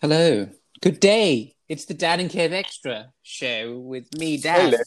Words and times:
Hello. 0.00 0.48
Good 0.82 1.00
day. 1.00 1.54
It's 1.68 1.86
the 1.86 1.94
Dan 1.94 2.20
and 2.20 2.30
Kev 2.30 2.52
Extra 2.52 3.06
show 3.22 3.78
with 3.78 4.06
me, 4.18 4.36
Dan. 4.36 4.70
Hello. 4.72 4.82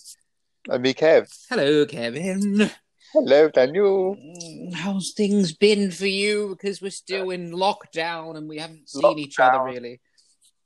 And 0.69 0.83
me, 0.83 0.93
Kev. 0.93 1.27
Hello, 1.49 1.85
Kevin. 1.85 2.69
Hello, 3.13 3.49
Daniel. 3.49 4.15
Mm, 4.15 4.73
How's 4.73 5.11
things 5.13 5.51
been 5.53 5.89
for 5.91 6.05
you? 6.05 6.49
Because 6.49 6.81
we're 6.81 6.91
still 6.91 7.31
in 7.31 7.51
lockdown 7.51 8.37
and 8.37 8.47
we 8.47 8.57
haven't 8.59 8.87
seen 8.89 9.17
each 9.19 9.39
other 9.39 9.57
Lockdown. 9.57 9.65
really. 9.73 10.01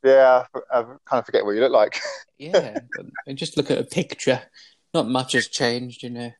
Yeah, 0.03 0.43
I 0.53 0.59
I 0.79 0.83
kind 0.83 1.19
of 1.19 1.25
forget 1.25 1.45
what 1.45 1.51
you 1.55 1.61
look 1.61 1.71
like. 1.71 1.99
Yeah. 2.39 2.79
and 3.25 3.37
just 3.37 3.55
look 3.55 3.71
at 3.71 3.77
a 3.77 3.85
picture. 3.85 4.41
Not 4.93 5.07
much 5.07 5.31
has 5.31 5.47
changed, 5.47 6.03
you 6.03 6.09
know. 6.09 6.31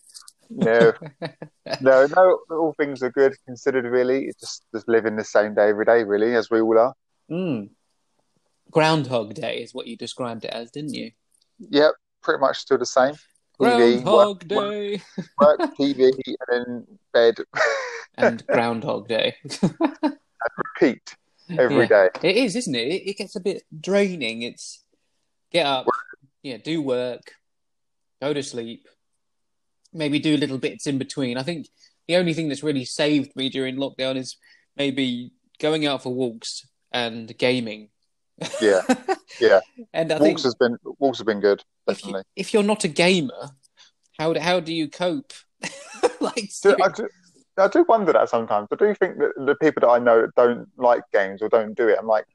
No, 0.50 0.92
no, 1.82 2.08
no. 2.08 2.40
All 2.50 2.74
things 2.78 3.02
are 3.04 3.10
good 3.12 3.34
considered. 3.46 3.86
Really, 3.86 4.26
it's 4.26 4.42
just 4.42 4.66
just 4.74 4.90
living 4.90 5.16
the 5.16 5.24
same 5.24 5.54
day 5.56 5.70
every 5.70 5.86
day, 5.86 6.04
really, 6.04 6.36
as 6.36 6.52
we 6.52 6.60
all 6.60 6.78
are. 6.78 6.94
Mm. 7.32 7.70
Groundhog 8.74 9.36
Day 9.36 9.58
is 9.62 9.74
what 9.74 9.88
you 9.88 9.96
described 9.96 10.46
it 10.46 10.52
as, 10.52 10.72
didn't 10.72 10.94
you? 10.94 11.12
Yep, 11.60 11.92
pretty 12.22 12.42
much 12.42 12.58
still 12.58 12.78
the 12.80 12.86
same. 12.86 13.14
TV, 13.62 14.02
Groundhog 14.04 14.16
work, 14.16 14.48
Day 14.48 15.02
work, 15.40 15.60
TV, 15.80 16.12
and 16.26 16.36
then 16.50 16.88
bed. 17.14 17.36
and 18.18 18.46
Groundhog 18.48 19.08
Day. 19.08 19.36
Repeat 20.58 21.16
every 21.58 21.82
Yeah. 21.82 21.86
day. 21.86 22.10
It 22.24 22.36
is, 22.38 22.56
isn't 22.56 22.76
it? 22.76 22.88
it? 22.88 23.10
It 23.10 23.18
gets 23.18 23.36
a 23.36 23.40
bit 23.40 23.64
draining. 23.80 24.42
It's 24.42 24.84
get 25.52 25.66
up, 25.68 25.86
yeah, 26.42 26.58
do 26.58 26.82
work, 26.82 27.32
go 28.22 28.34
to 28.34 28.42
sleep, 28.42 28.88
maybe 29.94 30.18
do 30.18 30.36
little 30.36 30.58
bits 30.58 30.88
in 30.88 30.98
between. 30.98 31.38
I 31.38 31.44
think 31.44 31.68
the 32.08 32.16
only 32.16 32.34
thing 32.34 32.50
that's 32.50 32.64
really 32.64 32.86
saved 32.86 33.36
me 33.36 33.50
during 33.50 33.76
lockdown 33.76 34.18
is 34.18 34.36
maybe 34.76 35.32
going 35.60 35.86
out 35.86 36.02
for 36.02 36.14
walks 36.14 36.68
and 36.92 37.38
gaming. 37.38 37.90
Yeah, 38.62 38.82
yeah. 39.40 39.60
and 39.94 40.12
I 40.12 40.20
think 40.20 40.38
Walks 40.38 40.44
has 40.44 40.56
been 40.56 40.78
walks 41.00 41.18
have 41.20 41.28
been 41.28 41.40
good, 41.40 41.64
if, 41.88 42.00
you, 42.00 42.14
definitely. 42.14 42.24
if 42.36 42.54
you're 42.54 42.64
not 42.64 42.84
a 42.84 42.88
gamer, 42.88 43.52
how 44.18 44.34
do- 44.34 44.40
how 44.40 44.60
do 44.60 44.74
you 44.74 44.90
cope? 44.90 45.34
like, 46.20 46.50
Do, 46.62 46.76
I, 46.84 46.90
do, 46.90 47.08
I 47.58 47.68
do 47.68 47.86
wonder 47.88 48.14
that 48.14 48.30
sometimes. 48.30 48.68
I 48.72 48.76
do 48.76 48.94
think 48.96 49.18
that 49.18 49.34
the 49.38 49.56
people 49.56 49.82
that 49.82 49.90
I 49.90 50.00
know 50.00 50.22
that 50.22 50.36
don't 50.36 50.68
like 50.78 51.04
games 51.14 51.42
or 51.42 51.50
don't 51.50 51.76
do 51.76 51.88
it, 51.88 51.98
I'm 52.00 52.08
like, 52.08 52.26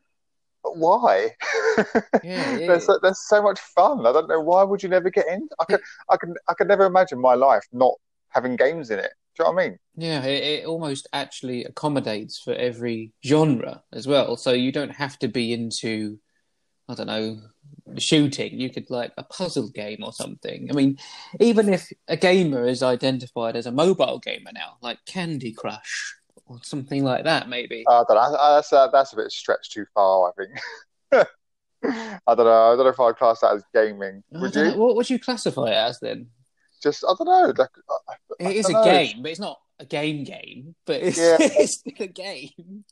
why? 0.62 1.34
Yeah, 1.76 1.84
yeah. 2.22 2.66
there's, 2.66 2.86
so, 2.86 2.98
there's 3.02 3.20
so 3.28 3.42
much 3.42 3.58
fun. 3.58 4.06
I 4.06 4.12
don't 4.12 4.28
know 4.28 4.41
why 4.41 4.62
would 4.62 4.82
you 4.82 4.88
never 4.88 5.10
get 5.10 5.26
in. 5.28 5.48
I 5.58 5.64
could, 5.64 5.80
I 6.08 6.16
can, 6.16 6.34
I 6.48 6.54
could 6.54 6.69
never 6.69 6.84
imagine 6.84 7.20
my 7.20 7.34
life 7.34 7.64
not 7.72 7.94
having 8.30 8.56
games 8.56 8.91
in 8.91 8.98
it. 8.98 9.12
Do 9.39 9.44
you 9.44 9.50
know 9.50 9.55
what 9.55 9.62
I 9.62 9.69
mean? 9.69 9.78
Yeah, 9.97 10.25
it, 10.25 10.42
it 10.42 10.67
almost 10.67 11.06
actually 11.12 11.64
accommodates 11.64 12.41
for 12.41 12.55
every 12.55 13.12
genre 13.25 13.83
as 13.92 14.06
well. 14.08 14.36
So 14.36 14.53
you 14.53 14.72
don't 14.72 14.91
have 14.91 15.17
to 15.20 15.28
be 15.28 15.53
into, 15.53 16.19
I 16.89 16.94
don't 16.94 17.06
know, 17.06 17.39
shooting. 17.98 18.59
You 18.59 18.70
could 18.70 18.91
like 18.91 19.12
a 19.16 19.22
puzzle 19.22 19.70
game 19.70 19.98
or 20.03 20.12
something. 20.12 20.69
I 20.69 20.75
mean, 20.75 20.98
even 21.39 21.72
if 21.72 21.89
a 22.09 22.16
gamer 22.16 22.66
is 22.66 22.83
identified 22.83 23.55
as 23.55 23.66
a 23.66 23.72
mobile 23.72 24.19
gamer 24.19 24.50
now, 24.53 24.77
like 24.83 24.98
Candy 25.06 25.53
Crush 25.53 26.16
or 26.47 26.59
something 26.62 27.05
like 27.05 27.22
that, 27.22 27.48
maybe. 27.48 27.84
I 27.89 28.03
don't 28.09 28.16
know. 28.16 28.33
That's 28.33 28.72
uh, 28.72 28.89
that's 28.89 29.12
a 29.12 29.16
bit 29.16 29.31
stretched 29.31 29.70
too 29.70 29.86
far. 29.94 30.31
I 30.31 30.33
think. 30.33 31.28
I 32.27 32.34
don't 32.34 32.44
know. 32.44 32.72
I 32.72 32.77
don't 32.77 32.84
know 32.84 32.89
if 32.89 32.98
I'd 32.98 33.16
class 33.16 33.41
that 33.41 33.55
as 33.55 33.62
gaming. 33.72 34.25
Would 34.33 34.56
you? 34.56 34.64
know, 34.64 34.77
what 34.77 34.97
would 34.97 35.09
you 35.09 35.20
classify 35.20 35.69
it 35.69 35.75
as 35.75 36.00
then? 36.00 36.27
Just 36.82 37.04
I 37.04 37.12
don't 37.18 37.26
know. 37.26 37.52
Like, 37.56 37.68
I- 38.40 38.50
It 38.50 38.56
is 38.56 38.68
a 38.68 38.72
know. 38.72 38.84
game, 38.84 39.22
but 39.22 39.30
it's 39.30 39.40
not 39.40 39.58
a 39.78 39.84
game 39.84 40.24
game. 40.24 40.74
But 40.86 41.02
it's, 41.02 41.18
Yeah. 41.18 41.36
it's 41.40 41.74
still 41.78 41.92
a 42.00 42.06
game. 42.06 42.84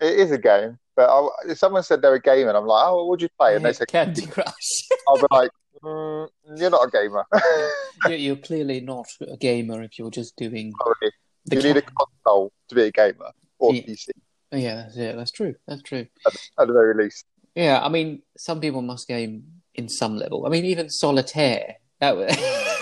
it 0.00 0.18
is 0.18 0.30
a 0.30 0.38
game. 0.38 0.78
But 0.96 1.08
I, 1.10 1.28
if 1.48 1.58
someone 1.58 1.82
said 1.82 2.02
they're 2.02 2.14
a 2.14 2.20
gamer, 2.20 2.48
and 2.48 2.58
I'm 2.58 2.66
like, 2.66 2.84
oh, 2.86 2.96
what 2.96 3.08
would 3.08 3.22
you 3.22 3.28
play? 3.38 3.56
And 3.56 3.64
they 3.64 3.72
said, 3.72 3.88
Candy 3.88 4.26
Crush. 4.26 4.88
I'll 5.08 5.16
be 5.16 5.26
like, 5.30 5.50
mm, 5.82 6.28
you're 6.56 6.70
not 6.70 6.86
a 6.86 6.90
gamer. 6.90 7.24
you're, 8.06 8.18
you're 8.18 8.36
clearly 8.36 8.80
not 8.80 9.06
a 9.26 9.36
gamer 9.36 9.82
if 9.82 9.98
you're 9.98 10.10
just 10.10 10.36
doing 10.36 10.72
Sorry. 10.82 11.12
the 11.46 11.56
you 11.56 11.62
need 11.62 11.76
a 11.78 11.82
console 11.82 12.52
to 12.68 12.74
be 12.74 12.82
a 12.82 12.90
gamer 12.90 13.30
or 13.58 13.74
Yeah. 13.74 13.82
PC 13.82 14.08
yeah, 14.52 14.74
that's, 14.82 14.96
it. 14.96 15.16
that's 15.16 15.30
true. 15.30 15.54
That's 15.68 15.82
true. 15.82 16.06
at 16.26 16.66
the 16.66 16.72
very 16.72 16.94
least. 16.94 17.24
Yeah, 17.54 17.80
I 17.82 17.88
mean, 17.88 18.22
some 18.36 18.60
people 18.60 18.82
must 18.82 19.06
game 19.08 19.44
in 19.74 19.88
some 19.88 20.16
level. 20.16 20.44
I 20.44 20.48
mean, 20.48 20.64
even 20.64 20.90
solitaire. 20.90 21.76
That 22.00 22.16
was, 22.16 22.36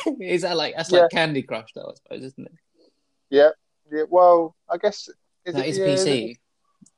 is 0.21 0.43
that 0.43 0.57
like 0.57 0.75
that's 0.77 0.91
Yeah. 0.91 1.03
like 1.03 1.11
Candy 1.11 1.43
Crush, 1.43 1.71
though, 1.75 1.91
I 1.91 1.95
suppose, 1.95 2.25
isn't 2.25 2.47
it? 2.47 2.53
Yeah. 3.31 3.51
Yeah. 3.91 4.05
Well, 4.09 4.55
I 4.69 4.77
guess 4.79 5.09
is 5.45 5.55
That 5.55 5.67
it, 5.67 5.71
is 5.71 5.79
yeah, 5.79 5.87
PC. 5.87 6.35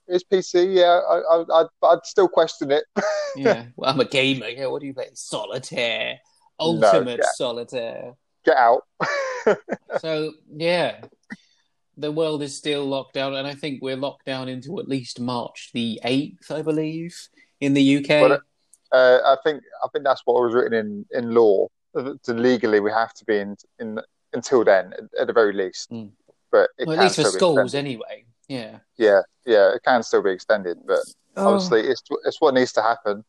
It's 0.09 0.25
PC. 0.25 0.75
Yeah. 0.75 1.01
I, 1.09 1.19
I, 1.19 1.61
I'd, 1.61 1.67
I'd 1.83 2.05
still 2.05 2.29
question 2.29 2.71
it. 2.73 2.85
Yeah. 3.37 3.67
Well, 3.77 3.89
I'm 3.89 4.01
a 4.01 4.05
gamer. 4.05 4.49
Yeah. 4.49 4.67
What 4.67 4.81
do 4.81 4.89
you 4.89 4.95
play? 4.95 5.09
Solitaire. 5.15 6.19
No, 6.59 6.67
Ultimate 6.67 7.21
yeah. 7.23 7.29
solitaire. 7.35 8.15
Get 8.45 8.57
out. 8.57 8.83
So 10.01 10.33
yeah, 10.55 11.01
the 11.97 12.13
world 12.13 12.43
is 12.43 12.57
still 12.57 12.85
locked 12.85 13.15
down, 13.15 13.35
and 13.35 13.47
I 13.47 13.55
think 13.55 13.83
we're 13.83 13.97
locked 13.97 14.27
down 14.27 14.49
into 14.49 14.79
at 14.79 14.89
least 14.89 15.21
March 15.21 15.71
the 15.73 16.01
eighth, 16.05 16.51
I 16.51 16.63
believe, 16.63 17.17
in 17.61 17.75
the 17.75 17.97
UK. 17.99 18.41
Uh, 18.93 19.19
I 19.25 19.37
think 19.45 19.63
I 19.85 19.89
think 19.93 20.05
that's 20.05 20.23
what 20.25 20.43
was 20.43 20.55
written 20.55 20.75
in 20.75 21.07
in 21.11 21.35
law. 21.35 21.69
So 21.95 22.33
legally, 22.33 22.81
we 22.81 22.91
have 22.91 23.13
to 23.15 23.25
be 23.25 23.39
in 23.39 23.57
in 23.79 23.99
until 24.33 24.65
then, 24.65 24.93
at, 24.93 25.21
at 25.23 25.27
the 25.27 25.33
very 25.33 25.53
least. 25.53 25.91
Mm. 25.91 26.11
But 26.53 26.71
it 26.79 26.87
well, 26.87 26.99
at 26.99 27.05
least 27.05 27.17
for 27.17 27.25
schools, 27.25 27.75
anyway. 27.75 28.25
Yeah. 28.49 28.79
Yeah, 28.97 29.23
yeah, 29.47 29.75
it 29.75 29.83
can 29.85 30.03
still 30.03 30.23
be 30.23 30.31
extended, 30.31 30.79
but 30.87 31.01
Oh. 31.37 31.55
obviously 31.55 31.83
it's 31.83 32.03
it's 32.25 32.41
what 32.41 32.55
needs 32.55 32.73
to 32.73 32.83
happen. 32.83 33.25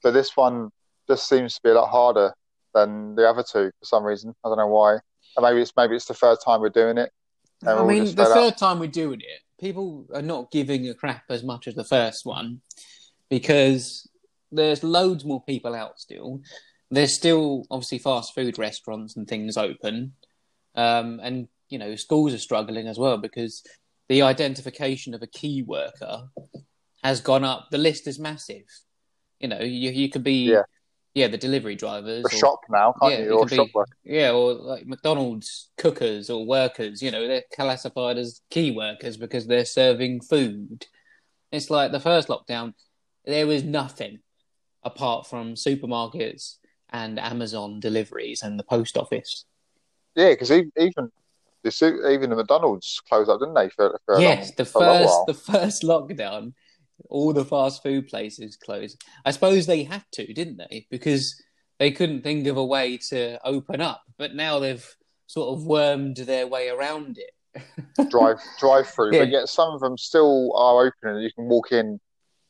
So 0.00 0.10
this 0.12 0.36
one 0.36 0.70
just 1.08 1.28
seems 1.28 1.54
to 1.56 1.60
be 1.62 1.70
a 1.70 1.74
lot 1.74 1.88
harder 1.88 2.32
than 2.74 3.14
the 3.16 3.28
other 3.28 3.42
two 3.42 3.70
for 3.78 3.84
some 3.84 4.04
reason. 4.04 4.34
I 4.44 4.48
don't 4.48 4.58
know 4.58 4.68
why. 4.68 4.92
And 5.36 5.42
maybe 5.42 5.60
it's 5.60 5.72
maybe 5.76 5.96
it's 5.96 6.04
the 6.06 6.14
third 6.14 6.38
time 6.44 6.60
we're 6.60 6.68
doing 6.70 6.98
it. 6.98 7.10
and 7.62 7.70
I 7.70 7.84
mean, 7.84 8.04
the 8.04 8.12
fed 8.12 8.26
up. 8.26 8.34
third 8.34 8.56
time 8.58 8.78
we're 8.78 8.86
doing 8.88 9.20
it, 9.20 9.40
people 9.58 10.06
are 10.14 10.22
not 10.22 10.50
giving 10.52 10.88
a 10.88 10.94
crap 10.94 11.24
as 11.28 11.42
much 11.42 11.66
as 11.66 11.74
the 11.74 11.84
first 11.84 12.24
one 12.24 12.60
because 13.28 14.08
there's 14.50 14.82
loads 14.84 15.24
more 15.24 15.42
people 15.42 15.74
out 15.74 15.98
still. 15.98 16.40
There's 16.92 17.14
still 17.14 17.64
obviously 17.70 17.98
fast 17.98 18.34
food 18.34 18.58
restaurants 18.58 19.16
and 19.16 19.26
things 19.26 19.56
open, 19.56 20.12
um, 20.74 21.20
and 21.22 21.48
you 21.70 21.78
know 21.78 21.96
schools 21.96 22.34
are 22.34 22.38
struggling 22.38 22.86
as 22.86 22.98
well 22.98 23.16
because 23.16 23.62
the 24.10 24.20
identification 24.22 25.14
of 25.14 25.22
a 25.22 25.26
key 25.26 25.62
worker 25.62 26.28
has 27.02 27.22
gone 27.22 27.44
up. 27.44 27.68
The 27.70 27.78
list 27.78 28.06
is 28.06 28.18
massive. 28.18 28.64
You 29.40 29.48
know, 29.48 29.60
you 29.60 29.90
you 29.90 30.10
could 30.10 30.22
be 30.22 30.50
Yeah. 30.52 30.64
yeah 31.14 31.28
the 31.28 31.38
delivery 31.38 31.76
drivers 31.76 32.24
or- 32.26 32.30
shop 32.30 32.60
now, 32.68 32.92
can't 33.00 33.12
yeah, 33.14 33.24
you? 33.24 33.38
Or 33.38 33.48
shop 33.48 33.68
be- 33.68 33.72
work. 33.74 33.88
yeah, 34.04 34.30
or 34.32 34.52
like 34.52 34.86
McDonald's 34.86 35.70
cookers 35.78 36.28
or 36.28 36.44
workers, 36.44 37.02
you 37.02 37.10
know, 37.10 37.26
they're 37.26 37.44
classified 37.54 38.18
as 38.18 38.42
key 38.50 38.70
workers 38.70 39.16
because 39.16 39.46
they're 39.46 39.64
serving 39.64 40.20
food. 40.20 40.86
It's 41.50 41.70
like 41.70 41.90
the 41.90 42.00
first 42.00 42.28
lockdown, 42.28 42.74
there 43.24 43.46
was 43.46 43.64
nothing 43.64 44.18
apart 44.82 45.26
from 45.26 45.54
supermarkets 45.54 46.56
and 46.92 47.18
Amazon 47.18 47.80
deliveries 47.80 48.42
and 48.42 48.58
the 48.58 48.64
post 48.64 48.96
office. 48.96 49.44
Yeah, 50.14 50.30
because 50.30 50.50
even 50.50 50.70
the 51.62 52.08
even 52.12 52.30
the 52.30 52.36
McDonald's 52.36 53.00
closed 53.08 53.30
up, 53.30 53.40
didn't 53.40 53.54
they? 53.54 53.68
For, 53.70 53.98
for 54.04 54.20
yes, 54.20 54.48
long, 54.48 54.52
the 54.56 54.64
for 54.64 54.82
a 54.82 54.86
long 54.86 54.98
first 55.02 55.26
the 55.26 55.52
first 55.52 55.82
lockdown, 55.84 56.52
all 57.08 57.32
the 57.32 57.44
fast 57.44 57.82
food 57.82 58.08
places 58.08 58.56
closed. 58.56 59.02
I 59.24 59.30
suppose 59.30 59.66
they 59.66 59.84
had 59.84 60.04
to, 60.12 60.32
didn't 60.32 60.58
they? 60.58 60.86
Because 60.90 61.40
they 61.78 61.90
couldn't 61.90 62.22
think 62.22 62.46
of 62.46 62.56
a 62.56 62.64
way 62.64 62.98
to 63.08 63.38
open 63.44 63.80
up. 63.80 64.02
But 64.18 64.34
now 64.34 64.58
they've 64.58 64.86
sort 65.26 65.56
of 65.56 65.64
wormed 65.66 66.16
their 66.16 66.46
way 66.46 66.68
around 66.68 67.18
it. 67.18 67.30
drive 68.10 68.38
drive 68.58 68.88
through, 68.88 69.12
Yeah. 69.14 69.20
but 69.20 69.28
yet 69.28 69.48
some 69.48 69.72
of 69.72 69.80
them 69.80 69.96
still 69.98 70.54
are 70.56 70.86
open, 70.86 71.16
and 71.16 71.22
you 71.22 71.30
can 71.32 71.44
walk 71.46 71.72
in 71.72 72.00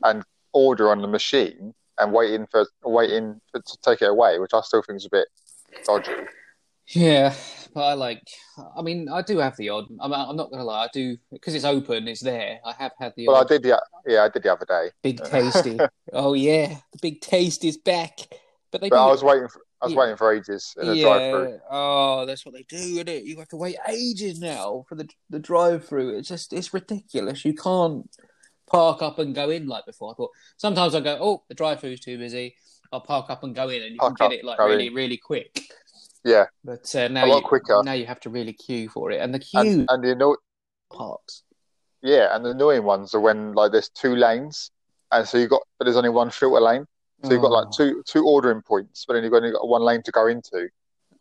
and 0.04 0.22
order 0.52 0.90
on 0.90 1.00
the 1.00 1.08
machine 1.08 1.74
and 1.98 2.12
waiting 2.12 2.46
for 2.50 2.66
waiting 2.84 3.40
for, 3.50 3.60
to 3.60 3.78
take 3.82 4.02
it 4.02 4.08
away, 4.08 4.38
which 4.38 4.54
I 4.54 4.60
still 4.62 4.82
think 4.82 4.96
is 4.96 5.06
a 5.06 5.10
bit 5.10 5.28
dodgy. 5.84 6.12
Yeah, 6.88 7.34
but 7.74 7.84
I 7.84 7.94
like. 7.94 8.22
I 8.76 8.82
mean, 8.82 9.08
I 9.08 9.22
do 9.22 9.38
have 9.38 9.56
the 9.56 9.68
odd. 9.68 9.84
I'm, 10.00 10.12
I'm 10.12 10.36
not 10.36 10.50
gonna 10.50 10.64
lie. 10.64 10.84
I 10.84 10.88
do 10.92 11.16
because 11.30 11.54
it's 11.54 11.64
open. 11.64 12.08
It's 12.08 12.20
there. 12.20 12.58
I 12.64 12.72
have 12.72 12.92
had 12.98 13.12
the 13.16 13.28
Well, 13.28 13.36
I 13.36 13.44
did, 13.44 13.64
yeah, 13.64 13.76
yeah, 14.06 14.24
I 14.24 14.28
did 14.28 14.42
the 14.42 14.52
other 14.52 14.66
day, 14.66 14.90
big 15.02 15.22
tasty. 15.24 15.78
oh 16.12 16.34
yeah, 16.34 16.76
the 16.92 16.98
big 17.00 17.20
taste 17.20 17.64
is 17.64 17.78
back. 17.78 18.18
But 18.70 18.80
they 18.80 18.88
but 18.88 19.02
I 19.02 19.08
it- 19.08 19.12
was 19.12 19.22
waiting. 19.22 19.48
For, 19.48 19.60
I 19.80 19.86
was 19.86 19.94
Yeah. 19.94 19.98
waiting 19.98 20.16
for 20.16 20.32
ages 20.32 20.74
in 20.80 20.88
a 20.88 20.94
yeah. 20.94 21.02
drive-through. 21.02 21.58
Oh, 21.68 22.24
that's 22.24 22.46
what 22.46 22.54
they 22.54 22.62
do, 22.68 22.76
isn't 22.76 23.08
it? 23.08 23.24
You 23.24 23.36
have 23.38 23.48
to 23.48 23.56
wait 23.56 23.76
ages 23.88 24.38
now 24.38 24.84
for 24.88 24.94
the 24.94 25.08
the 25.30 25.40
drive-through. 25.40 26.16
It's 26.18 26.28
just 26.28 26.52
it's 26.52 26.72
ridiculous. 26.74 27.44
You 27.44 27.54
can't 27.54 28.08
park 28.72 29.02
up 29.02 29.18
and 29.18 29.34
go 29.34 29.50
in 29.50 29.66
like 29.66 29.86
before. 29.86 30.12
I 30.12 30.14
thought 30.14 30.30
sometimes 30.56 30.94
I 30.94 31.00
go, 31.00 31.18
oh, 31.20 31.42
the 31.48 31.54
drive-through's 31.54 32.00
too 32.00 32.18
busy. 32.18 32.54
I'll 32.92 33.00
park 33.00 33.30
up 33.30 33.42
and 33.44 33.54
go 33.54 33.68
in, 33.68 33.82
and 33.82 33.92
you 33.92 33.98
Park 33.98 34.16
can 34.18 34.26
up, 34.26 34.30
get 34.32 34.40
it 34.40 34.44
like 34.44 34.58
really 34.58 34.88
in. 34.88 34.94
really 34.94 35.16
quick. 35.16 35.60
Yeah, 36.24 36.46
But 36.64 36.94
uh, 36.94 37.08
now 37.08 37.24
A 37.24 37.26
lot 37.26 37.42
you, 37.42 37.48
quicker. 37.48 37.82
Now 37.84 37.94
you 37.94 38.06
have 38.06 38.20
to 38.20 38.30
really 38.30 38.52
queue 38.52 38.88
for 38.88 39.10
it, 39.10 39.20
and 39.20 39.34
the 39.34 39.38
queue 39.38 39.60
and 39.60 39.86
and 39.90 40.04
the 40.04 40.10
anno- 40.10 40.36
parks. 40.92 41.42
yeah, 42.02 42.34
and 42.36 42.44
the 42.44 42.50
annoying 42.50 42.84
ones 42.84 43.14
are 43.14 43.20
when 43.20 43.54
like 43.54 43.72
there's 43.72 43.88
two 43.88 44.14
lanes 44.14 44.70
and 45.10 45.26
so 45.26 45.36
you 45.38 45.48
got, 45.48 45.62
but 45.78 45.84
there's 45.86 45.96
only 45.96 46.10
one 46.10 46.30
filter 46.30 46.60
lane, 46.60 46.86
so 47.24 47.30
you've 47.32 47.42
got 47.42 47.50
like 47.50 47.66
Oh. 47.68 47.76
two 47.76 48.02
two 48.06 48.26
ordering 48.26 48.62
points, 48.62 49.04
but 49.06 49.14
then 49.14 49.24
you've 49.24 49.32
only 49.32 49.50
got 49.52 49.66
one 49.68 49.82
lane 49.82 50.02
to 50.04 50.10
go 50.12 50.26
into, 50.26 50.68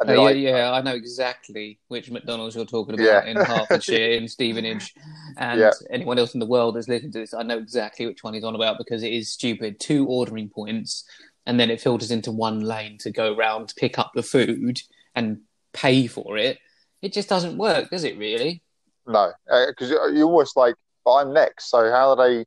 Oh, 0.08 0.14
yeah, 0.14 0.20
like, 0.20 0.38
yeah, 0.38 0.72
I 0.72 0.82
know 0.82 0.96
exactly 0.96 1.80
which 1.90 2.10
McDonald's 2.10 2.56
you're 2.56 2.66
talking 2.66 2.96
about 2.96 3.26
Yeah. 3.26 3.32
in 3.32 3.38
Hertfordshire, 3.38 4.12
in 4.12 4.28
Stevenage, 4.28 4.94
and 5.38 5.60
Yeah. 5.60 5.72
anyone 5.90 6.18
else 6.18 6.34
in 6.34 6.40
the 6.40 6.46
world 6.46 6.76
that's 6.76 6.88
listening 6.88 7.12
to 7.12 7.20
this, 7.20 7.34
I 7.34 7.44
know 7.44 7.58
exactly 7.58 8.08
which 8.08 8.24
one 8.24 8.34
he's 8.34 8.44
on 8.44 8.56
about 8.56 8.78
because 8.78 9.04
it 9.04 9.14
is 9.14 9.32
stupid. 9.32 9.80
Two 9.80 10.08
ordering 10.08 10.50
points, 10.50 11.04
and 11.46 11.60
then 11.60 11.70
it 11.70 11.82
filters 11.82 12.12
into 12.12 12.32
one 12.32 12.62
lane 12.62 12.98
to 13.00 13.12
go 13.12 13.36
round, 13.36 13.70
to 13.70 13.76
pick 13.76 14.00
up 14.00 14.12
the 14.16 14.24
food, 14.24 14.82
and 15.14 15.42
pay 15.74 16.08
for 16.08 16.38
it. 16.38 16.58
It 17.02 17.14
just 17.14 17.30
doesn't 17.30 17.58
work, 17.58 17.90
does 17.90 18.04
it? 18.04 18.18
Really? 18.18 18.64
no, 19.08 19.32
because 19.68 19.90
you 19.90 20.00
you 20.14 20.24
almost 20.26 20.56
like, 20.56 20.76
but 21.04 21.14
I'm 21.16 21.34
next, 21.34 21.70
so 21.70 21.92
how 21.92 22.10
are 22.12 22.16
they? 22.16 22.46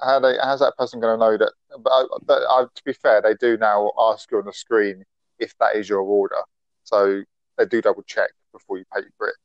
How 0.00 0.18
they? 0.20 0.36
How's 0.42 0.60
that 0.60 0.76
person 0.78 1.00
going 1.00 1.18
to 1.18 1.24
know 1.24 1.36
that? 1.36 1.52
But, 1.78 2.08
but 2.26 2.42
uh, 2.48 2.66
to 2.74 2.84
be 2.84 2.92
fair, 2.94 3.20
they 3.20 3.34
do 3.34 3.56
now 3.58 3.92
ask 3.98 4.30
you 4.30 4.38
on 4.38 4.46
the 4.46 4.52
screen 4.52 5.04
if 5.38 5.54
that 5.58 5.76
is 5.76 5.88
your 5.88 6.00
order, 6.00 6.36
so 6.90 7.22
they 7.56 7.66
do 7.66 7.80
double 7.80 8.02
check 8.02 8.30
before 8.52 8.78
you 8.78 8.84
pay 8.94 9.02
for 9.16 9.28
it. 9.28 9.36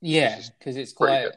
Yeah, 0.00 0.40
because 0.58 0.76
it's 0.76 0.92
quite. 0.92 1.24
good. 1.24 1.34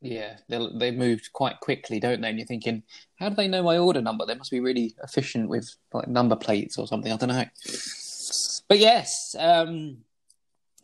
Yeah, 0.00 0.36
they 0.48 0.68
they 0.74 0.90
moved 0.90 1.30
quite 1.32 1.60
quickly, 1.60 1.98
don't 1.98 2.20
they? 2.20 2.28
And 2.28 2.38
you're 2.38 2.46
thinking, 2.46 2.82
how 3.16 3.30
do 3.30 3.36
they 3.36 3.48
know 3.48 3.62
my 3.62 3.78
order 3.78 4.02
number? 4.02 4.26
They 4.26 4.34
must 4.34 4.50
be 4.50 4.60
really 4.60 4.94
efficient 5.02 5.48
with 5.48 5.74
like 5.92 6.08
number 6.08 6.36
plates 6.36 6.76
or 6.76 6.86
something. 6.86 7.10
I 7.10 7.16
don't 7.16 7.30
know. 7.30 7.44
But 8.68 8.78
yes, 8.78 9.34
um, 9.38 9.98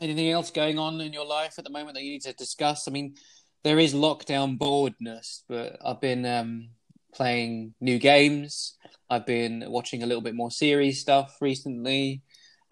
anything 0.01 0.31
else 0.31 0.51
going 0.51 0.79
on 0.79 1.01
in 1.01 1.13
your 1.13 1.27
life 1.27 1.55
at 1.59 1.65
the 1.65 1.71
moment 1.71 1.95
that 1.95 2.03
you 2.03 2.13
need 2.13 2.23
to 2.23 2.33
discuss? 2.33 2.89
I 2.89 2.93
mean, 2.93 3.17
there 3.63 3.79
is 3.79 3.93
lockdown 3.93 4.59
boredness, 4.59 5.45
but 5.49 5.77
I've 5.85 6.01
been 6.01 6.25
um, 6.25 6.71
playing 7.13 7.75
new 7.81 7.99
games. 7.99 8.77
I've 9.11 9.27
been 9.27 9.65
watching 9.69 10.03
a 10.03 10.07
little 10.07 10.23
bit 10.23 10.35
more 10.35 10.51
series 10.51 11.01
stuff 11.01 11.37
recently. 11.41 12.23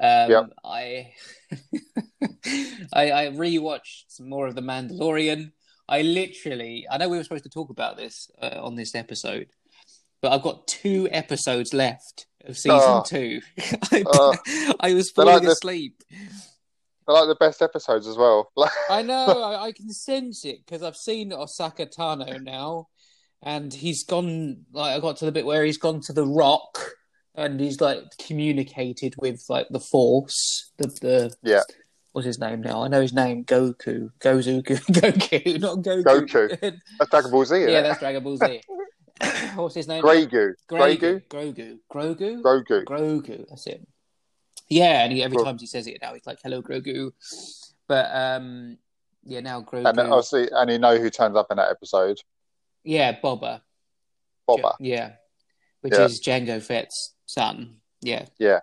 Um, 0.00 0.30
Yep. 0.30 0.50
I 0.64 1.12
I 2.92 3.10
I 3.12 3.26
rewatched 3.28 4.04
some 4.08 4.28
more 4.28 4.46
of 4.46 4.54
The 4.54 4.60
Mandalorian. 4.62 5.52
I 5.88 6.02
literally, 6.02 6.86
I 6.90 6.98
know 6.98 7.08
we 7.08 7.16
were 7.16 7.22
supposed 7.24 7.44
to 7.44 7.50
talk 7.50 7.70
about 7.70 7.96
this 7.96 8.30
uh, 8.42 8.58
on 8.60 8.74
this 8.76 8.94
episode, 8.94 9.48
but 10.20 10.32
I've 10.32 10.42
got 10.42 10.66
two 10.66 11.08
episodes 11.10 11.72
left 11.72 12.26
of 12.44 12.58
season 12.58 12.78
Oh. 12.82 13.02
two. 13.06 13.40
I, 13.90 14.04
Oh. 14.06 14.34
I 14.80 14.92
was 14.94 15.10
falling 15.10 15.34
like 15.34 15.42
the- 15.44 15.50
asleep. 15.52 16.02
They're 16.10 17.14
like 17.16 17.26
the 17.28 17.36
best 17.40 17.62
episodes 17.62 18.06
as 18.06 18.18
well. 18.18 18.52
I 18.90 19.00
know, 19.00 19.42
I, 19.42 19.68
I 19.68 19.72
can 19.72 19.88
sense 19.90 20.44
it 20.44 20.58
because 20.66 20.82
I've 20.82 20.94
seen 20.96 21.30
Ahsoka 21.30 21.90
Tano 21.90 22.38
now, 22.42 22.88
and 23.42 23.72
he's 23.72 24.04
gone. 24.04 24.66
Like, 24.74 24.94
I 24.94 25.00
got 25.00 25.16
to 25.18 25.24
the 25.24 25.32
bit 25.32 25.46
where 25.46 25.64
he's 25.64 25.78
gone 25.78 26.02
to 26.02 26.12
the 26.12 26.26
Rock, 26.26 26.78
and 27.38 27.60
he's 27.60 27.80
like 27.80 28.02
communicated 28.26 29.14
with 29.18 29.44
like 29.48 29.68
the 29.70 29.80
Force. 29.80 30.70
The 30.78 30.88
the 30.88 31.36
Yeah. 31.42 31.62
What's 32.12 32.26
his 32.26 32.38
name 32.38 32.62
now? 32.62 32.82
I 32.82 32.88
know 32.88 33.00
his 33.00 33.12
name. 33.12 33.44
Goku. 33.44 34.10
Gozuku. 34.18 34.64
Goku. 34.90 35.60
Not 35.60 35.78
Goku. 35.78 36.02
Goku. 36.04 36.48
That's 36.98 37.10
Dragon 37.10 37.30
Ball 37.30 37.44
Z. 37.44 37.60
Yeah, 37.70 37.82
that's 37.82 38.00
Dragon 38.00 38.22
Ball 38.24 38.36
Z. 38.36 38.60
What's 39.56 39.74
his 39.74 39.88
name? 39.88 40.02
Goo. 40.02 40.08
Grogu. 40.08 40.54
Grogu. 40.68 41.78
Grogu. 41.92 42.42
Grogu. 42.42 42.84
Grogu. 42.84 43.46
That's 43.48 43.66
it. 43.66 43.86
Yeah, 44.68 45.04
and 45.04 45.12
he, 45.12 45.22
every 45.22 45.36
Gro- 45.36 45.44
time 45.44 45.58
he 45.58 45.66
says 45.66 45.86
it 45.86 45.98
now, 46.02 46.14
he's 46.14 46.26
like, 46.26 46.38
"Hello, 46.42 46.62
Grogu." 46.62 47.12
But 47.88 48.06
um, 48.14 48.78
yeah, 49.24 49.40
now 49.40 49.62
Grogu. 49.62 49.88
And 49.88 49.98
obviously, 49.98 50.48
and 50.52 50.70
you 50.70 50.78
know 50.78 50.96
who 50.98 51.10
turns 51.10 51.36
up 51.36 51.48
in 51.50 51.56
that 51.56 51.70
episode? 51.70 52.18
yeah, 52.84 53.18
Boba. 53.20 53.60
Boba. 54.48 54.74
Yeah, 54.80 55.12
which 55.82 55.94
Yeah. 55.94 56.04
is 56.04 56.20
Jango 56.20 56.62
Fett's 56.62 57.14
son. 57.28 57.76
Yeah. 58.00 58.26
Yeah. 58.38 58.60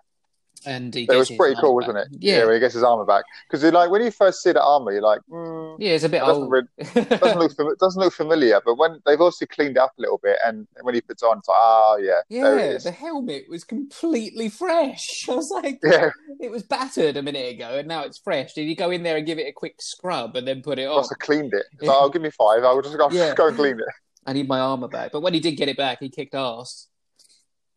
And 0.64 0.92
he 0.92 1.04
It 1.04 1.14
was 1.14 1.30
pretty 1.30 1.54
cool, 1.60 1.78
back. 1.78 1.86
wasn't 1.88 1.98
it? 1.98 2.18
Yeah. 2.20 2.44
when 2.44 2.54
he 2.54 2.60
gets 2.60 2.74
his 2.74 2.82
armor 2.82 3.04
back, 3.04 3.24
because 3.48 3.62
like 3.72 3.88
when 3.90 4.02
you 4.02 4.10
first 4.10 4.42
see 4.42 4.50
the 4.50 4.62
armor, 4.64 4.90
you're 4.90 5.02
like, 5.02 5.20
mm, 5.30 5.76
Yeah, 5.78 5.92
it's 5.92 6.02
a 6.02 6.08
bit 6.08 6.22
it 6.22 6.26
doesn't, 6.26 6.42
old. 6.44 6.50
really, 6.52 6.66
doesn't 7.20 7.38
look 7.38 7.78
doesn't 7.78 8.02
look 8.02 8.12
familiar. 8.12 8.60
But 8.64 8.74
when 8.76 9.00
they've 9.06 9.20
also 9.20 9.46
cleaned 9.46 9.78
up 9.78 9.92
a 9.96 10.00
little 10.00 10.18
bit, 10.20 10.38
and 10.44 10.66
when 10.80 10.94
he 10.96 11.02
puts 11.02 11.22
on, 11.22 11.38
it's 11.38 11.46
like, 11.48 11.58
ah, 11.60 11.96
yeah, 11.98 12.22
yeah, 12.28 12.78
the 12.78 12.90
helmet 12.90 13.44
was 13.48 13.62
completely 13.62 14.48
fresh. 14.48 15.26
I 15.30 15.34
was 15.34 15.50
like, 15.52 15.78
Yeah, 15.84 16.10
it 16.40 16.50
was 16.50 16.64
battered 16.64 17.16
a 17.16 17.22
minute 17.22 17.54
ago, 17.54 17.78
and 17.78 17.86
now 17.86 18.02
it's 18.02 18.18
fresh. 18.18 18.54
Did 18.54 18.62
you 18.64 18.74
go 18.74 18.90
in 18.90 19.04
there 19.04 19.18
and 19.18 19.26
give 19.26 19.38
it 19.38 19.46
a 19.46 19.52
quick 19.52 19.80
scrub 19.80 20.34
and 20.34 20.48
then 20.48 20.62
put 20.62 20.80
it 20.80 20.88
on? 20.88 20.96
must 20.96 21.10
have 21.10 21.18
cleaned 21.20 21.52
it. 21.54 21.66
It's 21.74 21.82
Yeah. 21.82 21.90
like, 21.90 21.98
oh, 22.00 22.08
give 22.08 22.22
me 22.22 22.30
five. 22.30 22.64
I'll 22.64 22.82
just, 22.82 22.96
I'll 22.98 23.12
Yeah. 23.12 23.26
just 23.26 23.36
go 23.36 23.46
and 23.48 23.56
clean 23.56 23.78
it. 23.78 23.86
I 24.26 24.32
need 24.32 24.48
my 24.48 24.58
armor 24.58 24.88
back. 24.88 25.12
But 25.12 25.20
when 25.20 25.34
he 25.34 25.38
did 25.40 25.52
get 25.52 25.68
it 25.68 25.76
back, 25.76 25.98
he 26.00 26.08
kicked 26.08 26.34
ass. 26.34 26.88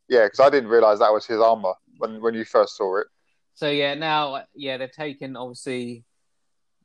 Yeah, 0.10 0.26
because 0.26 0.40
I 0.40 0.50
didn't 0.50 0.70
realize 0.70 1.00
that 1.00 1.14
was 1.14 1.26
his 1.26 1.40
armor 1.40 1.74
when 1.98 2.22
when 2.22 2.34
you 2.34 2.44
first 2.44 2.76
saw 2.76 2.98
it. 2.98 3.08
So 3.54 3.70
yeah, 3.70 3.94
now 3.94 4.44
yeah, 4.56 4.78
they've 4.78 4.92
taken 4.92 5.36
obviously 5.36 6.06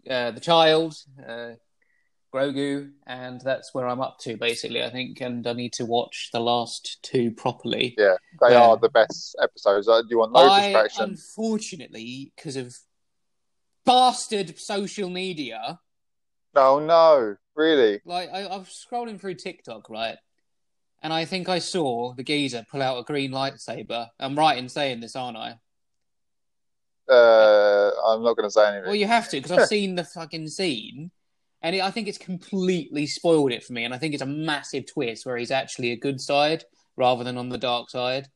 uh, 0.08 0.32
the 0.32 0.40
child, 0.40 0.96
uh, 1.26 1.52
Grogu, 2.34 2.90
and 3.06 3.40
that's 3.40 3.72
where 3.72 3.88
I'm 3.88 4.00
up 4.00 4.18
to 4.20 4.36
basically. 4.36 4.82
I 4.82 4.90
think, 4.90 5.20
and 5.20 5.46
I 5.46 5.52
need 5.54 5.72
to 5.74 5.86
watch 5.86 6.30
the 6.32 6.40
last 6.40 6.98
two 7.02 7.30
properly. 7.30 7.94
Yeah, 7.96 8.16
they 8.40 8.54
are 8.54 8.76
the 8.76 8.88
best 8.90 9.36
episodes. 9.42 9.88
Uh, 9.88 10.02
Do 10.02 10.08
you 10.10 10.18
want 10.18 10.32
no 10.32 10.40
I 10.40 10.60
distraction? 10.60 11.04
unfortunately, 11.10 12.32
because 12.36 12.56
of 12.56 12.76
bastard 13.86 14.58
social 14.58 15.08
media, 15.08 15.78
No, 16.54 16.78
no, 16.80 17.36
really. 17.54 18.00
like 18.04 18.30
I, 18.32 18.42
I 18.44 18.56
was 18.56 18.86
scrolling 18.90 19.20
through 19.20 19.34
TikTok, 19.36 19.88
right, 19.88 20.16
and 21.04 21.12
I 21.12 21.26
think 21.26 21.50
I 21.50 21.58
saw 21.58 22.14
the 22.14 22.24
geezer 22.24 22.64
pull 22.70 22.80
out 22.80 22.98
a 22.98 23.04
green 23.04 23.30
lightsaber. 23.30 24.08
I'm 24.18 24.36
right 24.36 24.56
in 24.56 24.70
saying 24.70 25.00
this, 25.00 25.14
aren't 25.14 25.36
I? 25.36 25.58
Uh, 27.06 27.90
I'm 28.06 28.22
not 28.22 28.36
going 28.36 28.48
to 28.48 28.50
say 28.50 28.66
anything. 28.68 28.86
Well, 28.86 28.94
you 28.94 29.06
have 29.06 29.28
to 29.28 29.36
because 29.36 29.52
I've 29.52 29.68
seen 29.68 29.96
the 29.96 30.04
fucking 30.04 30.48
scene, 30.48 31.10
and 31.60 31.76
it, 31.76 31.82
I 31.82 31.90
think 31.90 32.08
it's 32.08 32.16
completely 32.16 33.06
spoiled 33.06 33.52
it 33.52 33.62
for 33.62 33.74
me. 33.74 33.84
And 33.84 33.92
I 33.92 33.98
think 33.98 34.14
it's 34.14 34.22
a 34.22 34.26
massive 34.26 34.90
twist 34.90 35.26
where 35.26 35.36
he's 35.36 35.50
actually 35.50 35.92
a 35.92 35.96
good 35.96 36.22
side 36.22 36.64
rather 36.96 37.22
than 37.22 37.36
on 37.36 37.50
the 37.50 37.58
dark 37.58 37.90
side. 37.90 38.28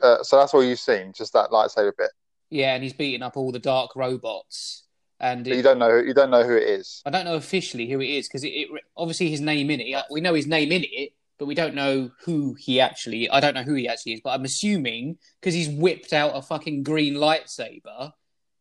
Uh, 0.00 0.22
so 0.22 0.38
that's 0.38 0.54
all 0.54 0.62
you've 0.62 0.78
seen, 0.78 1.12
just 1.12 1.32
that 1.32 1.50
lightsaber 1.50 1.92
bit. 1.98 2.10
Yeah, 2.48 2.74
and 2.74 2.84
he's 2.84 2.92
beating 2.92 3.22
up 3.22 3.36
all 3.36 3.50
the 3.50 3.58
dark 3.58 3.96
robots. 3.96 4.85
And 5.18 5.44
But 5.44 5.54
you 5.56 5.62
don't 5.62 5.78
know. 5.78 5.96
You 5.96 6.12
don't 6.14 6.30
know 6.30 6.44
who 6.44 6.54
it 6.56 6.64
is. 6.64 7.02
I 7.06 7.10
don't 7.10 7.24
know 7.24 7.36
officially 7.36 7.88
who 7.88 8.00
it 8.00 8.08
is 8.08 8.28
because 8.28 8.44
it, 8.44 8.48
it 8.48 8.68
obviously 8.96 9.30
his 9.30 9.40
name 9.40 9.70
in 9.70 9.80
it. 9.80 10.04
We 10.10 10.20
know 10.20 10.34
his 10.34 10.46
name 10.46 10.72
in 10.72 10.84
it, 10.84 11.12
but 11.38 11.46
we 11.46 11.54
don't 11.54 11.74
know 11.74 12.10
who 12.24 12.54
he 12.54 12.80
actually. 12.80 13.30
I 13.30 13.40
don't 13.40 13.54
know 13.54 13.62
who 13.62 13.74
he 13.74 13.88
actually 13.88 14.12
is, 14.14 14.20
but 14.22 14.30
I'm 14.30 14.44
assuming 14.44 15.16
because 15.40 15.54
he's 15.54 15.68
whipped 15.68 16.12
out 16.12 16.32
a 16.36 16.42
fucking 16.42 16.82
green 16.82 17.14
lightsaber, 17.14 18.12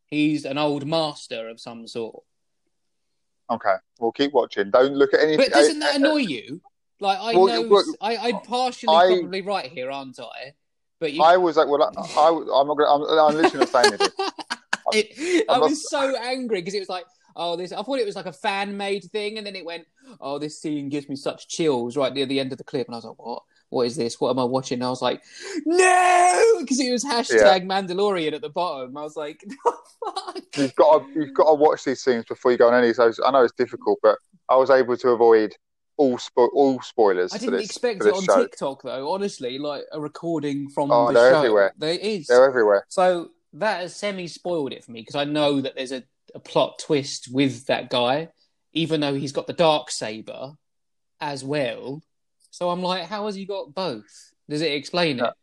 he's 0.07 0.45
an 0.45 0.57
old 0.57 0.85
master 0.87 1.49
of 1.49 1.59
some 1.59 1.87
sort. 1.87 2.23
Okay, 3.49 3.75
we'll 3.99 4.11
keep 4.13 4.31
watching. 4.33 4.71
Don't 4.71 4.93
look 4.95 5.13
at 5.13 5.19
anything. 5.19 5.37
But 5.37 5.51
doesn't 5.51 5.81
uh, 5.83 5.85
that 5.87 5.95
annoy 5.97 6.17
you? 6.17 6.61
Like 6.99 7.19
I 7.19 7.35
Well, 7.37 7.47
know, 7.47 7.67
well, 7.67 7.83
I, 8.01 8.15
I'm 8.17 8.39
partially 8.41 8.95
I- 8.95 9.07
probably 9.07 9.41
right 9.41 9.69
here, 9.69 9.91
aren't 9.91 10.19
I? 10.19 10.53
But 10.97 11.11
you, 11.11 11.21
I 11.21 11.35
was 11.35 11.57
like, 11.57 11.67
well, 11.67 11.83
I, 11.83 11.87
I, 12.19 12.29
I'm 12.29 12.67
not. 12.67 12.77
Gonna, 12.77 12.89
I'm, 12.89 13.19
I'm 13.19 13.35
literally 13.35 13.65
not 13.65 13.69
saying 13.69 13.87
anything. 13.87 14.09
It- 14.93 15.45
I 15.49 15.57
was 15.59 15.89
so 15.89 16.15
angry 16.17 16.61
because 16.61 16.73
it 16.73 16.79
was 16.79 16.89
like, 16.89 17.05
oh, 17.35 17.55
this. 17.55 17.71
I 17.71 17.81
thought 17.83 17.99
it 17.99 18.05
was 18.05 18.15
like 18.15 18.25
a 18.27 18.33
fan 18.33 18.77
made 18.77 19.03
thing, 19.05 19.37
and 19.37 19.45
then 19.45 19.55
it 19.55 19.65
went, 19.65 19.85
oh, 20.21 20.39
this 20.39 20.59
scene 20.61 20.89
gives 20.89 21.09
me 21.09 21.15
such 21.15 21.47
chills 21.47 21.97
right 21.97 22.13
near 22.13 22.25
the 22.25 22.39
end 22.39 22.51
of 22.51 22.57
the 22.57 22.63
clip, 22.63 22.87
and 22.87 22.95
I 22.95 22.97
was 22.97 23.05
like, 23.05 23.19
what? 23.23 23.43
What 23.69 23.87
is 23.87 23.95
this? 23.95 24.21
What 24.21 24.29
am 24.29 24.39
I 24.39 24.43
watching? 24.43 24.75
And 24.75 24.83
I 24.85 24.89
was 24.89 25.01
like, 25.01 25.23
no, 25.65 26.43
because 26.59 26.79
it 26.79 26.91
was 26.91 27.03
hashtag 27.03 27.65
Mandalorian 27.65 28.33
at 28.33 28.41
the 28.41 28.49
bottom. 28.49 28.95
I 28.95 29.01
was 29.01 29.15
like, 29.17 29.43
oh, 29.65 29.77
fuck. 30.05 30.43
You've 30.55 30.75
got 30.75 30.99
to, 30.99 31.13
you've 31.19 31.33
got 31.33 31.45
to 31.45 31.53
watch 31.55 31.83
these 31.83 32.01
scenes 32.01 32.25
before 32.25 32.51
you 32.51 32.57
go 32.57 32.67
on 32.69 32.75
any. 32.75 32.93
So 32.93 33.11
I 33.25 33.31
know 33.31 33.41
it's 33.43 33.53
difficult, 33.53 33.99
but 34.03 34.17
I 34.49 34.55
was 34.55 34.69
able 34.69 34.95
to 34.97 35.09
avoid 35.09 35.55
all 35.97 36.17
spo- 36.17 36.49
all 36.53 36.79
spoilers. 36.81 37.33
I 37.33 37.37
didn't 37.37 37.55
this, 37.55 37.65
expect 37.65 38.05
it 38.05 38.13
on 38.13 38.23
show. 38.23 38.41
TikTok 38.43 38.83
though. 38.83 39.11
Honestly, 39.11 39.57
like 39.57 39.83
a 39.91 39.99
recording 39.99 40.69
from 40.69 40.91
Oh, 40.91 41.07
the 41.07 41.13
they're 41.13 41.31
show. 41.31 41.37
everywhere. 41.39 41.73
There 41.77 41.97
is. 41.99 42.27
They're 42.27 42.47
everywhere. 42.47 42.85
So 42.89 43.31
that 43.55 43.81
has 43.81 43.95
semi 43.95 44.27
spoiled 44.27 44.73
it 44.73 44.83
for 44.83 44.91
me 44.91 45.01
because 45.01 45.15
I 45.15 45.23
know 45.23 45.61
that 45.61 45.75
there's 45.75 45.91
a, 45.91 46.03
a 46.33 46.39
plot 46.39 46.79
twist 46.79 47.29
with 47.31 47.65
that 47.67 47.89
guy, 47.89 48.29
even 48.73 48.99
though 48.99 49.15
he's 49.15 49.31
got 49.31 49.47
the 49.47 49.53
dark 49.53 49.89
saber 49.91 50.51
as 51.21 51.43
well. 51.43 52.01
So 52.51 52.69
I'm 52.69 52.81
like, 52.81 53.07
how 53.07 53.25
has 53.25 53.35
he 53.35 53.45
got 53.45 53.73
both? 53.73 54.31
Does 54.49 54.61
it 54.61 54.73
explain 54.73 55.19
it? 55.19 55.33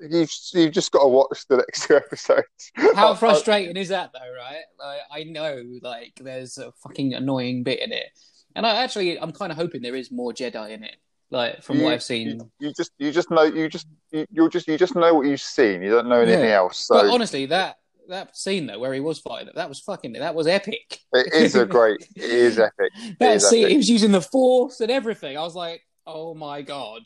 You've 0.00 0.30
you've 0.52 0.72
just 0.72 0.90
got 0.92 1.02
to 1.02 1.08
watch 1.08 1.46
the 1.48 1.58
next 1.58 1.86
two 1.86 1.96
episodes. 1.96 2.72
How 2.94 3.14
frustrating 3.14 3.76
is 3.76 3.88
that 3.90 4.10
though, 4.12 4.34
right? 4.36 4.64
Like 4.78 5.00
I 5.10 5.24
know 5.24 5.62
like 5.82 6.14
there's 6.20 6.58
a 6.58 6.72
fucking 6.82 7.14
annoying 7.14 7.62
bit 7.62 7.80
in 7.80 7.92
it. 7.92 8.06
And 8.56 8.66
I 8.66 8.82
actually 8.82 9.18
I'm 9.18 9.32
kind 9.32 9.52
of 9.52 9.58
hoping 9.58 9.82
there 9.82 9.94
is 9.94 10.10
more 10.10 10.32
Jedi 10.32 10.70
in 10.70 10.82
it. 10.82 10.96
Like 11.30 11.62
from 11.62 11.80
what 11.80 11.92
I've 11.94 12.02
seen. 12.02 12.28
You, 12.28 12.68
you 12.68 12.72
just 12.76 12.92
you 12.98 13.10
just 13.10 13.30
know 13.30 13.42
you 13.42 13.68
just 13.68 13.86
you, 14.10 14.26
you're 14.30 14.48
just 14.48 14.68
you 14.68 14.76
just 14.78 14.94
know 14.94 15.14
what 15.14 15.26
you've 15.26 15.40
seen. 15.40 15.82
You 15.82 15.90
don't 15.90 16.08
know 16.08 16.20
anything 16.20 16.44
Yeah. 16.48 16.56
else. 16.56 16.86
So 16.86 16.94
But 16.94 17.06
honestly, 17.10 17.46
that 17.46 17.76
that 18.08 18.36
scene 18.36 18.66
though 18.66 18.78
where 18.78 18.92
he 18.94 19.00
was 19.00 19.18
fighting, 19.18 19.50
that 19.54 19.68
was 19.68 19.80
fucking 19.80 20.12
that 20.12 20.34
was 20.34 20.46
epic. 20.46 21.00
it 21.12 21.32
is 21.32 21.54
a 21.56 21.66
great. 21.66 22.06
It 22.16 22.30
is 22.30 22.58
epic. 22.58 22.92
That 23.18 23.36
is 23.36 23.48
scene, 23.48 23.62
epic. 23.64 23.70
he 23.72 23.76
was 23.78 23.88
using 23.88 24.12
the 24.12 24.20
force 24.20 24.80
and 24.80 24.90
everything. 24.90 25.36
I 25.36 25.42
was 25.42 25.54
like, 25.54 25.82
Oh 26.06 26.34
my 26.34 26.62
god! 26.62 27.02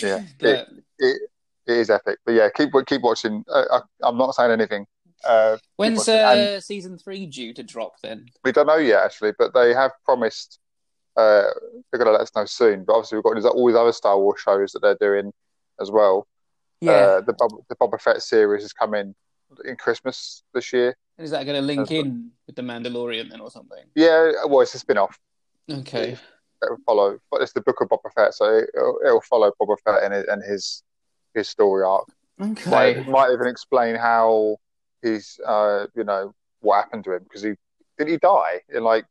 Yeah, 0.00 0.20
But 0.40 0.68
It, 0.98 1.20
it 1.66 1.76
is 1.78 1.90
epic. 1.90 2.18
But 2.24 2.32
yeah, 2.32 2.48
keep 2.54 2.70
keep 2.86 3.02
watching. 3.02 3.44
Uh, 3.48 3.64
I, 3.72 3.80
I'm 4.08 4.16
not 4.16 4.34
saying 4.34 4.52
anything. 4.52 4.86
Uh, 5.24 5.56
when's 5.76 6.08
uh, 6.08 6.60
season 6.60 6.96
three 6.98 7.26
due 7.26 7.52
to 7.54 7.62
drop? 7.62 7.94
Then 8.02 8.26
we 8.44 8.52
don't 8.52 8.66
know 8.66 8.76
yet, 8.76 9.02
actually, 9.04 9.32
but 9.38 9.52
they 9.52 9.74
have 9.74 9.90
promised 10.04 10.60
uh, 11.16 11.44
they're 11.90 11.98
going 11.98 12.06
to 12.06 12.12
let 12.12 12.20
us 12.22 12.30
know 12.36 12.44
soon. 12.44 12.84
But 12.84 12.94
obviously, 12.94 13.16
we've 13.18 13.24
got 13.24 13.34
these, 13.34 13.44
all 13.44 13.66
these 13.66 13.76
other 13.76 13.92
Star 13.92 14.18
Wars 14.18 14.40
shows 14.40 14.72
that 14.72 14.80
they're 14.80 14.96
doing 15.00 15.32
as 15.80 15.90
well. 15.90 16.26
Uh, 16.82 17.20
the 17.22 17.32
Bob, 17.38 17.50
the 17.68 17.76
Boba 17.76 18.00
Fett 18.00 18.22
series 18.22 18.62
is 18.64 18.72
coming 18.72 19.14
in 19.64 19.76
Christmas 19.76 20.42
this 20.54 20.72
year. 20.72 20.94
And 21.18 21.24
is 21.24 21.30
that 21.30 21.44
going 21.46 21.56
to 21.60 21.62
link 21.66 21.80
that's 21.80 21.90
what- 21.90 22.06
in 22.06 22.30
with 22.46 22.56
the 22.56 22.62
Mandalorian 22.62 23.30
then, 23.30 23.40
or 23.40 23.50
something? 23.50 23.82
Yeah, 23.94 24.32
well, 24.46 24.60
it's 24.60 24.74
a 24.74 24.78
spin 24.78 24.98
off. 24.98 25.18
Okay. 25.70 26.16
that 26.62 26.70
will 26.70 26.78
follow, 26.86 27.18
but 27.30 27.40
it's 27.42 27.52
the 27.52 27.60
book 27.60 27.80
of 27.80 27.88
Boba 27.88 28.12
Fett, 28.14 28.34
so 28.34 28.58
it'll, 28.74 28.98
it'll 29.04 29.20
follow 29.22 29.50
Boba 29.60 29.76
Fett 29.84 30.02
and 30.04 30.14
his, 30.14 30.24
and 30.28 30.42
his 30.44 30.82
his 31.34 31.48
story 31.48 31.82
arc. 31.82 32.06
Okay. 32.40 32.70
Might, 32.70 33.08
might 33.08 33.30
even 33.32 33.46
explain 33.46 33.94
how 33.96 34.56
he's, 35.02 35.38
uh, 35.46 35.86
you 35.94 36.04
know, 36.04 36.34
what 36.60 36.76
happened 36.84 37.04
to 37.04 37.14
him 37.14 37.22
because 37.24 37.42
he 37.42 37.52
did 37.98 38.08
he 38.08 38.16
die 38.18 38.60
in 38.74 38.84
like 38.84 39.04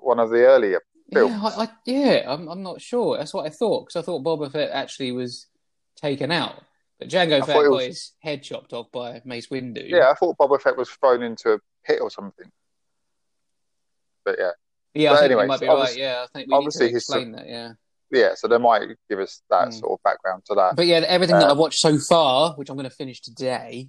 one 0.00 0.18
of 0.20 0.30
the 0.30 0.44
earlier 0.44 0.80
films. 1.12 1.32
Yeah, 1.32 1.42
I, 1.56 1.64
I, 1.64 1.68
yeah, 1.86 2.24
I'm, 2.32 2.48
I'm 2.48 2.62
not 2.62 2.80
sure. 2.80 3.18
That's 3.18 3.34
what 3.34 3.46
I 3.46 3.50
thought 3.50 3.86
because 3.86 4.02
I 4.02 4.04
thought 4.04 4.22
Boba 4.24 4.50
Fett 4.52 4.70
actually 4.70 5.12
was 5.12 5.46
taken 5.96 6.30
out, 6.30 6.62
but 6.98 7.08
Jango 7.08 7.42
I 7.42 7.46
Fett 7.46 7.56
was- 7.70 8.12
head 8.20 8.42
chopped 8.42 8.72
off 8.72 8.90
by 8.92 9.20
Mace 9.24 9.48
Windu. 9.48 9.88
Yeah, 9.88 10.10
I 10.10 10.14
thought 10.14 10.38
Boba 10.38 10.60
Fett 10.60 10.76
was 10.76 10.88
thrown 10.90 11.22
into 11.22 11.52
a 11.54 11.58
pit 11.84 12.00
or 12.00 12.10
something. 12.10 12.50
But 14.24 14.36
yeah, 14.38 14.50
yeah. 14.94 15.10
I 15.10 15.12
But 15.14 15.20
think 15.20 15.24
anyways, 15.32 15.42
you 15.44 15.48
might 15.48 15.60
be 15.60 15.66
right. 15.66 15.96
Yeah, 15.96 16.24
I 16.24 16.26
think 16.32 16.46
we 16.48 16.50
need 16.52 16.56
obviously 16.56 16.86
to 16.88 16.92
his- 16.94 17.02
explain 17.04 17.32
that. 17.32 17.48
Yeah, 17.48 17.72
yeah. 18.10 18.34
So 18.34 18.48
they 18.48 18.58
might 18.58 18.82
give 19.08 19.18
us 19.18 19.42
that 19.50 19.68
Mm. 19.68 19.80
sort 19.80 19.92
of 19.92 20.02
background 20.02 20.44
to 20.46 20.54
that. 20.54 20.76
but 20.76 20.86
yeah, 20.86 20.98
everything 21.06 21.36
that 21.38 21.48
Uh, 21.48 21.52
I've 21.52 21.58
watched 21.58 21.80
so 21.80 21.98
far, 21.98 22.52
which 22.54 22.68
I'm 22.70 22.76
going 22.76 22.88
to 22.88 22.94
finish 22.94 23.20
today, 23.20 23.88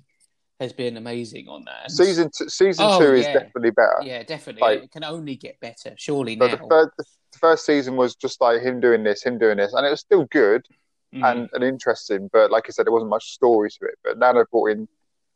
has 0.62 0.72
been 0.74 0.96
amazing 0.96 1.48
on 1.50 1.66
that. 1.66 1.84
And- 1.86 1.92
Season 1.92 2.30
two, 2.36 2.48
season 2.48 2.86
Oh, 2.88 3.00
two 3.00 3.14
is 3.16 3.26
definitely 3.26 3.72
better. 3.72 3.98
yeah, 4.04 4.24
definitely. 4.24 4.62
like- 4.62 4.84
it 4.84 4.92
can 4.92 5.04
only 5.04 5.36
get 5.36 5.60
better, 5.60 5.94
surely 5.98 6.38
So 6.38 6.46
now. 6.48 6.56
the, 6.56 6.68
third, 6.70 6.90
the 6.98 7.38
first 7.40 7.66
season 7.66 7.96
was 7.98 8.16
just 8.16 8.40
like 8.40 8.62
him 8.62 8.80
doing 8.80 9.04
this, 9.04 9.24
him 9.24 9.38
doing 9.40 9.58
this, 9.58 9.74
and 9.74 9.86
it 9.86 9.90
was 9.90 10.00
still 10.00 10.26
good. 10.26 10.66
Mm. 11.14 11.30
and, 11.30 11.50
and 11.52 11.62
interesting. 11.64 12.30
But 12.32 12.52
like 12.52 12.68
I 12.68 12.72
said, 12.72 12.86
there 12.86 12.94
wasn't 12.94 13.10
much 13.10 13.32
story 13.34 13.70
to 13.70 13.86
it. 13.86 13.96
But 14.02 14.18
now 14.18 14.32
they've 14.32 14.50
brought 14.50 14.70
in 14.72 14.88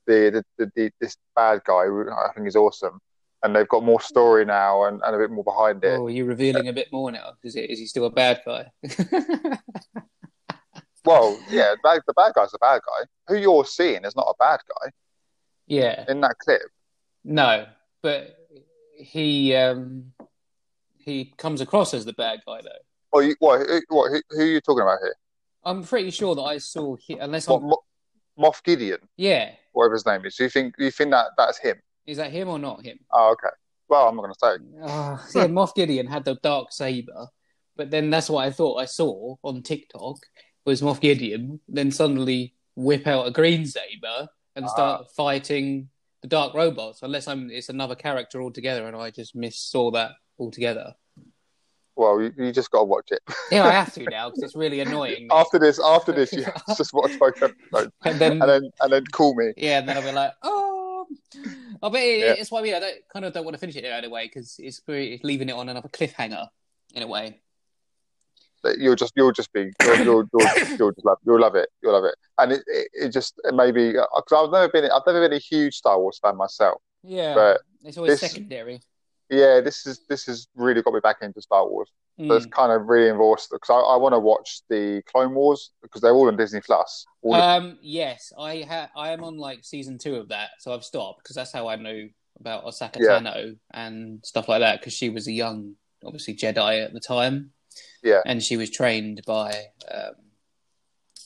the, 0.08 0.41
the, 0.58 0.65
the, 0.65 0.72
the 0.74 0.91
this 1.01 1.17
bad 1.36 1.63
guy, 1.65 1.88
who 1.88 2.10
I 2.10 2.32
think 2.34 2.48
is 2.48 2.55
awesome, 2.55 3.01
and 3.44 3.53
they've 3.53 3.67
got 3.67 3.84
more 3.84 4.00
story 4.00 4.46
now 4.46 4.86
and, 4.86 5.01
and 5.03 5.13
a 5.13 5.20
bit 5.20 5.32
more 5.32 5.44
behind 5.44 5.84
it. 5.84 6.00
Oh, 6.00 6.08
you're 6.08 6.27
revealing 6.27 6.70
a 6.70 6.74
bit 6.74 6.88
more 6.94 7.12
now. 7.12 7.34
Is 7.44 7.58
it? 7.58 7.70
Is 7.70 7.79
he 7.79 7.88
still 7.88 8.05
a 8.05 8.10
bad 8.10 8.41
guy? 8.46 8.72
Well, 11.03 11.38
yeah, 11.51 11.75
the 11.84 12.13
bad 12.15 12.34
guy's 12.34 12.53
a 12.55 12.58
bad 12.58 12.82
guy. 12.82 13.05
Who 13.27 13.39
you're 13.39 13.63
seeing 13.65 14.05
is 14.05 14.15
not 14.15 14.27
a 14.27 14.34
bad 14.39 14.60
guy 14.67 14.89
yeah. 15.68 16.06
in 16.08 16.22
that 16.22 16.38
clip. 16.40 16.62
No, 17.24 17.66
but 18.02 18.38
he 18.98 19.56
um 19.56 20.12
he 20.98 21.34
comes 21.38 21.62
across 21.62 21.94
as 21.94 22.06
the 22.06 22.14
bad 22.14 22.40
guy 22.46 22.62
though. 22.62 22.70
Oh, 23.14 23.20
you, 23.20 23.36
what, 23.40 23.66
who, 23.66 23.82
what, 23.90 24.12
who, 24.12 24.22
who 24.32 24.42
are 24.42 24.46
you 24.46 24.62
talking 24.62 24.82
about 24.82 25.00
here? 25.02 25.16
I'm 25.64 25.84
pretty 25.84 26.12
sure 26.12 26.36
that 26.36 26.42
I 26.42 26.58
saw 26.58 26.96
he, 26.96 27.14
unless 27.14 27.48
What, 27.48 27.62
I'm 27.62 27.70
Mo- 27.70 27.84
Moff 28.38 28.62
Gideon, 28.64 29.00
yeah. 29.16 29.52
whatever 29.72 29.94
his 29.94 30.06
name 30.06 30.26
is. 30.26 30.36
Do 30.36 30.44
you 30.44 30.50
think 30.50 30.76
do 30.78 30.84
you 30.84 30.92
think 30.92 31.12
that 31.12 31.28
that's 31.38 31.58
him? 31.58 31.78
Is 32.06 32.18
that 32.18 32.32
him 32.32 32.50
or 32.50 32.60
not 32.60 32.84
him? 32.84 33.00
Oh, 33.12 33.32
okay. 33.32 33.54
Well, 33.88 34.08
I'm 34.08 34.16
not 34.16 34.24
going 34.24 34.34
to 34.34 34.40
say. 34.40 34.82
Oh, 34.84 35.26
yeah, 35.36 35.48
Moff 35.48 35.76
Gideon 35.76 36.08
had 36.08 36.26
the 36.26 36.36
dark 36.44 36.72
saber, 36.72 37.28
but 37.76 37.90
then 37.90 38.10
that's 38.10 38.30
what 38.30 38.46
I 38.46 38.52
thought 38.52 38.82
I 38.82 38.86
saw 38.86 39.36
on 39.44 39.62
TikTok 39.62 40.18
was 40.66 40.82
Moff 40.82 41.00
Gideon. 41.00 41.60
Then 41.68 41.92
suddenly 41.92 42.54
whip 42.76 43.08
out 43.08 43.28
a 43.28 43.32
green 43.32 43.66
saber 43.66 44.28
and 44.56 44.66
ah. 44.66 44.70
start 44.70 45.12
fighting 45.12 45.90
the 46.22 46.28
dark 46.28 46.54
robots. 46.54 47.02
Unless 47.02 47.28
I'm 47.28 47.50
it's 47.50 47.70
another 47.70 47.96
character 47.96 48.42
altogether, 48.42 48.88
and 48.88 48.96
I 48.96 49.12
just 49.12 49.36
miss 49.36 49.58
saw 49.58 49.92
that 49.92 50.12
altogether. 50.40 50.96
Well, 51.98 52.22
you, 52.22 52.34
you 52.38 52.52
just 52.52 52.72
got 52.72 52.80
to 52.80 52.86
watch 52.86 53.10
it. 53.12 53.22
Yeah, 53.52 53.66
I 53.66 53.72
have 53.72 53.94
to 53.94 54.04
now 54.10 54.30
because 54.30 54.44
it's 54.44 54.56
really 54.56 54.82
annoying. 54.82 55.28
after 55.32 55.58
this, 55.58 55.80
after 55.80 56.12
this, 56.12 56.34
you 56.34 56.46
just 56.78 56.94
watch 56.94 57.18
both 57.18 57.42
episodes, 57.42 57.92
and 58.04 58.20
then 58.20 58.32
and 58.34 58.50
then 58.50 58.72
and 58.82 58.94
then 58.94 59.06
call 59.06 59.36
me. 59.36 59.54
Yeah, 59.58 59.80
and 59.80 59.88
then 59.88 59.98
I'll 59.98 60.04
be 60.04 60.12
like, 60.12 60.34
oh, 60.44 61.08
oh 61.10 61.88
I 61.88 61.90
bet 61.90 62.04
it, 62.04 62.20
Yeah. 62.20 62.34
it's 62.34 62.52
why 62.52 62.60
I 62.60 62.64
mean. 62.64 62.76
I 62.76 62.80
don't 62.80 62.96
kind 63.12 63.26
of 63.26 63.34
don't 63.34 63.46
want 63.46 63.56
to 63.56 63.60
finish 63.60 63.76
it 63.76 63.86
in 63.86 64.06
a 64.06 64.10
way 64.10 64.26
because 64.26 64.58
it's, 64.60 64.82
it's 64.88 65.24
leaving 65.24 65.50
it 65.50 65.56
on 65.56 65.70
another 65.70 65.90
cliffhanger 65.90 66.48
in 66.94 67.04
a 67.04 67.08
way. 67.08 67.42
You'll 68.80 68.96
just 68.96 69.14
you'll 69.16 69.32
just 69.32 69.52
be 69.54 69.72
you'll 69.84 69.98
you'll, 69.98 70.24
you'll, 70.34 70.68
you'll 70.78 70.92
just 70.92 71.06
love 71.06 71.18
you'll 71.26 71.40
love 71.40 71.56
it 71.56 71.70
you'll 71.82 71.94
love 71.94 72.06
it 72.06 72.16
and 72.40 72.52
it 72.54 72.64
it, 72.68 72.88
it 72.94 73.10
just 73.10 73.40
maybe 73.54 73.92
because 73.94 74.34
I've 74.46 74.52
never 74.52 74.70
been 74.70 74.86
I've 74.92 75.04
never 75.06 75.22
been 75.22 75.34
a 75.34 75.40
huge 75.40 75.76
Star 75.76 76.00
Wars 76.00 76.20
fan 76.22 76.36
myself 76.38 76.82
Yeah, 77.04 77.34
but 77.36 77.62
it's 77.84 77.98
always 77.98 78.20
this- 78.20 78.32
secondary. 78.32 78.80
yeah 79.30 79.60
this 79.62 79.86
is 79.86 80.02
this 80.08 80.26
has 80.26 80.48
really 80.56 80.82
got 80.82 80.94
me 80.94 81.00
back 81.00 81.18
into 81.22 81.42
Star 81.42 81.68
Wars 81.68 81.90
Mm. 82.18 82.34
it's 82.38 82.46
kind 82.46 82.72
of 82.72 82.88
really 82.88 83.10
involved 83.10 83.46
because 83.52 83.70
I, 83.70 83.74
I 83.78 83.98
want 83.98 84.14
to 84.14 84.20
watch 84.20 84.62
the 84.70 85.02
Clone 85.12 85.34
Wars 85.36 85.72
because 85.82 86.00
they're 86.00 86.14
all 86.14 86.30
on 86.30 86.38
Disney 86.38 86.62
Plus 86.62 87.06
Um, 87.26 87.78
yes, 87.82 88.32
I 88.40 88.62
ha- 88.62 88.90
I 88.96 89.10
am 89.12 89.22
on 89.26 89.38
like 89.38 89.66
season 89.66 89.98
two 89.98 90.16
of 90.16 90.30
that, 90.30 90.52
so 90.60 90.74
I've 90.74 90.86
stopped 90.86 91.24
because 91.24 91.36
that's 91.36 91.52
how 91.52 91.68
I 91.68 91.76
know 91.76 92.08
about 92.40 92.64
Ahsoka 92.64 93.00
Yeah. 93.02 93.20
Tano 93.20 93.58
and 93.74 94.20
stuff 94.24 94.48
like 94.48 94.62
that 94.62 94.80
because 94.80 94.94
she 94.94 95.10
was 95.10 95.28
a 95.28 95.34
young, 95.34 95.74
obviously 96.06 96.36
Jedi 96.36 96.86
at 96.86 96.94
the 96.94 97.02
time. 97.02 97.52
Yeah. 98.06 98.22
and 98.26 98.42
she 98.42 98.56
was 98.56 98.70
trained 98.70 99.22
by 99.28 99.50
um, 99.92 100.14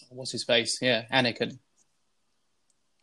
what's 0.10 0.32
his 0.32 0.44
face? 0.44 0.80
Yeah, 0.82 1.04
Anakin. 1.14 1.60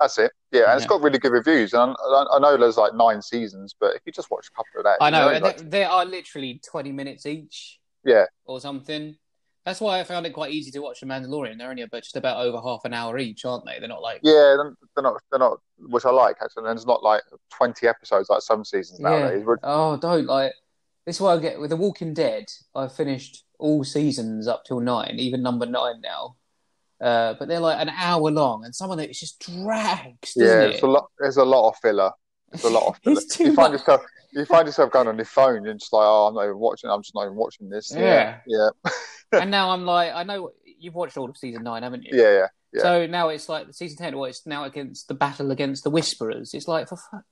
that's 0.00 0.18
it 0.18 0.32
yeah 0.52 0.64
and 0.70 0.74
it's 0.74 0.82
Yeah. 0.84 0.88
got 0.88 1.00
really 1.02 1.18
good 1.18 1.32
reviews 1.32 1.72
and 1.72 1.94
I, 1.98 2.24
I 2.34 2.38
know 2.38 2.56
there's 2.56 2.76
like 2.76 2.94
nine 2.94 3.22
seasons 3.22 3.74
but 3.78 3.94
if 3.96 4.02
you 4.06 4.12
just 4.12 4.30
watch 4.30 4.46
a 4.48 4.56
couple 4.56 4.78
of 4.80 4.84
that 4.84 4.98
I 5.00 5.06
you 5.08 5.12
know, 5.12 5.28
it's 5.28 5.36
and 5.36 5.44
like- 5.44 5.56
they, 5.58 5.64
they 5.78 5.84
are 5.84 6.04
literally 6.04 6.60
twenty 6.68 6.92
minutes 6.92 7.24
each. 7.26 7.78
Yeah. 8.04 8.26
or 8.44 8.60
something. 8.60 9.16
That's 9.64 9.80
why 9.80 9.98
I 9.98 10.04
found 10.04 10.26
it 10.26 10.30
quite 10.32 10.52
easy 10.52 10.70
to 10.70 10.78
watch 10.78 11.00
The 11.00 11.06
Mandalorian. 11.06 11.58
They're 11.58 11.70
only 11.70 11.82
about 11.82 12.02
just 12.04 12.14
about 12.16 12.36
over 12.46 12.60
half 12.60 12.82
an 12.84 12.94
hour 12.94 13.18
each, 13.18 13.44
aren't 13.44 13.64
they? 13.66 13.80
They're 13.80 13.88
not 13.88 14.00
like 14.02 14.20
yeah 14.22 14.54
they're- 14.56 15.02
not 15.02 15.20
they're 15.30 15.40
not 15.40 15.58
which 15.78 16.04
I 16.04 16.10
like 16.10 16.36
actually 16.42 16.60
and 16.62 16.66
there's 16.68 16.86
not 16.86 17.02
like 17.02 17.22
20 17.52 17.88
episodes 17.88 18.28
like 18.30 18.42
some 18.42 18.64
seasons 18.64 19.00
nowadays 19.00 19.44
Yeah. 19.46 19.54
Oh, 19.64 19.96
don't 19.96 20.26
like. 20.26 20.52
This 21.06 21.16
is 21.16 21.20
why 21.20 21.34
I 21.34 21.38
get 21.38 21.60
with 21.60 21.70
The 21.70 21.76
Walking 21.76 22.12
Dead. 22.12 22.46
I've 22.74 22.92
finished 22.92 23.44
all 23.58 23.84
seasons 23.84 24.48
up 24.48 24.64
till 24.64 24.80
nine, 24.80 25.16
even 25.18 25.40
number 25.40 25.64
nine 25.64 26.00
now. 26.02 26.36
Uh, 27.00 27.34
but 27.38 27.46
they're 27.46 27.60
like 27.60 27.80
an 27.80 27.90
hour 27.90 28.30
long, 28.30 28.64
and 28.64 28.74
some 28.74 28.90
of 28.90 28.98
it 28.98 29.12
just 29.12 29.38
drags, 29.40 30.32
yeah 30.34 30.62
it? 30.62 30.70
it's 30.70 30.82
a 30.82 30.86
lot 30.86 31.10
there's 31.18 31.36
a 31.36 31.44
lot 31.44 31.68
of 31.68 31.76
filler 31.82 32.10
It's 32.52 32.64
a 32.64 32.70
lot 32.70 32.86
of 32.86 32.96
filler. 33.04 33.20
You 33.38 33.54
find 33.54 33.72
much. 33.72 33.80
yourself 33.80 34.00
you 34.32 34.44
find 34.46 34.66
yourself 34.66 34.90
going 34.90 35.06
on 35.06 35.16
your 35.16 35.24
phone 35.24 35.66
and 35.68 35.78
just 35.78 35.92
like, 35.92 36.04
oh, 36.04 36.26
I'm 36.28 36.34
not 36.34 36.44
even 36.44 36.58
watching. 36.58 36.90
I'm 36.90 37.02
just 37.02 37.14
not 37.14 37.24
even 37.24 37.36
watching 37.36 37.68
this. 37.68 37.92
Yeah. 37.94 38.38
yeah, 38.46 38.68
and 39.32 39.50
now 39.50 39.70
I'm 39.70 39.84
like, 39.84 40.12
I 40.14 40.24
know 40.24 40.50
you've 40.64 40.94
watched 40.94 41.16
all 41.16 41.28
of 41.28 41.36
season 41.36 41.62
nine, 41.62 41.82
haven't 41.82 42.02
you? 42.02 42.10
yeah, 42.12 42.32
yeah. 42.32 42.46
yeah. 42.72 42.82
So 42.82 43.06
now 43.06 43.28
it's 43.28 43.48
like 43.48 43.66
season 43.72 43.98
ten. 43.98 44.16
Well, 44.16 44.30
it's 44.30 44.46
now 44.46 44.64
against 44.64 45.08
the 45.08 45.14
battle 45.14 45.50
against 45.50 45.84
the 45.84 45.90
Whisperers. 45.90 46.54
It's 46.54 46.66
like, 46.66 46.88
for 46.88 46.96
fuck, 46.96 47.24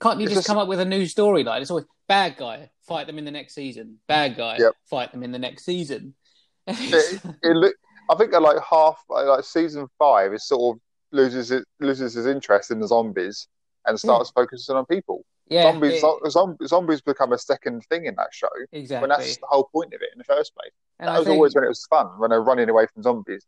can't 0.00 0.20
you 0.20 0.26
just, 0.26 0.36
just- 0.36 0.46
come 0.46 0.58
up 0.58 0.68
with 0.68 0.80
a 0.80 0.84
new 0.84 1.02
storyline? 1.04 1.60
It's 1.60 1.70
always 1.70 1.86
bad 2.08 2.36
guy 2.36 2.70
fight 2.86 3.06
them 3.06 3.18
in 3.18 3.24
the 3.24 3.30
next 3.30 3.54
season. 3.54 3.98
Bad 4.06 4.36
guy 4.36 4.58
Yep. 4.58 4.72
fight 4.88 5.12
them 5.12 5.22
in 5.22 5.32
the 5.32 5.38
next 5.38 5.64
season. 5.64 6.14
It, 6.68 7.22
it 7.42 7.56
look, 7.56 7.74
I 8.10 8.16
think 8.16 8.32
like 8.32 8.58
half, 8.62 9.02
uh, 9.10 9.24
like 9.28 9.44
season 9.44 9.86
five, 9.98 10.32
is 10.32 10.46
sort 10.46 10.76
of 10.76 10.80
loses 11.12 11.50
it 11.50 11.64
loses 11.80 12.14
his 12.14 12.26
interest 12.26 12.70
in 12.70 12.80
the 12.80 12.88
zombies 12.88 13.46
and 13.86 13.94
hmm. 13.94 13.98
starts 13.98 14.30
focusing 14.30 14.74
on 14.76 14.84
people. 14.86 15.24
yeah, 15.48 15.62
zombies, 15.62 15.94
it- 15.94 16.00
zo- 16.00 16.56
zombies 16.66 17.00
become 17.00 17.32
a 17.32 17.38
second 17.38 17.84
thing 17.88 18.06
in 18.06 18.14
that 18.16 18.28
show 18.32 18.48
exactly. 18.72 19.08
when 19.08 19.16
that's 19.16 19.36
the 19.36 19.46
whole 19.46 19.68
point 19.72 19.94
of 19.94 20.02
it 20.02 20.08
in 20.12 20.18
the 20.18 20.24
first 20.24 20.54
place. 20.54 20.72
and 20.98 21.08
that 21.08 21.14
I 21.14 21.18
was 21.20 21.28
always 21.28 21.54
when 21.54 21.64
it 21.64 21.68
was 21.68 21.86
fun 21.86 22.06
when 22.18 22.30
they're 22.30 22.42
running 22.42 22.68
away 22.68 22.86
from 22.92 23.02
zombies. 23.04 23.46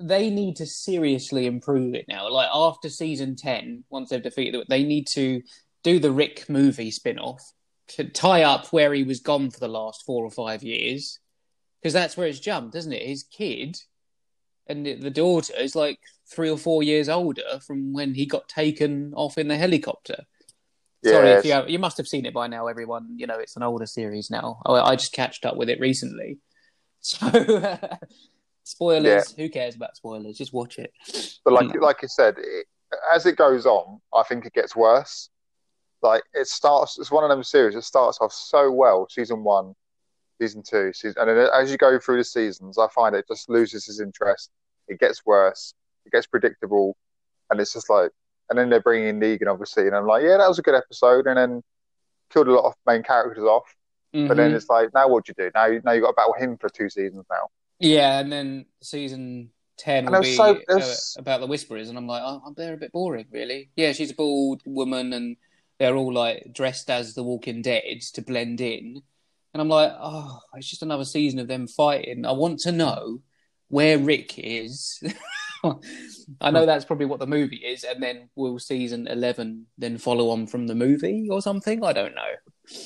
they 0.00 0.30
need 0.30 0.56
to 0.56 0.66
seriously 0.66 1.46
improve 1.46 1.94
it 1.94 2.06
now. 2.08 2.28
Like 2.30 2.48
after 2.52 2.88
season 2.88 3.36
ten, 3.36 3.84
once 3.90 4.08
they've 4.08 4.22
defeated 4.22 4.54
it, 4.60 4.66
they 4.68 4.84
need 4.84 5.06
to 5.08 5.42
do 5.86 6.00
the 6.00 6.10
Rick 6.10 6.48
movie 6.48 6.90
spin-off 6.90 7.52
to 7.86 8.02
tie 8.02 8.42
up 8.42 8.66
where 8.72 8.92
he 8.92 9.04
was 9.04 9.20
gone 9.20 9.52
for 9.52 9.60
the 9.60 9.68
last 9.68 10.02
four 10.04 10.24
or 10.24 10.32
five 10.32 10.64
years, 10.64 11.20
because 11.80 11.92
that's 11.92 12.16
where 12.16 12.26
it's 12.26 12.40
jumped, 12.40 12.74
isn't 12.74 12.92
it? 12.92 13.06
His 13.06 13.22
kid 13.22 13.76
and 14.66 14.84
the- 14.84 15.10
daughter 15.10 15.54
is 15.56 15.76
like 15.76 16.00
three 16.28 16.50
or 16.50 16.58
four 16.58 16.82
years 16.82 17.08
older 17.08 17.60
from 17.64 17.92
when 17.92 18.14
he 18.14 18.26
got 18.26 18.48
taken 18.48 19.12
off 19.14 19.38
in 19.38 19.46
the 19.46 19.56
helicopter. 19.56 20.24
Sorry 21.04 21.28
Yeah, 21.28 21.38
if 21.38 21.44
you 21.44 21.52
have, 21.52 21.70
you 21.70 21.78
must 21.78 21.98
have 21.98 22.08
seen 22.08 22.26
it 22.26 22.34
by 22.34 22.48
now, 22.48 22.66
everyone. 22.66 23.14
You 23.16 23.28
know 23.28 23.38
it's 23.38 23.54
an 23.54 23.62
older 23.62 23.86
series 23.86 24.28
now. 24.28 24.60
I, 24.66 24.72
I 24.72 24.96
just 24.96 25.12
catched 25.12 25.46
up 25.46 25.56
with 25.56 25.68
it 25.68 25.78
recently, 25.78 26.38
so 27.00 27.28
spoilers. 28.64 29.32
Who 29.36 29.48
cares 29.50 29.76
about 29.76 29.94
spoilers? 29.94 30.36
Just 30.36 30.52
watch 30.52 30.80
it. 30.80 30.92
But 31.44 31.54
like 31.54 31.72
like 31.80 32.02
I 32.02 32.08
said, 32.08 32.34
it, 32.38 32.66
as 33.14 33.24
it 33.24 33.36
goes 33.36 33.66
on, 33.66 34.00
I 34.12 34.24
think 34.24 34.46
it 34.46 34.52
gets 34.52 34.74
worse. 34.74 35.30
Like 36.02 36.22
it 36.34 36.46
starts, 36.46 36.98
it's 36.98 37.10
one 37.10 37.24
of 37.24 37.30
them 37.30 37.42
series. 37.42 37.74
It 37.74 37.82
starts 37.84 38.18
off 38.20 38.32
so 38.32 38.70
well, 38.70 39.06
season 39.10 39.42
one, 39.44 39.74
season 40.40 40.62
two, 40.62 40.92
season, 40.92 41.14
and 41.18 41.28
then 41.30 41.48
as 41.54 41.70
you 41.70 41.78
go 41.78 41.98
through 41.98 42.18
the 42.18 42.24
seasons, 42.24 42.78
I 42.78 42.86
find 42.94 43.14
it 43.16 43.26
just 43.28 43.48
loses 43.48 43.86
his 43.86 44.00
interest. 44.00 44.50
It 44.88 45.00
gets 45.00 45.24
worse. 45.24 45.74
It 46.04 46.12
gets 46.12 46.26
predictable, 46.26 46.96
and 47.50 47.60
it's 47.60 47.72
just 47.72 47.88
like, 47.90 48.10
and 48.50 48.58
then 48.58 48.70
they're 48.70 48.80
bringing 48.82 49.08
in 49.08 49.20
Negan, 49.20 49.50
obviously, 49.50 49.86
and 49.86 49.96
I'm 49.96 50.06
like, 50.06 50.22
yeah, 50.22 50.36
that 50.36 50.48
was 50.48 50.58
a 50.58 50.62
good 50.62 50.74
episode, 50.76 51.26
and 51.26 51.36
then 51.36 51.62
killed 52.30 52.48
a 52.48 52.52
lot 52.52 52.66
of 52.66 52.74
main 52.86 53.02
characters 53.02 53.42
off. 53.44 53.74
But 54.12 54.36
then 54.36 54.52
Mhm. 54.52 54.54
it's 54.56 54.68
like, 54.70 54.94
now 54.94 55.08
what 55.08 55.24
do 55.26 55.34
you 55.36 55.44
do? 55.46 55.50
Now, 55.54 55.66
now 55.84 55.92
you 55.92 56.00
got 56.00 56.08
to 56.08 56.12
battle 56.14 56.32
him 56.34 56.56
for 56.58 56.68
two 56.70 56.88
seasons 56.88 57.24
now. 57.30 57.48
yeah, 57.78 58.18
and 58.20 58.32
then 58.32 58.64
season 58.82 59.50
ten 59.76 60.06
And 60.06 60.14
will 60.14 60.22
be 60.22 60.36
so- 60.36 60.58
uh, 60.70 60.94
about 61.18 61.40
the 61.40 61.46
Whisperers, 61.46 61.88
and 61.90 61.98
I'm 61.98 62.06
like, 62.06 62.22
oh, 62.24 62.54
they're 62.56 62.74
a 62.74 62.78
bit 62.78 62.92
boring, 62.92 63.26
really. 63.30 63.70
Yeah, 63.76 63.92
she's 63.92 64.10
a 64.12 64.14
bald 64.14 64.62
woman, 64.64 65.12
and 65.12 65.36
they're 65.78 65.96
all 65.96 66.12
like 66.12 66.52
dressed 66.52 66.90
as 66.90 67.14
the 67.14 67.22
Walking 67.22 67.62
Dead 67.62 68.00
to 68.14 68.22
blend 68.22 68.60
in, 68.60 69.02
and 69.52 69.60
I'm 69.60 69.68
like, 69.68 69.92
oh, 69.98 70.38
it's 70.54 70.68
just 70.68 70.82
another 70.82 71.04
season 71.04 71.38
of 71.38 71.48
them 71.48 71.66
fighting. 71.66 72.24
I 72.26 72.32
want 72.32 72.60
to 72.60 72.72
know 72.72 73.20
where 73.68 73.98
Rick 73.98 74.38
is. 74.38 75.02
I 76.40 76.50
know 76.50 76.66
that's 76.66 76.84
probably 76.84 77.06
what 77.06 77.18
the 77.18 77.26
movie 77.26 77.56
is, 77.56 77.84
and 77.84 78.02
then 78.02 78.28
will 78.36 78.58
season 78.58 79.06
eleven 79.08 79.66
then 79.78 79.98
follow 79.98 80.30
on 80.30 80.46
from 80.46 80.66
the 80.66 80.74
movie 80.74 81.28
or 81.30 81.40
something? 81.40 81.84
I 81.84 81.92
don't 81.92 82.14
know. 82.14 82.32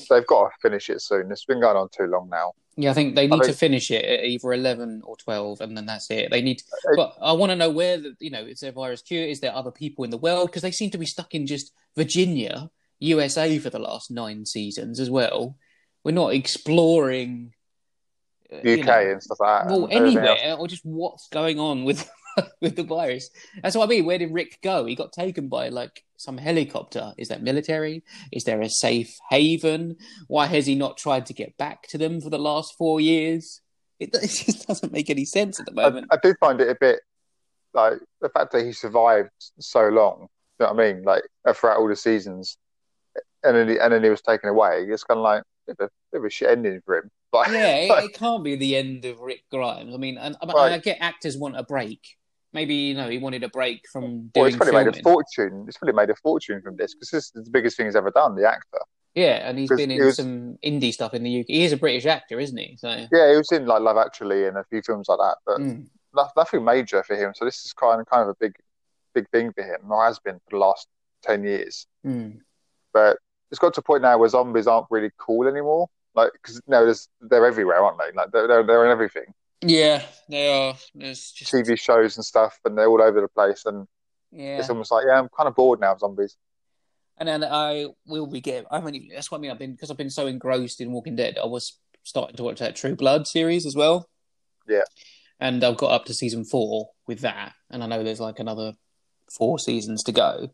They've 0.09 0.25
got 0.25 0.45
to 0.45 0.49
finish 0.61 0.89
it 0.89 1.01
soon. 1.01 1.31
It's 1.31 1.45
been 1.45 1.61
going 1.61 1.77
on 1.77 1.89
too 1.89 2.05
long 2.05 2.29
now. 2.29 2.53
Yeah, 2.77 2.91
I 2.91 2.93
think 2.93 3.15
they 3.15 3.27
need 3.27 3.43
to 3.43 3.53
finish 3.53 3.91
it 3.91 4.05
at 4.05 4.23
either 4.25 4.53
eleven 4.53 5.01
or 5.03 5.17
twelve, 5.17 5.61
and 5.61 5.75
then 5.75 5.85
that's 5.85 6.09
it. 6.09 6.31
They 6.31 6.41
need, 6.41 6.61
Uh, 6.87 6.95
but 6.95 7.15
I 7.21 7.33
want 7.33 7.51
to 7.51 7.55
know 7.55 7.69
where 7.69 7.97
the, 7.97 8.15
you 8.19 8.31
know, 8.31 8.43
is 8.45 8.61
there 8.61 8.71
virus 8.71 9.01
cure? 9.01 9.23
Is 9.25 9.41
there 9.41 9.53
other 9.53 9.71
people 9.71 10.05
in 10.05 10.09
the 10.09 10.17
world? 10.17 10.47
Because 10.49 10.61
they 10.61 10.71
seem 10.71 10.89
to 10.91 10.97
be 10.97 11.05
stuck 11.05 11.35
in 11.35 11.45
just 11.45 11.73
Virginia, 11.95 12.69
USA 13.01 13.57
for 13.59 13.69
the 13.69 13.79
last 13.79 14.11
nine 14.11 14.45
seasons 14.45 14.99
as 14.99 15.09
well. 15.09 15.57
We're 16.03 16.11
not 16.11 16.33
exploring 16.33 17.53
uh, 18.51 18.57
UK 18.57 18.65
you 18.65 18.83
know, 18.83 19.11
and 19.11 19.23
stuff 19.23 19.39
like 19.39 19.67
that. 19.67 19.71
well, 19.71 19.85
and 19.85 19.93
everything 19.93 20.17
else. 20.19 20.39
anywhere 20.41 20.57
or 20.57 20.67
just 20.67 20.85
what's 20.85 21.27
going 21.29 21.59
on 21.59 21.83
with 21.83 22.09
with 22.61 22.75
the 22.75 22.83
virus. 22.83 23.29
That's 23.61 23.75
what 23.75 23.85
I 23.85 23.89
mean. 23.89 24.05
Where 24.05 24.17
did 24.17 24.33
Rick 24.33 24.59
go? 24.63 24.85
He 24.85 24.95
got 24.95 25.13
taken 25.13 25.47
by 25.47 25.69
like 25.69 26.03
some 26.17 26.37
helicopter. 26.37 27.13
Is 27.17 27.29
that 27.29 27.43
military? 27.43 28.03
Is 28.31 28.43
there 28.43 28.61
a 28.61 28.69
safe 28.69 29.15
haven? 29.29 29.97
Why 30.27 30.45
has 30.47 30.65
he 30.65 30.75
not 30.75 30.97
tried 30.97 31.25
to 31.27 31.33
get 31.33 31.57
back 31.57 31.87
to 31.89 31.97
them 31.97 32.21
for 32.21 32.29
the 32.29 32.39
last 32.39 32.75
four 32.77 33.01
years? 33.01 33.61
It, 33.99 34.09
it 34.13 34.27
just 34.27 34.67
doesn't 34.67 34.93
make 34.93 35.09
any 35.09 35.25
sense 35.25 35.59
at 35.59 35.65
the 35.65 35.73
moment. 35.73 36.07
I 36.11 36.17
do 36.21 36.33
find 36.39 36.61
it 36.61 36.69
a 36.69 36.77
bit 36.79 36.99
like 37.73 37.99
the 38.21 38.29
fact 38.29 38.51
that 38.51 38.65
he 38.65 38.73
survived 38.73 39.29
so 39.59 39.87
long. 39.87 40.27
You 40.59 40.67
know 40.67 40.73
what 40.73 40.83
I 40.83 40.93
mean? 40.93 41.03
Like 41.03 41.23
throughout 41.55 41.77
all 41.77 41.87
the 41.87 41.95
seasons, 41.95 42.57
and 43.43 43.55
then 43.55 43.69
he, 43.69 43.79
and 43.79 43.93
then 43.93 44.03
he 44.03 44.09
was 44.09 44.21
taken 44.21 44.49
away. 44.49 44.85
It's 44.87 45.03
kind 45.03 45.17
of 45.19 45.23
like 45.23 45.43
a 45.69 45.75
bit 45.75 45.89
of 46.13 46.23
a, 46.25 46.29
shit 46.29 46.49
ending 46.49 46.81
for 46.85 46.97
him. 46.97 47.09
Like, 47.33 47.47
yeah, 47.51 47.75
it, 47.75 47.89
like, 47.89 48.03
it 48.09 48.13
can't 48.13 48.43
be 48.43 48.57
the 48.57 48.75
end 48.75 49.05
of 49.05 49.21
Rick 49.21 49.43
Grimes. 49.49 49.93
I 49.93 49.97
mean, 49.97 50.17
and, 50.17 50.35
and 50.41 50.51
Right. 50.53 50.73
I 50.73 50.79
get 50.79 50.97
actors 50.99 51.37
want 51.37 51.55
a 51.55 51.63
break. 51.63 52.01
Maybe 52.51 52.75
you 52.75 52.93
know 52.93 53.07
he 53.09 53.19
wanted 53.19 53.41
a 53.45 53.47
break 53.47 53.83
from 53.89 54.03
well, 54.03 54.29
doing 54.33 54.45
he's 54.47 54.55
probably 54.57 54.73
made 54.83 54.87
a 54.97 55.01
fortune. 55.01 55.63
He's 55.65 55.77
probably 55.77 55.93
made 55.95 56.09
a 56.09 56.15
fortune 56.15 56.61
from 56.61 56.75
this 56.75 56.93
because 56.93 57.09
this 57.09 57.31
is 57.33 57.45
the 57.45 57.49
biggest 57.49 57.77
thing 57.77 57.85
he's 57.85 57.95
ever 57.95 58.11
done. 58.11 58.35
The 58.35 58.45
actor. 58.49 58.79
Yeah, 59.15 59.47
and 59.47 59.57
he's 59.57 59.69
been 59.69 59.91
in 59.91 60.03
was- 60.03 60.17
some 60.17 60.57
indie 60.61 60.91
stuff 60.93 61.13
in 61.13 61.23
the 61.23 61.39
UK. 61.39 61.45
He 61.47 61.63
is 61.63 61.71
a 61.71 61.77
British 61.77 62.05
actor, 62.05 62.37
isn't 62.37 62.57
he? 62.57 62.75
So. 62.77 62.89
Yeah, 62.89 63.31
he 63.31 63.37
was 63.37 63.49
in 63.53 63.65
like 63.65 63.81
Love 63.81 63.95
Actually 63.95 64.45
and 64.47 64.57
a 64.57 64.65
few 64.65 64.81
films 64.81 65.07
like 65.07 65.19
that, 65.19 65.37
but 65.45 65.59
Mm. 65.61 65.87
nothing 66.35 66.65
major 66.65 67.01
for 67.03 67.15
him. 67.15 67.31
So 67.33 67.45
this 67.45 67.63
is 67.63 67.71
kind 67.71 68.01
of 68.01 68.07
kind 68.07 68.23
of 68.23 68.27
a 68.27 68.35
big, 68.41 68.55
big 69.15 69.29
thing 69.29 69.53
for 69.53 69.63
him, 69.63 69.89
or 69.89 70.03
has 70.03 70.19
been 70.19 70.35
for 70.35 70.49
the 70.49 70.57
last 70.57 70.87
ten 71.23 71.45
years. 71.45 71.87
Mm. 72.05 72.39
But 72.93 73.19
it's 73.51 73.59
got 73.59 73.73
to 73.75 73.81
a 73.81 73.83
point 73.83 74.01
now 74.01 74.17
where 74.17 74.29
zombies 74.29 74.67
aren't 74.67 74.87
really 74.89 75.11
cool 75.17 75.47
anymore. 75.47 75.87
Like, 76.15 76.31
because 76.33 76.61
no, 76.67 76.83
there's, 76.85 77.07
they're 77.21 77.45
everywhere, 77.45 77.83
aren't 77.83 77.99
they? 77.99 78.11
Like, 78.15 78.31
they're, 78.31 78.47
they're, 78.47 78.63
they're 78.63 78.85
in 78.85 78.91
everything. 78.91 79.25
Yeah, 79.61 80.03
they 80.27 80.51
are. 80.51 80.75
There's 80.95 81.31
just 81.31 81.53
TV 81.53 81.77
shows 81.79 82.17
and 82.17 82.25
stuff, 82.25 82.59
and 82.65 82.77
they're 82.77 82.87
all 82.87 83.01
over 83.01 83.21
the 83.21 83.27
place. 83.27 83.63
And 83.65 83.87
yeah, 84.31 84.57
it's 84.57 84.69
almost 84.69 84.91
like, 84.91 85.05
yeah, 85.07 85.19
I'm 85.19 85.29
kind 85.29 85.47
of 85.47 85.55
bored 85.55 85.79
now 85.79 85.93
of 85.93 85.99
zombies. 85.99 86.35
and 87.17 87.29
then 87.29 87.43
I 87.43 87.87
will 88.07 88.25
be 88.27 88.41
getting. 88.41 88.65
I 88.71 88.81
mean, 88.81 89.09
that's 89.13 89.29
what 89.29 89.37
I 89.37 89.41
mean. 89.41 89.51
I've 89.51 89.59
been 89.59 89.73
because 89.73 89.91
I've 89.91 89.97
been 89.97 90.09
so 90.09 90.27
engrossed 90.27 90.81
in 90.81 90.91
Walking 90.91 91.15
Dead. 91.15 91.37
I 91.41 91.45
was 91.45 91.77
starting 92.03 92.35
to 92.37 92.43
watch 92.43 92.59
that 92.59 92.75
True 92.75 92.95
Blood 92.95 93.27
series 93.27 93.65
as 93.65 93.75
well. 93.75 94.09
Yeah. 94.67 94.83
and 95.39 95.63
I've 95.63 95.77
got 95.77 95.91
up 95.91 96.05
to 96.05 96.13
season 96.13 96.43
four 96.45 96.89
with 97.07 97.19
that, 97.19 97.53
and 97.69 97.83
I 97.83 97.87
know 97.87 98.03
there's 98.03 98.19
like 98.19 98.39
another 98.39 98.73
four 99.29 99.59
seasons 99.59 100.03
to 100.03 100.11
go. 100.11 100.49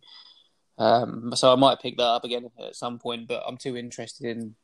Um, 0.78 1.32
so 1.36 1.52
I 1.52 1.56
might 1.56 1.80
pick 1.80 1.98
that 1.98 2.04
up 2.04 2.24
again 2.24 2.50
at 2.60 2.76
some 2.76 3.00
point, 3.00 3.28
but 3.28 3.44
I'm 3.48 3.58
too 3.58 3.76
interested 3.76 4.26
in 4.38 4.56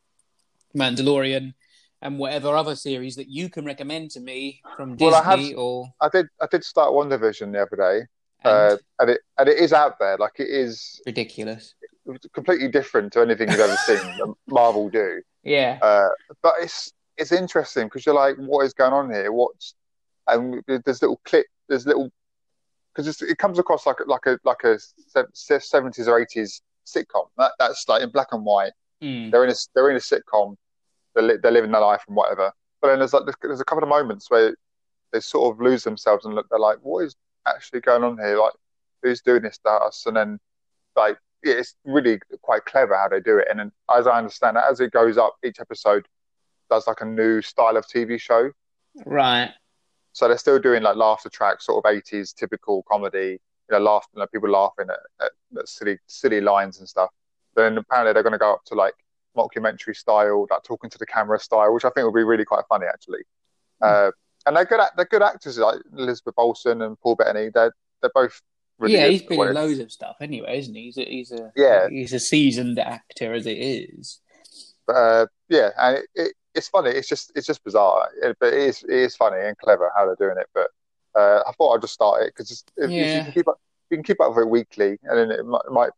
Mandalorian 0.76 1.54
and 2.02 2.20
whatever 2.20 2.50
other 2.56 2.76
series 2.76 3.16
that 3.16 3.30
you 3.30 3.50
can 3.50 3.66
recommend 3.66 4.12
to 4.12 4.20
me 4.20 4.62
from 4.76 4.96
Disney 4.96 5.08
Well, 5.12 5.16
I 5.16 5.24
have- 5.24 5.58
or 5.58 5.88
I 6.02 6.10
did, 6.10 6.28
I 6.42 6.48
did 6.52 6.64
start 6.64 6.92
WandaVision 6.92 7.52
the 7.54 7.62
other 7.62 7.76
day, 7.78 8.06
and 8.44 8.74
uh, 8.74 8.78
and 9.00 9.10
it, 9.12 9.22
and 9.38 9.50
it 9.50 9.58
is 9.58 9.72
out 9.74 10.00
there. 10.00 10.18
Like, 10.18 10.40
it 10.40 10.50
is 10.50 11.02
ridiculous. 11.06 11.74
completely 12.34 12.68
different 12.68 13.14
to 13.14 13.22
anything 13.22 13.50
you've 13.50 13.60
ever 13.60 13.78
seen 13.78 14.36
Marvel 14.48 14.90
do. 14.90 15.22
Yeah, 15.44 15.80
Uh, 15.82 16.10
but 16.42 16.56
it's 16.62 16.92
it's 17.18 17.32
interesting 17.32 17.86
because 17.88 18.06
you're 18.06 18.16
like, 18.16 18.36
what 18.38 18.66
is 18.66 18.74
going 18.74 18.94
on 18.94 19.12
here? 19.14 19.32
What's 19.32 19.74
and 20.28 20.62
there's 20.68 21.02
little 21.02 21.20
clip, 21.26 21.46
there's 21.70 21.86
little 21.86 22.12
because 22.96 23.22
it 23.22 23.38
comes 23.38 23.60
across 23.60 23.86
like 23.86 24.00
a- 24.00 24.10
like 24.10 24.26
a 24.26 24.40
like 24.46 24.64
a 24.64 24.78
seventies 25.34 26.08
or 26.08 26.20
eighties 26.20 26.62
sitcom. 26.86 27.28
That, 27.38 27.52
that's 27.60 27.88
like 27.88 28.04
in 28.04 28.10
black 28.10 28.28
and 28.32 28.46
white. 28.46 28.72
Mm. 29.02 29.32
They're 29.32 29.44
in 29.44 29.50
a 29.50 29.56
they're 29.74 29.90
in 29.90 29.96
a 29.98 30.00
sitcom. 30.00 30.56
They're, 31.16 31.24
li- 31.24 31.38
they're 31.42 31.52
living 31.52 31.72
their 31.72 31.82
life 31.82 32.04
and 32.08 32.16
whatever. 32.16 32.52
But 32.82 32.90
then 32.90 33.00
there's 33.00 33.14
like 33.14 33.24
there's 33.42 33.62
a 33.62 33.66
couple 33.66 33.84
of 33.84 33.90
moments 33.90 34.30
where 34.30 34.56
they 35.12 35.20
sort 35.20 35.54
of 35.54 35.62
lose 35.62 35.84
themselves 35.84 36.26
and 36.26 36.36
look. 36.36 36.48
They're 36.50 36.60
like, 36.60 36.80
what 36.82 37.06
is 37.06 37.16
actually 37.48 37.82
going 37.82 38.04
on 38.04 38.18
here? 38.18 38.38
Like, 38.40 38.54
who's 39.02 39.22
doing 39.22 39.44
this 39.44 39.58
to 39.60 39.70
us? 39.70 40.04
And 40.06 40.16
then 40.18 40.40
like 40.96 41.18
yeah, 41.44 41.56
it's 41.56 41.76
really 41.84 42.20
quite 42.42 42.66
clever 42.66 42.96
how 42.96 43.10
they 43.10 43.20
do 43.20 43.38
it. 43.38 43.48
And 43.50 43.60
then, 43.60 43.72
as 43.96 44.08
I 44.08 44.18
understand 44.18 44.58
it, 44.58 44.64
as 44.70 44.80
it 44.80 44.92
goes 44.92 45.18
up, 45.18 45.36
each 45.44 45.60
episode 45.60 46.06
does 46.70 46.88
like 46.88 47.02
a 47.02 47.06
new 47.06 47.42
style 47.42 47.76
of 47.78 47.86
TV 47.86 48.20
show. 48.20 48.52
right. 49.06 49.52
So 50.14 50.28
they're 50.28 50.38
still 50.38 50.60
doing 50.60 50.84
like 50.84 50.96
laughter 50.96 51.30
tracks, 51.30 51.66
sort 51.66 51.84
of 51.84 51.92
eighties 51.92 52.34
typical 52.34 52.84
comedy. 52.90 53.40
You 53.70 53.78
know, 53.78 53.80
laugh, 53.80 54.08
you 54.14 54.20
know, 54.20 54.28
people 54.28 54.50
laughing 54.50 54.88
at, 54.90 55.00
at, 55.26 55.32
at 55.60 55.68
silly 55.68 55.98
silly 56.08 56.42
lines 56.42 56.80
and 56.80 56.88
stuff. 56.88 57.10
Then 57.56 57.78
apparently 57.78 58.14
they're 58.14 58.24
going 58.24 58.34
to 58.34 58.40
go 58.40 58.54
up 58.54 58.64
to 58.66 58.76
like 58.76 58.94
mockumentary 59.36 59.96
style, 59.96 60.48
like 60.50 60.64
talking 60.64 60.90
to 60.90 60.98
the 60.98 61.06
camera 61.06 61.40
style, 61.40 61.74
which 61.74 61.86
I 61.86 61.90
think 61.90 62.06
will 62.06 62.14
be 62.14 62.24
really 62.24 62.46
quite 62.46 62.64
funny 62.70 62.86
actually. 62.86 63.22
Uh, 63.82 64.12
and 64.46 64.56
they're 64.56 64.66
good. 64.66 64.82
They're 64.96 65.06
good 65.06 65.24
actors 65.24 65.58
like 65.58 65.80
Elizabeth 65.98 66.36
Olsen 66.38 66.82
and 66.82 67.00
Paul 67.00 67.16
Bettany. 67.16 67.50
They're 67.54 67.74
they're 68.02 68.12
both 68.14 68.42
really 68.78 68.96
yeah, 68.96 69.08
he's 69.08 69.22
been 69.24 69.40
in 69.40 69.54
loads 69.54 69.80
of 69.80 69.92
stuff 69.92 70.18
anyway, 70.22 70.60
isn't 70.60 70.76
he? 70.76 70.84
He's 70.84 70.98
a, 70.98 71.06
he's 71.06 71.32
a 71.32 71.52
Yeah. 71.56 71.90
he's 71.90 72.14
a 72.14 72.20
seasoned 72.20 72.80
actor 72.80 73.34
as 73.34 73.46
it 73.46 73.58
is. 73.58 74.20
But 74.86 74.96
uh, 74.96 75.26
yeah, 75.50 75.70
and 75.78 75.98
it, 75.98 76.06
it, 76.16 76.34
it's 76.56 76.68
funny. 76.68 76.92
It's 76.92 77.08
just 77.08 77.32
it's 77.36 77.48
just 77.48 77.64
bizarre, 77.64 78.10
It- 78.22 78.38
but 78.40 78.54
it 78.54 78.60
is 78.60 78.84
it 78.84 78.92
is 78.94 79.16
funny 79.16 79.40
and 79.46 79.58
clever 79.58 79.92
how 79.96 80.06
they're 80.06 80.16
doing 80.28 80.38
it. 80.40 80.48
But 80.54 80.68
uh, 81.20 81.44
I 81.48 81.52
thought 81.54 81.76
I'd 81.76 81.82
just 81.82 81.94
start 81.94 82.24
it 82.24 82.34
because 82.36 82.52
if, 82.52 82.64
if 82.78 82.92
you 82.92 83.22
can 83.24 83.32
keep 83.34 83.48
up, 83.48 83.60
you 83.90 83.98
can 83.98 84.04
keep 84.04 84.22
up 84.22 84.30
with 84.36 84.40
it 84.46 84.50
weekly, 84.50 84.98
and 85.04 85.18
then 85.18 85.32
it 85.32 85.46
might, 85.46 85.62
it 85.68 85.72
might 85.72 85.92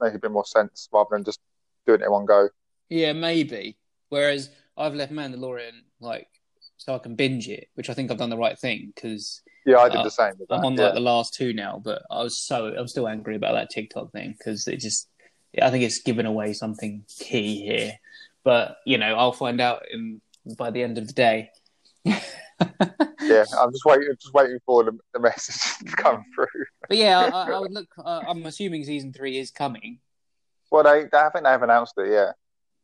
make 0.00 0.14
a 0.14 0.18
bit 0.18 0.30
more 0.30 0.44
sense 0.44 0.88
rather 0.92 1.08
than 1.12 1.24
just 1.24 1.40
doing 1.86 2.00
it 2.00 2.04
in 2.04 2.10
one 2.12 2.26
go. 2.26 2.48
Yeah, 2.88 3.12
maybe. 3.12 3.78
Whereas 4.10 4.50
I've 4.76 4.94
left 4.94 5.12
Mandalorian 5.12 5.72
like 6.00 6.28
so 6.76 6.94
I 6.94 6.98
can 6.98 7.16
binge 7.16 7.48
it, 7.48 7.68
which 7.74 7.90
I 7.90 7.94
think 7.94 8.10
I've 8.10 8.18
done 8.18 8.30
the 8.30 8.36
right 8.36 8.58
thing 8.58 8.92
because 8.94 9.42
Yeah, 9.66 9.78
I 9.78 9.88
did 9.88 9.98
Uh, 9.98 10.04
the 10.04 10.10
same. 10.10 10.34
I'm 10.50 10.64
on 10.64 10.76
yeah. 10.76 10.84
like 10.84 10.94
the 10.94 11.00
last 11.00 11.34
two 11.34 11.52
now. 11.52 11.80
But 11.84 12.02
I 12.10 12.22
was 12.22 12.40
so 12.40 12.74
I'm 12.78 12.88
still 12.88 13.08
angry 13.08 13.36
about 13.36 13.52
that 13.54 13.70
TikTok 13.70 14.12
thing 14.12 14.34
because 14.38 14.66
it 14.68 14.76
just 14.78 15.08
I 15.60 15.70
think 15.70 15.82
it's 15.84 16.00
given 16.02 16.24
away 16.26 16.52
something 16.52 17.04
key 17.18 17.62
here. 17.64 17.98
But 18.44 18.78
you 18.86 18.98
know, 18.98 19.14
I'll 19.14 19.32
find 19.32 19.60
out 19.60 19.84
in 19.90 20.20
by 20.56 20.70
the 20.70 20.82
end 20.82 20.98
of 20.98 21.06
the 21.06 21.12
day. 21.12 21.50
yeah, 22.04 23.44
I'm 23.58 23.70
just 23.70 23.84
waiting, 23.84 24.08
just 24.20 24.32
waiting 24.34 24.58
for 24.64 24.84
the, 24.84 24.92
the 25.12 25.20
message 25.20 25.78
to 25.90 25.96
come 25.96 26.24
through. 26.34 26.46
But 26.88 26.96
yeah, 26.98 27.30
I, 27.32 27.50
I 27.52 27.58
would 27.60 27.72
look. 27.72 27.88
Uh, 27.98 28.22
I'm 28.26 28.44
assuming 28.46 28.84
season 28.84 29.12
three 29.12 29.38
is 29.38 29.50
coming, 29.50 30.00
Well, 30.70 30.84
they, 30.84 31.04
they 31.10 31.18
I 31.18 31.30
think 31.30 31.44
they 31.44 31.50
have 31.50 31.62
announced 31.62 31.94
it. 31.98 32.10
Yeah, 32.10 32.32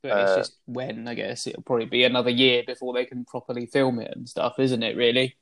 but 0.03 0.19
it's 0.19 0.31
Uh, 0.33 0.37
just 0.37 0.59
when. 0.67 1.09
I 1.09 1.15
guess 1.15 1.47
it'll 1.47 1.63
probably 1.63 1.87
be 1.87 2.05
another 2.05 2.31
year 2.31 2.63
before 2.67 2.93
they 2.95 3.07
can 3.07 3.25
properly 3.25 3.67
film 3.67 3.99
it 4.01 4.13
and 4.15 4.29
stuff, 4.29 4.59
isn't 4.59 4.83
it? 4.83 4.97
Really? 4.97 5.37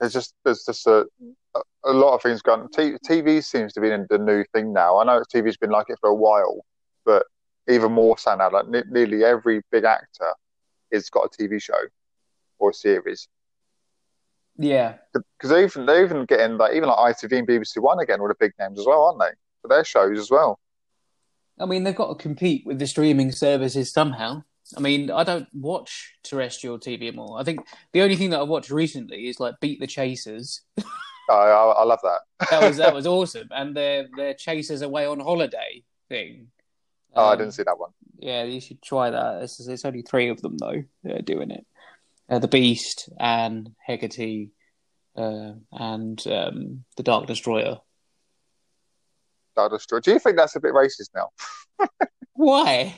there's 0.00 0.12
just 0.12 0.34
there's 0.44 0.64
just 0.64 0.86
a 0.86 1.06
a, 1.54 1.60
a 1.84 1.92
lot 1.92 2.14
of 2.14 2.22
things 2.22 2.42
going. 2.42 2.68
T, 2.74 2.94
TV 3.08 3.42
seems 3.42 3.72
to 3.74 3.80
be 3.80 3.88
the 3.88 4.18
new 4.18 4.44
thing 4.52 4.72
now. 4.72 4.98
I 4.98 5.04
know 5.04 5.22
TV's 5.32 5.56
been 5.56 5.70
like 5.70 5.90
it 5.90 5.98
for 6.00 6.10
a 6.10 6.14
while, 6.14 6.64
but 7.04 7.24
even 7.68 7.92
more 7.92 8.18
so 8.18 8.34
now. 8.34 8.50
Like 8.50 8.68
ne- 8.68 8.82
nearly 8.90 9.24
every 9.24 9.62
big 9.70 9.84
actor 9.84 10.32
has 10.92 11.10
got 11.10 11.26
a 11.26 11.28
TV 11.28 11.60
show 11.60 11.80
or 12.58 12.70
a 12.70 12.74
series. 12.74 13.28
Yeah. 14.56 14.96
Because 15.12 15.50
they 15.50 15.64
even 15.64 15.86
they're 15.86 16.04
even 16.04 16.24
getting 16.24 16.58
like 16.58 16.74
even 16.74 16.88
like 16.88 17.16
ITV 17.16 17.38
and 17.38 17.48
BBC 17.48 17.78
One 17.78 18.00
again 18.00 18.22
with 18.22 18.30
the 18.30 18.36
big 18.38 18.52
names 18.58 18.78
as 18.78 18.86
well, 18.86 19.04
aren't 19.04 19.20
they? 19.20 19.34
For 19.62 19.68
their 19.68 19.84
shows 19.84 20.18
as 20.18 20.30
well. 20.30 20.58
I 21.58 21.66
mean, 21.66 21.84
they've 21.84 21.94
got 21.94 22.08
to 22.08 22.14
compete 22.14 22.66
with 22.66 22.78
the 22.78 22.86
streaming 22.86 23.30
services 23.30 23.92
somehow. 23.92 24.42
I 24.76 24.80
mean, 24.80 25.10
I 25.10 25.22
don't 25.22 25.48
watch 25.52 26.14
terrestrial 26.24 26.78
TV 26.78 27.08
anymore. 27.08 27.38
I 27.38 27.44
think 27.44 27.60
the 27.92 28.02
only 28.02 28.16
thing 28.16 28.30
that 28.30 28.40
I've 28.40 28.48
watched 28.48 28.70
recently 28.70 29.28
is 29.28 29.38
like 29.38 29.60
Beat 29.60 29.80
the 29.80 29.86
Chasers. 29.86 30.62
I, 30.78 30.82
oh, 31.30 31.74
I, 31.76 31.82
I 31.82 31.84
love 31.84 32.00
that. 32.02 32.48
That 32.50 32.62
was 32.62 32.76
that 32.78 32.94
was 32.94 33.06
awesome, 33.06 33.48
and 33.50 33.76
their 33.76 34.08
their 34.16 34.34
Chasers 34.34 34.82
away 34.82 35.06
on 35.06 35.20
holiday 35.20 35.82
thing. 36.08 36.48
Oh, 37.14 37.26
I 37.28 37.32
Um, 37.32 37.38
didn't 37.38 37.54
see 37.54 37.62
that 37.64 37.78
one. 37.78 37.90
Yeah, 38.18 38.44
you 38.44 38.60
should 38.60 38.80
try 38.82 39.10
that. 39.10 39.42
It's, 39.42 39.66
it's 39.66 39.84
only 39.84 40.02
three 40.02 40.28
of 40.28 40.40
them 40.42 40.56
though. 40.58 40.82
that 41.04 41.18
are 41.18 41.22
doing 41.22 41.50
it. 41.50 41.66
Uh, 42.28 42.38
the 42.38 42.48
Beast 42.48 43.08
and 43.18 43.74
Hegerty, 43.88 44.50
uh, 45.16 45.52
and 45.72 46.26
um, 46.26 46.84
the 46.96 47.02
Dark 47.02 47.26
Destroyer. 47.26 47.78
Star 49.52 49.68
Destroyer. 49.68 50.00
Do 50.00 50.12
you 50.12 50.18
think 50.18 50.36
that's 50.36 50.56
a 50.56 50.60
bit 50.60 50.72
racist 50.72 51.10
now? 51.14 51.30
Why? 52.34 52.94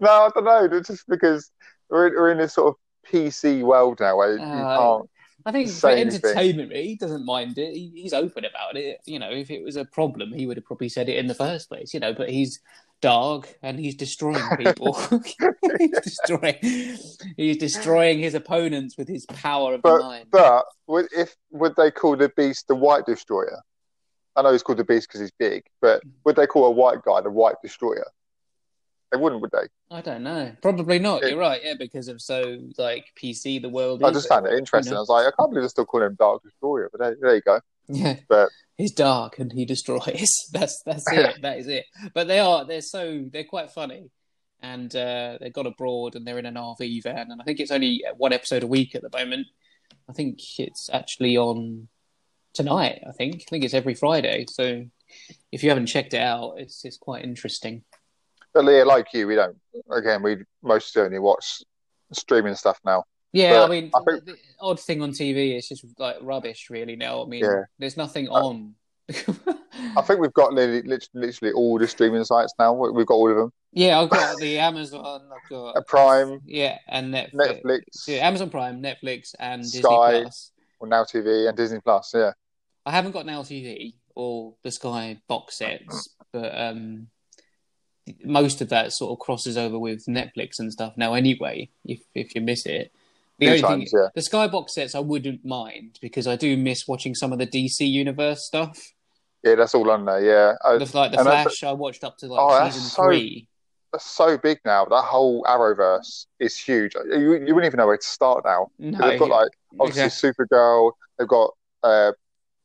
no, 0.00 0.08
I 0.10 0.30
don't 0.34 0.44
know. 0.44 0.68
It's 0.78 0.88
just 0.88 1.06
because 1.08 1.50
we're, 1.88 2.10
we're 2.16 2.32
in 2.32 2.38
this 2.38 2.54
sort 2.54 2.68
of 2.68 2.74
PC 3.12 3.62
world 3.62 4.00
now 4.00 4.16
where 4.16 4.36
you 4.36 4.42
Uh, 4.42 4.76
can't. 4.98 5.10
I 5.46 5.52
think 5.52 5.70
for 5.70 5.88
entertainment, 5.90 6.72
he 6.72 6.96
doesn't 6.96 7.24
mind 7.24 7.56
it. 7.58 7.72
He, 7.72 7.92
he's 7.94 8.12
open 8.12 8.44
about 8.44 8.76
it. 8.76 8.98
You 9.06 9.18
know, 9.20 9.30
if 9.30 9.50
it 9.50 9.62
was 9.62 9.76
a 9.76 9.84
problem, 9.84 10.32
he 10.32 10.46
would 10.46 10.56
have 10.56 10.64
probably 10.66 10.88
said 10.88 11.08
it 11.08 11.16
in 11.16 11.26
the 11.28 11.34
first 11.34 11.68
place. 11.68 11.94
You 11.94 12.00
know, 12.00 12.12
but 12.12 12.28
he's 12.28 12.60
dark 13.00 13.56
and 13.62 13.78
he's 13.78 13.94
destroying 13.94 14.44
people. 14.56 14.94
he's 15.78 16.00
destroying. 16.00 16.58
He's 17.36 17.56
destroying 17.56 18.18
his 18.18 18.34
opponents 18.34 18.96
with 18.96 19.08
his 19.08 19.26
power 19.26 19.74
of 19.74 19.82
the 19.82 19.98
mind. 19.98 20.26
but 20.30 20.64
would 20.86 21.06
if 21.16 21.36
would 21.50 21.74
they 21.76 21.90
call 21.90 22.16
the 22.16 22.30
Beast 22.30 22.68
the 22.68 22.74
White 22.74 23.06
Destroyer? 23.06 23.60
I 24.36 24.42
know 24.42 24.52
he's 24.52 24.62
called 24.62 24.78
the 24.78 24.84
Beast 24.84 25.08
because 25.08 25.20
he's 25.20 25.32
big, 25.32 25.64
but 25.80 26.02
would 26.24 26.36
they 26.36 26.46
call 26.46 26.66
a 26.66 26.70
white 26.70 27.02
guy 27.02 27.20
the 27.20 27.30
White 27.30 27.56
Destroyer? 27.62 28.06
They 29.10 29.18
wouldn't, 29.18 29.40
would 29.40 29.50
they? 29.52 29.66
I 29.90 30.02
don't 30.02 30.22
know. 30.22 30.52
Probably 30.60 30.98
not. 30.98 31.22
Yeah. 31.22 31.30
You're 31.30 31.38
right. 31.38 31.60
Yeah, 31.64 31.74
because 31.78 32.08
of 32.08 32.20
so 32.20 32.58
like 32.76 33.06
PC 33.20 33.60
the 33.62 33.68
world. 33.68 34.02
I 34.04 34.08
is. 34.08 34.16
just 34.16 34.28
found 34.28 34.46
it 34.46 34.52
interesting. 34.52 34.92
know. 34.92 34.98
I 34.98 35.00
was 35.00 35.08
like, 35.08 35.26
I 35.26 35.30
can't 35.38 35.50
believe 35.50 35.62
they're 35.62 35.70
still 35.70 35.86
calling 35.86 36.08
him 36.08 36.16
Dark 36.18 36.42
Destroyer, 36.42 36.90
but 36.92 37.00
there, 37.00 37.16
there 37.20 37.34
you 37.34 37.40
go. 37.40 37.60
Yeah, 37.88 38.16
But- 38.28 38.50
he's 38.76 38.92
dark 38.92 39.38
and 39.38 39.52
he 39.52 39.64
destroys. 39.64 40.28
That's 40.52 40.82
that's 40.84 41.10
it. 41.12 41.42
that 41.42 41.58
is 41.58 41.68
it. 41.68 41.84
But 42.14 42.28
they 42.28 42.38
are 42.38 42.64
they're 42.64 42.80
so 42.80 43.24
they're 43.32 43.44
quite 43.44 43.70
funny, 43.70 44.10
and 44.60 44.94
uh, 44.94 45.38
they've 45.40 45.52
gone 45.52 45.66
abroad 45.66 46.14
and 46.14 46.26
they're 46.26 46.38
in 46.38 46.46
an 46.46 46.54
RV 46.54 47.02
van, 47.02 47.30
and 47.30 47.40
I 47.40 47.44
think 47.44 47.60
it's 47.60 47.70
only 47.70 48.04
one 48.16 48.32
episode 48.32 48.62
a 48.62 48.66
week 48.66 48.94
at 48.94 49.02
the 49.02 49.10
moment. 49.16 49.46
I 50.08 50.12
think 50.12 50.38
it's 50.58 50.88
actually 50.92 51.36
on 51.36 51.88
tonight. 52.54 53.02
I 53.08 53.12
think 53.12 53.36
I 53.36 53.44
think 53.50 53.64
it's 53.64 53.74
every 53.74 53.94
Friday. 53.94 54.46
So 54.50 54.84
if 55.52 55.62
you 55.62 55.70
haven't 55.70 55.86
checked 55.86 56.14
it 56.14 56.20
out, 56.22 56.54
it's 56.58 56.84
it's 56.84 56.96
quite 56.98 57.24
interesting. 57.24 57.84
But 58.54 58.64
Leah, 58.64 58.84
like 58.84 59.12
you, 59.12 59.26
we 59.26 59.34
don't. 59.34 59.56
Again, 59.90 60.22
we 60.22 60.38
mostly 60.62 61.02
only 61.02 61.18
watch 61.18 61.62
streaming 62.12 62.54
stuff 62.54 62.78
now. 62.84 63.04
Yeah, 63.32 63.52
But 63.60 63.64
I 63.64 63.68
mean, 63.68 63.90
I 63.94 64.00
think- 64.10 64.24
the, 64.24 64.36
odd 64.60 64.80
thing 64.80 65.02
on 65.02 65.10
TV 65.12 65.56
is 65.56 65.68
just 65.68 65.84
like 65.98 66.16
rubbish, 66.22 66.70
really. 66.70 66.96
Now, 66.96 67.22
I 67.22 67.26
mean, 67.26 67.44
Yeah. 67.44 67.64
there's 67.78 67.96
nothing 67.96 68.28
on. 68.28 68.74
I 69.96 70.02
think 70.02 70.20
we've 70.20 70.32
got 70.32 70.52
literally, 70.52 70.82
literally, 70.82 71.26
literally 71.26 71.52
all 71.54 71.78
the 71.78 71.86
streaming 71.88 72.24
sites 72.24 72.52
now. 72.58 72.72
We- 72.74 72.90
We've 72.90 73.06
got 73.06 73.14
all 73.14 73.30
of 73.30 73.36
them. 73.36 73.52
yeah, 73.72 74.00
I've 74.00 74.10
got 74.10 74.36
the 74.40 74.58
Amazon, 74.58 75.22
I've 75.32 75.48
got 75.50 75.76
Uh, 75.76 75.80
Prime, 75.82 76.40
yeah, 76.44 76.78
and 76.88 77.12
Netflix. 77.14 77.62
Netflix, 77.62 77.82
Yeah, 78.08 78.26
Amazon 78.26 78.50
Prime, 78.50 78.82
Netflix, 78.82 79.34
and 79.38 79.62
Disney 79.62 79.80
Sky. 79.82 80.22
Plus. 80.22 80.50
or 80.80 80.88
Now 80.88 81.04
TV, 81.04 81.48
and 81.48 81.56
Disney 81.56 81.80
Plus. 81.80 82.12
Yeah, 82.14 82.32
I 82.86 82.90
haven't 82.92 83.12
got 83.12 83.26
Now 83.26 83.42
TV 83.42 83.94
or 84.14 84.54
the 84.62 84.70
Sky 84.70 85.20
box 85.28 85.56
sets, 85.58 86.08
but 86.32 86.58
um, 86.58 87.08
most 88.24 88.60
of 88.60 88.68
that 88.70 88.92
sort 88.92 89.12
of 89.12 89.18
crosses 89.18 89.56
over 89.56 89.78
with 89.78 90.04
Netflix 90.06 90.58
and 90.58 90.72
stuff 90.72 90.94
now. 90.96 91.14
Anyway, 91.14 91.70
if 91.84 92.00
if 92.14 92.34
you 92.34 92.40
miss 92.40 92.66
it, 92.66 92.92
the 93.38 93.48
only 93.48 93.60
times, 93.62 93.90
thing, 93.90 94.00
yeah. 94.02 94.08
the 94.14 94.22
Sky 94.22 94.46
box 94.48 94.74
sets 94.74 94.94
I 94.94 95.00
wouldn't 95.00 95.44
mind 95.44 95.98
because 96.00 96.26
I 96.26 96.36
do 96.36 96.56
miss 96.56 96.86
watching 96.88 97.14
some 97.14 97.32
of 97.32 97.38
the 97.38 97.46
DC 97.46 97.88
universe 97.90 98.44
stuff. 98.44 98.78
yeah, 99.44 99.54
that's 99.54 99.74
all 99.74 99.90
on 99.90 100.04
there. 100.04 100.20
Yeah, 100.24 100.54
I, 100.64 100.78
The, 100.78 100.96
like 100.96 101.12
the 101.12 101.18
Flash, 101.18 101.62
I 101.62 101.72
watched 101.72 102.04
up 102.04 102.16
to 102.18 102.26
like 102.26 102.40
Oh, 102.40 102.50
that's 102.58 102.74
season 102.74 102.90
so- 102.90 103.04
three. 103.04 103.48
that's 103.92 104.04
so 104.04 104.36
big 104.38 104.58
now. 104.64 104.84
That 104.86 105.02
whole 105.04 105.44
Arrowverse 105.44 106.26
is 106.40 106.56
huge. 106.56 106.94
You, 106.94 107.18
you 107.20 107.54
wouldn't 107.54 107.64
even 107.66 107.78
know 107.78 107.86
where 107.86 107.96
to 107.96 108.06
start 108.06 108.44
now. 108.44 108.68
No, 108.78 108.98
They've 109.08 109.18
got 109.18 109.28
like 109.30 109.50
obviously 109.80 110.32
Supergirl. 110.32 110.92
They've 111.18 111.28
got 111.28 111.50
uh, 111.82 112.12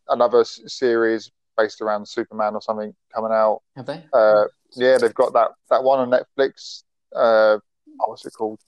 another 0.09 0.43
series 0.43 1.31
based 1.57 1.81
around 1.81 2.07
Superman 2.07 2.55
or 2.55 2.61
something 2.63 2.93
coming 3.13 3.31
out. 3.31 3.61
have 3.75 3.85
they? 3.85 4.03
Uh, 4.11 4.45
yeah, 4.75 4.97
they've 4.97 5.13
got 5.13 5.33
that 5.33 5.51
that 5.69 5.83
one 5.83 5.99
on 5.99 6.09
Netflix. 6.09 6.81
Uh, 7.15 7.59
oh, 7.59 8.07
what's 8.07 8.25
it 8.25 8.33
called? 8.33 8.59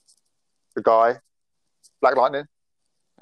The 0.76 0.82
guy, 0.82 1.18
Black 2.00 2.16
Lightning. 2.16 2.44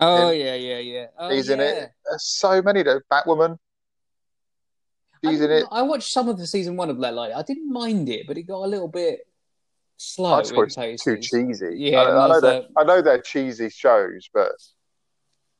oh 0.00 0.30
yeah, 0.30 0.54
yeah, 0.54 0.78
yeah. 0.78 1.06
Oh, 1.18 1.30
He's 1.30 1.48
in 1.48 1.60
it. 1.60 1.90
There's 2.04 2.24
so 2.24 2.60
many. 2.62 2.82
Though. 2.82 3.00
Batwoman. 3.10 3.58
She's 5.24 5.40
I 5.40 5.44
in 5.44 5.50
it. 5.50 5.64
I 5.70 5.82
watched 5.82 6.12
some 6.12 6.28
of 6.28 6.38
the 6.38 6.46
season 6.46 6.76
one 6.76 6.90
of 6.90 6.96
Black 6.98 7.14
Light. 7.14 7.32
I 7.34 7.42
didn't 7.42 7.72
mind 7.72 8.08
it, 8.08 8.26
but 8.26 8.36
it 8.36 8.42
got 8.42 8.64
a 8.64 8.66
little 8.68 8.88
bit 8.88 9.20
slow 9.96 10.34
I 10.34 10.42
just 10.42 10.78
in 10.78 10.96
too 10.96 11.18
cheesy. 11.18 11.70
Yeah, 11.76 12.00
I, 12.00 12.24
I 12.24 12.40
know. 12.40 12.46
Uh, 12.48 12.62
I 12.76 12.84
know 12.84 13.00
they're 13.00 13.22
cheesy 13.22 13.70
shows, 13.70 14.28
but 14.34 14.52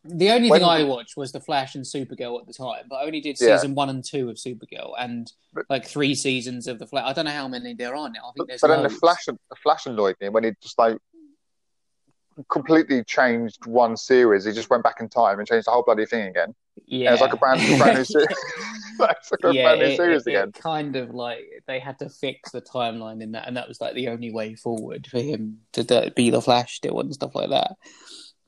The 0.06 0.30
only 0.30 0.50
When- 0.50 0.60
thing 0.60 0.68
I 0.68 0.84
watched 0.84 1.16
was 1.16 1.32
The 1.32 1.40
Flash 1.40 1.76
and 1.76 1.84
Supergirl 1.84 2.38
at 2.38 2.46
the 2.46 2.52
time, 2.52 2.84
but 2.90 2.96
I 2.96 3.04
only 3.06 3.22
did 3.22 3.40
Yeah. 3.40 3.56
season 3.56 3.74
one 3.74 3.88
and 3.88 4.04
two 4.04 4.28
of 4.28 4.36
Supergirl 4.36 4.92
and 4.98 5.32
But- 5.54 5.64
like 5.70 5.86
three 5.86 6.14
seasons 6.14 6.66
of 6.66 6.78
The 6.78 6.86
Flash. 6.86 7.04
I 7.06 7.12
don't 7.14 7.24
know 7.24 7.30
how 7.30 7.48
many 7.48 7.72
there 7.72 7.94
are 7.96 8.10
now. 8.10 8.20
I 8.28 8.32
think 8.32 8.34
but, 8.36 8.48
there's 8.48 8.60
but 8.60 8.68
then 8.68 8.82
the 8.82 8.88
loads. 8.90 8.98
Flash, 8.98 9.24
the 9.24 9.38
Flash 9.62 9.86
annoyed 9.86 10.16
me 10.20 10.28
when 10.28 10.44
he 10.44 10.50
just 10.60 10.78
like 10.78 10.98
completely 12.50 13.04
changed 13.04 13.66
one 13.66 13.96
series. 13.96 14.44
He 14.44 14.52
just 14.52 14.70
went 14.70 14.82
back 14.82 15.00
in 15.00 15.08
time 15.08 15.38
and 15.38 15.46
changed 15.48 15.66
the 15.66 15.70
whole 15.70 15.82
bloody 15.82 16.06
thing 16.06 16.28
again. 16.28 16.54
Yeah, 16.86 17.08
And 17.08 17.14
it's 17.14 17.22
like 17.22 17.32
a 17.32 17.36
brand, 17.36 17.60
brand 17.78 17.98
new 17.98 18.04
series. 18.04 18.26
it's 19.00 19.30
like 19.30 19.40
a 19.44 19.52
yeah, 19.52 19.62
brand 19.62 19.80
new 19.80 19.86
it, 19.86 19.96
series 19.96 20.26
it- 20.26 20.34
it 20.34 20.54
kind 20.54 20.96
of 20.96 21.10
like 21.14 21.40
they 21.66 21.78
had 21.78 21.98
to 22.00 22.08
fix 22.08 22.52
the 22.52 22.62
timeline 22.62 23.22
in 23.22 23.32
that, 23.32 23.46
and 23.46 23.56
that 23.56 23.68
was 23.68 23.80
like 23.80 23.94
the 23.94 24.08
only 24.08 24.32
way 24.32 24.54
forward 24.54 25.06
for 25.06 25.18
him 25.18 25.60
to 25.72 26.12
be 26.16 26.30
the 26.30 26.40
Flash 26.42 26.76
still 26.76 27.00
and 27.00 27.12
stuff 27.12 27.34
like 27.34 27.50
that. 27.50 27.72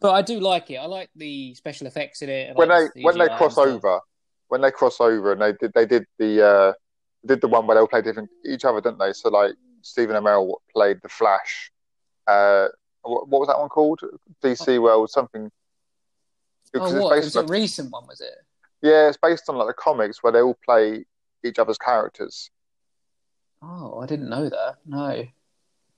But 0.01 0.13
I 0.13 0.23
do 0.23 0.41
like 0.41 0.71
it. 0.71 0.77
I 0.77 0.87
like 0.87 1.11
the 1.17 1.55
special 1.55 1.87
effects 1.87 2.23
in 2.23 2.29
it. 2.29 2.51
I 2.51 2.53
when 2.55 2.69
they 2.69 2.87
the 2.95 3.03
when 3.03 3.19
they 3.19 3.29
cross 3.29 3.57
over, 3.59 4.01
when 4.49 4.61
they 4.61 4.71
cross 4.71 5.01
over, 5.01 5.33
and 5.33 5.41
they 5.41 5.53
did 5.53 5.73
they 5.75 5.87
did 5.87 6.05
the 6.19 6.47
uh, 6.47 6.73
did 7.25 7.41
the 7.41 7.49
one 7.49 7.67
where 7.67 7.77
they 7.77 7.81
all 7.81 7.89
played 7.89 8.05
different 8.05 8.29
each 8.45 8.65
other, 8.65 8.81
didn't 8.81 8.99
they? 8.99 9.13
So 9.13 9.31
like 9.31 9.53
Stephen 9.83 10.17
Amell 10.17 10.55
played 10.73 10.99
the 11.03 11.09
Flash. 11.09 11.71
Uh, 12.27 12.69
what, 13.09 13.29
what 13.29 13.41
was 13.41 13.49
that 13.49 13.59
one 13.59 13.69
called? 13.69 14.01
DC 14.43 14.81
World 14.81 15.11
something. 15.11 15.51
Because 16.73 16.93
Oh, 16.93 16.97
it's 16.97 17.03
what? 17.05 17.15
based 17.17 17.25
Was 17.25 17.37
on, 17.37 17.45
a 17.45 17.49
recent 17.49 17.91
one? 17.93 18.07
Was 18.07 18.21
it? 18.21 18.35
yeah, 18.83 19.09
it's 19.09 19.17
based 19.17 19.49
on 19.49 19.57
like 19.57 19.69
the 19.69 19.75
comics 19.75 20.23
where 20.23 20.33
they 20.33 20.41
all 20.41 20.59
play 20.65 21.05
each 21.45 21.59
other's 21.59 21.79
characters, 21.79 22.51
Oh, 23.63 24.01
I 24.01 24.07
didn't 24.07 24.29
know 24.29 24.49
that. 24.49 24.77
No. 24.85 25.25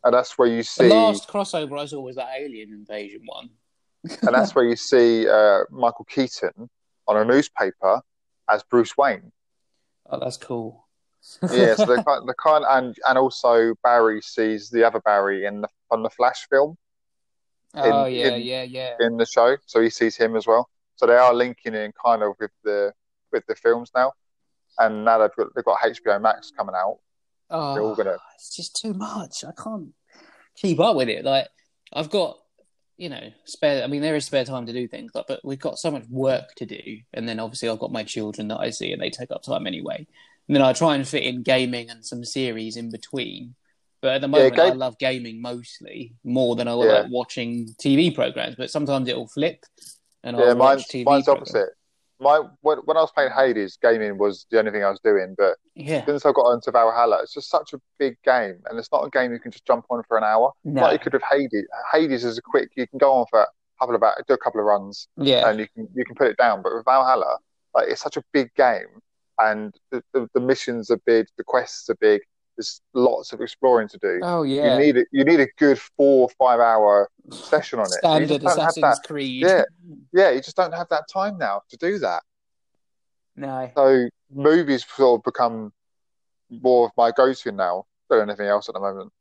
and 0.05 0.15
that's 0.15 0.39
where 0.39 0.49
you 0.49 0.63
see 0.63 0.85
The 0.85 0.91
see, 0.91 0.97
last 0.97 1.29
crossover 1.29 1.79
I 1.79 1.87
saw 1.87 2.01
was 2.01 2.17
that 2.17 2.29
Alien 2.39 2.71
Invasion 2.71 3.23
one. 3.27 3.51
and 4.05 4.35
that's 4.35 4.55
where 4.55 4.65
you 4.65 4.77
see 4.77 5.29
uh, 5.29 5.65
Michael 5.71 6.05
Keaton 6.05 6.71
on 7.09 7.17
a 7.17 7.25
newspaper 7.25 8.01
as 8.49 8.63
Bruce 8.63 8.97
Wayne. 8.97 9.33
Oh, 10.09 10.19
that's 10.21 10.37
cool. 10.37 10.87
yeah, 11.51 11.75
so 11.75 11.85
the 11.97 12.03
kind, 12.07 12.29
the 12.29 12.35
kind, 12.35 12.65
and 12.69 12.97
and 13.09 13.19
also 13.19 13.75
Barry 13.83 14.23
sees 14.23 14.71
the 14.71 14.85
other 14.87 15.01
Barry 15.01 15.45
in 15.47 15.63
the 15.63 15.69
on 15.91 16.03
the 16.03 16.11
Flash 16.11 16.47
film 16.49 16.77
oh 17.75 18.05
in- 18.07 18.15
yeah, 18.15 18.27
in- 18.35 18.43
yeah, 18.43 18.63
yeah. 18.63 18.95
in 19.01 19.17
the 19.17 19.27
show, 19.27 19.57
so 19.67 19.81
he 19.81 19.91
sees 19.91 20.17
him 20.17 20.37
as 20.37 20.47
well. 20.47 20.69
So 20.97 21.07
they 21.07 21.17
are 21.17 21.33
linking 21.35 21.75
in 21.75 21.93
kind 22.05 22.23
of 22.23 22.35
with 22.41 22.51
the 22.65 22.93
with 23.33 23.45
the 23.47 23.55
films 23.55 23.91
now, 23.95 24.13
and 24.79 25.05
now 25.05 25.19
they've 25.19 25.35
got 25.37 25.55
they've 25.55 25.65
got 25.65 25.79
HBO 25.81 26.21
Max 26.21 26.51
coming 26.57 26.75
out. 26.75 26.99
Oh, 27.51 27.75
They're 27.75 27.83
all 27.83 27.93
Oh, 27.93 27.95
gonna 27.95 28.17
ah, 28.19 28.33
it's 28.35 28.55
just 28.55 28.77
too 28.77 28.95
much. 28.95 29.45
I 29.45 29.53
can't 29.63 29.89
keep 30.57 30.81
up 30.81 30.97
with 30.97 31.09
it. 31.09 31.25
Like 31.25 31.49
I've 31.93 32.11
got, 32.11 32.37
you 32.97 33.09
know, 33.09 33.31
spare. 33.45 33.83
I 33.85 33.87
mean, 33.87 34.03
there 34.03 34.17
is 34.17 34.27
spare 34.27 34.45
time 34.45 34.67
to 34.67 34.73
do 34.73 34.87
things, 34.89 35.13
but 35.15 35.41
we've 35.45 35.59
got 35.59 35.79
so 35.79 35.91
much 35.91 36.05
work 36.11 36.55
to 36.57 36.67
do, 36.67 36.83
and 37.15 37.29
then 37.29 37.39
obviously 37.41 37.69
I've 37.69 37.79
got 37.79 37.93
my 37.93 38.03
children 38.05 38.49
that 38.49 38.59
I 38.61 38.71
see, 38.71 38.93
and 38.93 39.01
they 39.01 39.11
take 39.11 39.31
up 39.31 39.43
time 39.43 39.67
anyway. 39.67 40.07
And 40.49 40.57
then 40.57 40.63
I 40.63 40.73
try 40.73 40.95
and 40.95 41.07
fit 41.07 41.23
in 41.25 41.43
gaming 41.43 41.91
and 41.91 42.05
some 42.05 42.25
series 42.25 42.77
in 42.77 42.91
between. 42.91 43.55
But 44.01 44.15
at 44.15 44.21
the 44.21 44.29
Yeah, 44.29 44.43
moment, 44.45 44.61
I 44.61 44.71
love 44.71 44.99
gaming 44.99 45.41
mostly 45.43 46.15
more 46.25 46.55
than 46.57 46.69
I 46.69 46.75
Yeah. 46.75 47.01
like 47.03 47.11
watching 47.11 47.75
TV 47.83 48.15
programs. 48.15 48.55
But 48.57 48.71
sometimes 48.71 49.09
it'll 49.09 49.27
flip, 49.29 49.65
and 50.23 50.37
I'll 50.37 50.47
yeah, 50.47 50.55
mine's 50.55 50.83
watch 50.83 50.89
TV. 50.91 51.05
mine's 51.05 51.25
programs. 51.25 51.49
opposite. 51.51 51.69
My 52.21 52.41
when, 52.63 52.79
when 52.79 52.97
I 52.97 53.01
was 53.01 53.13
playing 53.13 53.31
Hades, 53.33 53.79
gaming 53.81 54.19
was 54.19 54.47
the 54.51 54.59
only 54.59 54.71
thing 54.73 54.85
I 54.85 54.91
was 54.91 55.01
doing, 55.01 55.35
but 55.39 55.57
Yeah, 55.75 56.05
since 56.05 56.27
I 56.27 56.33
got 56.33 56.51
into 56.53 56.71
Valhalla, 56.73 57.21
it's 57.23 57.33
just 57.35 57.49
such 57.49 57.73
a 57.75 57.81
big 57.99 58.17
game, 58.25 58.61
and 58.69 58.79
it's 58.79 58.91
not 58.93 59.05
a 59.05 59.11
game 59.11 59.33
you 59.33 59.39
can 59.39 59.53
just 59.53 59.65
jump 59.67 59.85
on 59.91 60.03
for 60.09 60.17
an 60.19 60.25
hour. 60.25 60.53
no, 60.65 60.83
Like 60.83 60.93
you 60.95 60.99
could 60.99 61.13
have 61.13 61.23
Hades. 61.31 61.67
Hades 61.93 62.25
is 62.25 62.39
a 62.39 62.43
quick. 62.43 62.71
You 62.77 62.87
can 62.89 62.99
go 62.99 63.13
on 63.15 63.27
for 63.31 63.41
a 63.43 63.47
couple 63.81 63.95
of 63.95 64.03
do 64.27 64.35
a 64.35 64.39
couple 64.39 64.61
of 64.61 64.67
runs, 64.67 65.09
yeah, 65.17 65.49
and 65.49 65.59
you 65.61 65.67
can 65.75 65.89
you 65.95 66.05
can 66.05 66.15
put 66.17 66.29
it 66.29 66.37
down. 66.37 66.63
But 66.63 66.75
with 66.75 66.85
Valhalla, 66.85 67.39
like 67.75 67.89
it's 67.89 68.01
such 68.03 68.17
a 68.17 68.23
big 68.33 68.53
game, 68.55 68.89
and 69.39 69.75
the, 69.91 70.03
the, 70.13 70.29
the 70.35 70.41
missions 70.41 70.91
are 70.91 71.01
big, 71.07 71.27
the 71.37 71.45
quests 71.45 71.89
are 71.91 71.97
big. 72.01 72.23
There's 72.59 72.81
lots 72.93 73.33
of 73.33 73.41
exploring 73.41 73.87
to 73.87 73.99
do. 73.99 74.19
Oh 74.21 74.43
yeah, 74.43 74.75
You 74.75 74.81
need 74.81 74.97
a, 74.97 75.05
you 75.13 75.25
need 75.25 75.39
a 75.39 75.47
good 75.59 75.79
four 75.97 76.23
or 76.23 76.29
five 76.37 76.59
hour 76.59 77.09
session 77.31 77.79
on 77.79 77.87
it. 77.87 77.93
Standard 77.93 78.29
just 78.29 78.41
don't 78.41 78.59
have 78.59 78.69
Assassin's. 78.71 79.07
Creed. 79.07 79.43
Yeah. 79.43 79.63
Yeah, 80.13 80.31
you 80.31 80.41
just 80.41 80.57
don't 80.57 80.75
have 80.75 80.89
that 80.89 81.05
time 81.09 81.39
now 81.39 81.63
to 81.71 81.77
do 81.77 82.01
that. 82.01 82.25
No. 83.37 83.71
So 83.77 84.09
movies 84.35 84.85
sort 84.97 85.21
of 85.21 85.25
become 85.25 85.73
more 86.51 86.87
of 86.87 86.93
my 86.97 87.13
go-to 87.13 87.53
now 87.53 87.87
than 88.11 88.23
anything 88.23 88.47
else 88.47 88.69
at 88.69 88.75
the 88.75 88.81
moment. 88.81 89.13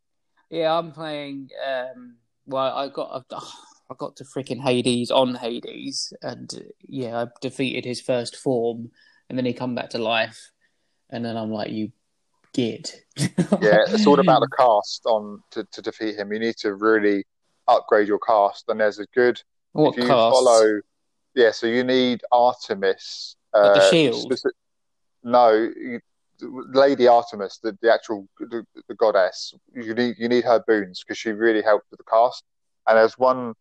Yeah, 0.50 0.76
I'm 0.76 0.92
playing. 0.92 1.50
Um, 1.64 2.16
well, 2.48 2.76
I 2.76 2.88
got 2.90 3.24
I 3.90 3.94
got 4.00 4.16
to 4.16 4.24
freaking 4.24 4.62
Hades 4.62 5.12
on 5.12 5.36
Hades, 5.36 6.12
and 6.24 6.52
yeah, 6.88 7.22
I 7.22 7.28
defeated 7.40 7.86
his 7.86 8.02
first 8.02 8.36
form, 8.36 8.90
and 9.30 9.38
then 9.38 9.46
he 9.46 9.54
come 9.54 9.76
back 9.76 9.92
to 9.92 10.00
life, 10.00 10.52
and 11.12 11.24
then 11.24 11.38
I'm 11.38 11.52
like, 11.52 11.70
you 11.70 11.92
git. 12.58 13.04
Yeah, 13.62 13.86
it's 13.88 14.06
all 14.06 14.20
about 14.20 14.42
the 14.42 14.50
cast 14.58 15.06
on 15.06 15.42
to, 15.52 15.64
to 15.72 15.82
defeat 15.82 16.16
him. 16.16 16.34
You 16.34 16.40
need 16.40 16.58
to 16.58 16.74
really 16.74 17.24
upgrade 17.68 18.08
your 18.08 18.20
cast, 18.20 18.66
and 18.68 18.80
there's 18.80 19.00
a 19.00 19.06
good 19.16 19.42
what 19.72 19.92
if 19.92 19.98
you 19.98 20.08
cast? 20.08 20.34
follow. 20.34 20.82
Yeah, 21.34 21.52
so 21.52 21.68
you 21.68 21.84
need 21.84 22.22
Artemis. 22.32 23.36
Like 23.54 23.74
the 23.74 23.80
uh, 23.80 23.90
shield? 23.92 24.32
speci- 24.32 24.52
no, 25.24 25.52
you, 25.52 26.02
Lady 26.42 27.08
Artemis, 27.08 27.60
the, 27.64 27.78
the 27.82 27.94
actual 27.94 28.28
the, 28.40 28.66
the 28.88 28.96
goddess. 28.96 29.54
You 29.74 29.94
need 29.94 30.16
you 30.18 30.28
need 30.28 30.44
her 30.44 30.64
boons 30.68 31.04
because 31.04 31.18
she 31.18 31.32
really 31.32 31.62
helped 31.62 31.86
with 31.90 32.00
the 32.00 32.04
cast. 32.04 32.44
And 32.88 32.98
there's 32.98 33.18
one 33.18 33.54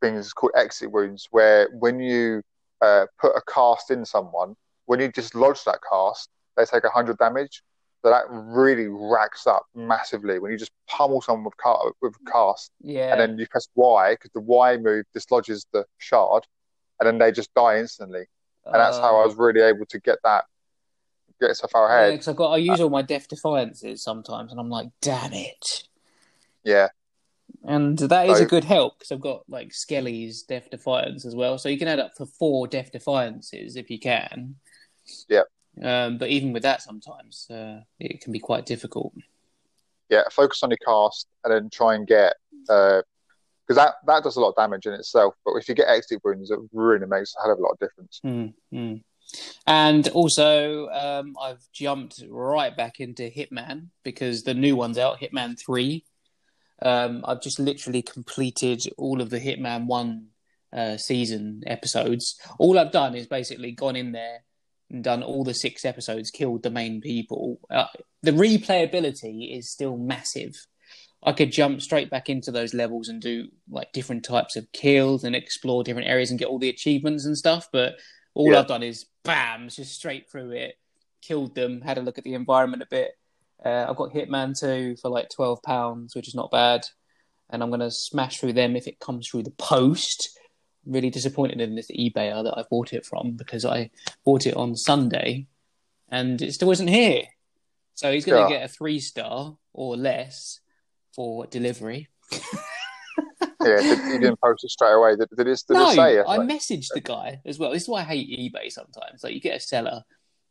thing 0.00 0.16
that's 0.16 0.32
called 0.32 0.52
exit 0.56 0.90
wounds, 0.90 1.28
where 1.30 1.68
when 1.78 2.00
you 2.00 2.42
uh, 2.80 3.06
put 3.20 3.32
a 3.36 3.42
cast 3.52 3.90
in 3.90 4.04
someone, 4.04 4.56
when 4.86 5.00
you 5.00 5.12
just 5.12 5.34
lodge 5.34 5.64
that 5.64 5.78
cast, 5.88 6.28
they 6.56 6.64
take 6.64 6.84
hundred 6.86 7.18
damage. 7.18 7.62
So 8.02 8.10
that 8.10 8.24
really 8.28 8.86
racks 8.86 9.46
up 9.46 9.66
massively 9.74 10.38
when 10.38 10.52
you 10.52 10.58
just 10.58 10.70
pummel 10.86 11.20
someone 11.20 11.44
with, 11.44 11.56
car- 11.56 11.92
with 12.00 12.14
cast 12.30 12.70
Yeah, 12.80 13.10
and 13.10 13.20
then 13.20 13.38
you 13.38 13.46
press 13.48 13.66
Y 13.74 14.14
because 14.14 14.30
the 14.32 14.40
Y 14.40 14.76
move 14.76 15.04
dislodges 15.12 15.66
the 15.72 15.84
shard, 15.98 16.46
and 17.00 17.06
then 17.06 17.18
they 17.18 17.32
just 17.32 17.52
die 17.54 17.78
instantly. 17.78 18.26
And 18.64 18.76
that's 18.76 18.98
how 18.98 19.16
I 19.20 19.24
was 19.26 19.34
really 19.34 19.62
able 19.62 19.86
to 19.86 19.98
get 19.98 20.18
that, 20.24 20.44
get 21.40 21.56
so 21.56 21.66
far 21.68 21.88
Uh, 21.90 21.94
ahead. 22.02 22.12
because 22.12 22.28
I 22.28 22.32
got 22.34 22.52
I 22.52 22.56
use 22.58 22.80
all 22.80 22.90
my 22.90 23.02
Death 23.02 23.28
Defiances 23.28 24.04
sometimes, 24.04 24.52
and 24.52 24.60
I'm 24.60 24.70
like, 24.70 24.88
damn 25.00 25.32
it. 25.32 25.88
Yeah, 26.64 26.88
And 27.64 27.98
that 27.98 28.28
is 28.28 28.40
a 28.40 28.46
good 28.46 28.64
help 28.64 28.98
because 28.98 29.10
I've 29.10 29.20
got 29.20 29.42
like 29.48 29.72
Skelly's 29.72 30.42
Death 30.42 30.70
Defiance 30.70 31.24
as 31.24 31.34
well. 31.34 31.58
So 31.58 31.68
you 31.68 31.78
can 31.78 31.88
add 31.88 31.98
up 31.98 32.12
for 32.16 32.26
four 32.26 32.68
Death 32.68 32.92
Defiances 32.92 33.74
if 33.74 33.90
you 33.90 33.98
can. 33.98 34.56
Yep. 35.28 35.46
Um, 35.82 36.18
but 36.18 36.28
even 36.28 36.52
with 36.52 36.62
that, 36.62 36.82
sometimes 36.82 37.46
uh, 37.50 37.80
it 37.98 38.20
can 38.20 38.32
be 38.32 38.38
quite 38.38 38.66
difficult. 38.66 39.12
yeah. 40.08 40.22
Focus 40.30 40.62
on 40.62 40.70
your 40.70 40.78
cast, 40.78 41.28
and 41.44 41.52
then 41.52 41.70
try 41.70 41.94
and 41.94 42.06
get 42.06 42.34
because 42.66 43.04
that 43.76 43.94
that 44.06 44.24
does 44.24 44.36
a 44.36 44.40
lot 44.40 44.50
of 44.50 44.56
damage 44.56 44.86
in 44.86 44.94
itself. 44.94 45.34
But 45.44 45.54
if 45.56 45.68
you 45.68 45.74
get 45.74 45.88
exit 45.88 46.20
wounds, 46.24 46.50
it 46.50 46.58
really 46.72 47.06
makes 47.06 47.34
a 47.36 47.42
hell 47.42 47.52
of 47.52 47.58
a 47.58 47.62
lot 47.62 47.72
of 47.72 47.78
difference. 47.78 48.20
Mm, 48.24 48.54
mm. 48.72 49.02
And 49.66 50.08
also, 50.08 50.88
um, 50.88 51.36
I've 51.40 51.62
jumped 51.72 52.24
right 52.28 52.74
back 52.74 53.00
into 53.00 53.24
Hitman 53.24 53.88
because 54.02 54.42
the 54.42 54.54
new 54.54 54.74
one's 54.74 54.98
out, 54.98 55.20
Hitman 55.20 55.58
3. 55.58 56.04
Um, 56.80 57.24
I've 57.26 57.42
just 57.42 57.58
literally 57.58 58.02
completed 58.02 58.86
all 58.96 59.20
of 59.20 59.28
the 59.28 59.40
Hitman 59.40 59.86
1 59.86 60.26
uh, 60.72 60.96
season 60.96 61.62
episodes. 61.66 62.40
All 62.58 62.78
I've 62.78 62.92
done 62.92 63.14
is 63.14 63.26
basically 63.26 63.72
gone 63.72 63.96
in 63.96 64.12
there 64.12 64.44
done 65.00 65.22
all 65.22 65.44
the 65.44 65.54
six 65.54 65.84
episodes, 65.84 66.30
killed 66.30 66.62
the 66.62 66.70
main 66.70 67.00
people. 67.00 67.60
Uh, 67.70 67.86
the 68.22 68.30
replayability 68.32 69.56
is 69.56 69.70
still 69.70 69.96
massive. 69.96 70.54
I 71.22 71.32
could 71.32 71.50
jump 71.52 71.82
straight 71.82 72.10
back 72.10 72.28
into 72.28 72.52
those 72.52 72.74
levels 72.74 73.08
and 73.08 73.20
do 73.20 73.48
like 73.68 73.92
different 73.92 74.24
types 74.24 74.56
of 74.56 74.70
kills 74.72 75.24
and 75.24 75.34
explore 75.34 75.82
different 75.82 76.08
areas 76.08 76.30
and 76.30 76.38
get 76.38 76.48
all 76.48 76.58
the 76.60 76.68
achievements 76.68 77.26
and 77.26 77.36
stuff. 77.36 77.68
But 77.72 77.94
all 78.34 78.52
Yeah. 78.52 78.60
I've 78.60 78.68
done 78.68 78.82
is 78.84 79.06
bam, 79.24 79.68
just 79.68 79.94
straight 79.94 80.30
through 80.30 80.52
it, 80.52 80.76
killed 81.20 81.54
them, 81.54 81.80
had 81.80 81.98
a 81.98 82.02
look 82.02 82.18
at 82.18 82.24
the 82.24 82.34
environment 82.34 82.82
a 82.82 82.86
bit. 82.86 83.10
Uh, 83.64 83.86
I've 83.88 83.96
got 83.96 84.12
Hitman 84.12 84.58
2 84.58 84.96
for 85.02 85.08
like 85.10 85.28
£12, 85.36 86.14
which 86.14 86.28
is 86.28 86.34
not 86.34 86.52
bad. 86.52 86.82
And 87.50 87.62
I'm 87.62 87.70
going 87.70 87.80
to 87.80 87.90
smash 87.90 88.38
through 88.38 88.52
them 88.52 88.76
if 88.76 88.86
it 88.86 89.00
comes 89.00 89.28
through 89.28 89.42
the 89.42 89.50
post. 89.50 90.37
Really 90.86 91.10
disappointed 91.10 91.60
in 91.60 91.74
this 91.74 91.90
eBayer 91.90 92.42
that 92.44 92.56
I 92.56 92.64
bought 92.70 92.92
it 92.92 93.04
from 93.04 93.32
because 93.32 93.64
I 93.64 93.90
bought 94.24 94.46
it 94.46 94.56
on 94.56 94.74
Sunday 94.76 95.46
and 96.10 96.40
it 96.40 96.52
still 96.54 96.70
isn't 96.70 96.88
here. 96.88 97.24
So 97.94 98.12
he's 98.12 98.24
going 98.24 98.46
to 98.46 98.52
Yeah. 98.52 98.60
get 98.60 98.70
a 98.70 98.72
three 98.72 99.00
star 99.00 99.56
or 99.72 99.96
less 99.96 100.60
for 101.14 101.46
delivery. 101.46 102.08
Yeah, 103.64 103.80
you 103.80 104.18
didn't 104.20 104.40
post 104.40 104.64
it 104.64 104.70
straight 104.70 104.92
away. 104.92 105.16
Did, 105.16 105.28
did 105.36 105.46
it, 105.48 105.62
did 105.66 105.74
no, 105.74 105.90
it 105.90 105.94
say 105.94 106.16
it? 106.18 106.24
I 106.26 106.36
Like, 106.36 106.48
messaged 106.48 106.88
the 106.94 107.00
guy 107.00 107.40
as 107.44 107.58
well. 107.58 107.72
This 107.72 107.82
is 107.82 107.88
why 107.88 108.00
I 108.00 108.04
hate 108.04 108.30
eBay 108.30 108.70
sometimes. 108.70 109.24
Like 109.24 109.34
you 109.34 109.40
get 109.40 109.56
a 109.56 109.60
seller, 109.60 110.04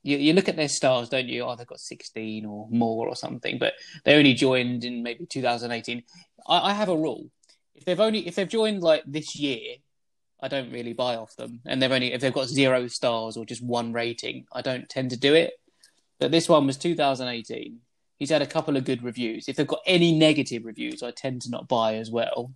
you 0.04 0.18
you 0.18 0.34
look 0.34 0.50
at 0.50 0.58
their 0.58 0.68
stars, 0.68 1.08
don't 1.10 1.28
you? 1.28 1.44
Oh, 1.44 1.56
they've 1.56 1.66
got 1.66 1.80
sixteen 1.80 2.46
or 2.46 2.68
more 2.70 3.08
or 3.08 3.16
something, 3.16 3.58
but 3.60 3.74
they 4.04 4.16
only 4.16 4.34
joined 4.34 4.84
in 4.84 5.04
maybe 5.04 5.26
2018. 5.26 6.04
I, 6.48 6.72
I 6.72 6.74
have 6.74 6.90
a 6.90 6.98
rule: 6.98 7.32
if 7.76 7.86
they've 7.86 8.00
only 8.00 8.28
if 8.28 8.36
they've 8.36 8.48
joined 8.48 8.84
like 8.84 9.04
this 9.08 9.36
year, 9.38 9.78
I 10.40 10.48
don't 10.48 10.72
really 10.72 10.94
buy 10.94 11.16
off 11.16 11.36
them, 11.36 11.62
and 11.66 11.82
they've 11.82 11.92
only 11.92 12.14
if 12.14 12.22
they've 12.22 12.34
got 12.34 12.48
zero 12.48 12.88
stars 12.88 13.38
or 13.38 13.46
just 13.46 13.64
one 13.64 13.94
rating, 13.94 14.46
I 14.54 14.62
don't 14.62 14.88
tend 14.88 15.10
to 15.12 15.18
do 15.18 15.34
it. 15.34 15.60
But 16.20 16.32
this 16.32 16.50
one 16.50 16.66
was 16.66 16.78
2018. 16.78 17.80
He's 18.18 18.30
had 18.32 18.42
a 18.42 18.48
couple 18.48 18.78
of 18.78 18.86
good 18.86 19.04
reviews. 19.04 19.48
If 19.48 19.56
they've 19.56 19.68
got 19.68 19.82
any 19.86 20.18
negative 20.18 20.66
reviews, 20.66 21.04
I 21.04 21.12
tend 21.12 21.44
to 21.44 21.52
not 21.52 21.68
buy 21.68 21.96
as 21.96 22.10
well 22.10 22.52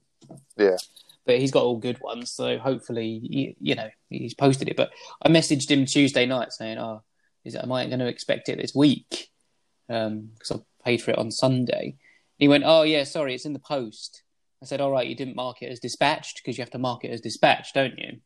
yeah, 0.57 0.77
but 1.25 1.39
he's 1.39 1.51
got 1.51 1.63
all 1.63 1.77
good 1.77 1.99
ones. 2.01 2.31
So 2.31 2.57
hopefully, 2.57 3.19
you, 3.23 3.55
you 3.59 3.75
know, 3.75 3.89
he's 4.09 4.33
posted 4.33 4.69
it. 4.69 4.77
But 4.77 4.91
I 5.21 5.29
messaged 5.29 5.69
him 5.69 5.85
Tuesday 5.85 6.25
night 6.25 6.53
saying, 6.53 6.77
"Oh, 6.77 7.03
is 7.43 7.55
am 7.55 7.71
I 7.71 7.87
going 7.87 7.99
to 7.99 8.07
expect 8.07 8.49
it 8.49 8.57
this 8.57 8.75
week?" 8.75 9.29
Um, 9.89 10.29
because 10.33 10.51
I 10.51 10.83
paid 10.83 11.01
for 11.01 11.11
it 11.11 11.17
on 11.17 11.31
Sunday. 11.31 11.95
He 12.37 12.47
went, 12.47 12.63
"Oh 12.65 12.83
yeah, 12.83 13.03
sorry, 13.03 13.35
it's 13.35 13.45
in 13.45 13.53
the 13.53 13.59
post." 13.59 14.23
I 14.61 14.65
said, 14.65 14.81
"All 14.81 14.91
right, 14.91 15.07
you 15.07 15.15
didn't 15.15 15.35
mark 15.35 15.61
it 15.61 15.71
as 15.71 15.79
dispatched 15.79 16.37
because 16.37 16.57
you 16.57 16.61
have 16.61 16.71
to 16.71 16.77
mark 16.77 17.03
it 17.03 17.11
as 17.11 17.21
dispatched, 17.21 17.73
don't 17.73 17.97
you?" 17.97 18.21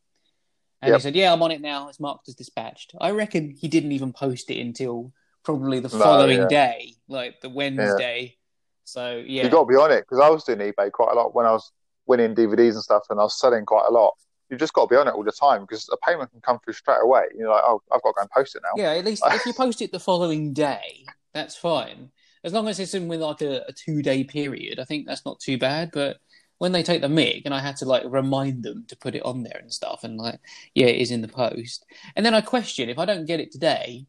And 0.82 0.90
Yep. 0.90 0.96
he 0.96 1.02
said, 1.02 1.16
"Yeah, 1.16 1.34
I'm 1.34 1.42
on 1.42 1.52
it 1.52 1.62
now. 1.62 1.88
It's 1.88 2.00
marked 2.00 2.28
as 2.28 2.36
dispatched." 2.36 2.94
I 3.00 3.12
reckon 3.12 3.52
he 3.52 3.68
didn't 3.68 3.92
even 3.92 4.14
post 4.14 4.50
it 4.52 4.60
until 4.60 5.14
probably 5.44 5.80
the 5.80 5.90
No, 5.90 6.04
following 6.04 6.40
yeah. 6.40 6.48
day, 6.48 6.96
like 7.08 7.42
the 7.42 7.50
Wednesday. 7.50 8.38
So 8.84 9.24
yeah, 9.26 9.44
you 9.44 9.50
got 9.50 9.62
to 9.62 9.68
be 9.68 9.76
on 9.76 9.92
it 9.92 10.02
because 10.02 10.20
I 10.20 10.30
was 10.30 10.44
doing 10.44 10.60
eBay 10.60 10.92
quite 10.92 11.12
a 11.12 11.16
lot 11.16 11.34
when 11.34 11.46
I 11.46 11.52
was 11.52 11.72
winning 12.06 12.36
DVDs 12.36 12.74
and 12.74 12.84
stuff, 12.84 13.04
and 13.10 13.20
I 13.20 13.24
was 13.24 13.40
selling 13.40 13.66
quite 13.66 13.86
a 13.88 13.92
lot. 13.92 14.14
You 14.50 14.58
just 14.58 14.74
got 14.74 14.86
to 14.86 14.94
be 14.94 14.96
on 14.96 15.08
it 15.08 15.16
all 15.16 15.24
the 15.24 15.32
time 15.32 15.62
because 15.62 15.90
a 15.92 15.98
payment 15.98 16.32
can 16.32 16.42
come 16.42 16.60
through 16.60 16.74
straight 16.74 17.02
away. 17.02 17.24
You're 17.36 17.50
like, 17.50 17.64
oh, 17.66 17.82
I've 17.92 18.02
got 18.04 18.10
to 18.10 18.14
go 18.16 18.22
and 18.22 18.30
post 18.30 18.56
it 18.56 18.62
now. 18.62 18.80
Yeah, 18.80 18.92
at 18.92 19.06
least 19.06 19.24
if 19.26 19.46
you 19.48 19.54
post 19.58 19.82
it 19.82 19.92
the 19.92 20.00
following 20.00 20.54
day, 20.54 21.06
that's 21.34 21.56
fine. 21.56 22.12
As 22.46 22.54
long 22.54 22.68
as 22.68 22.80
it's 22.80 22.94
in 22.94 23.08
with 23.08 23.22
like 23.22 23.42
a, 23.42 23.64
a 23.68 23.74
two 23.74 24.02
day 24.04 24.24
period, 24.24 24.80
I 24.80 24.86
think 24.86 25.08
that's 25.08 25.26
not 25.26 25.40
too 25.40 25.58
bad. 25.58 25.90
But 25.92 26.18
when 26.60 26.72
they 26.72 26.84
take 26.84 27.02
the 27.02 27.10
mic 27.10 27.42
and 27.44 27.54
I 27.54 27.60
had 27.60 27.76
to 27.78 27.86
like 27.86 28.04
remind 28.06 28.64
them 28.64 28.86
to 28.88 28.96
put 28.96 29.16
it 29.16 29.26
on 29.26 29.42
there 29.44 29.58
and 29.60 29.74
stuff, 29.74 30.04
and 30.04 30.18
like, 30.18 30.40
yeah, 30.76 30.86
it 30.86 31.02
is 31.02 31.10
in 31.12 31.22
the 31.22 31.28
post. 31.28 31.86
And 32.16 32.24
then 32.26 32.36
I 32.36 32.42
question 32.42 32.88
if 32.88 33.00
I 33.00 33.06
don't 33.06 33.26
get 33.26 33.40
it 33.40 33.52
today, 33.52 34.06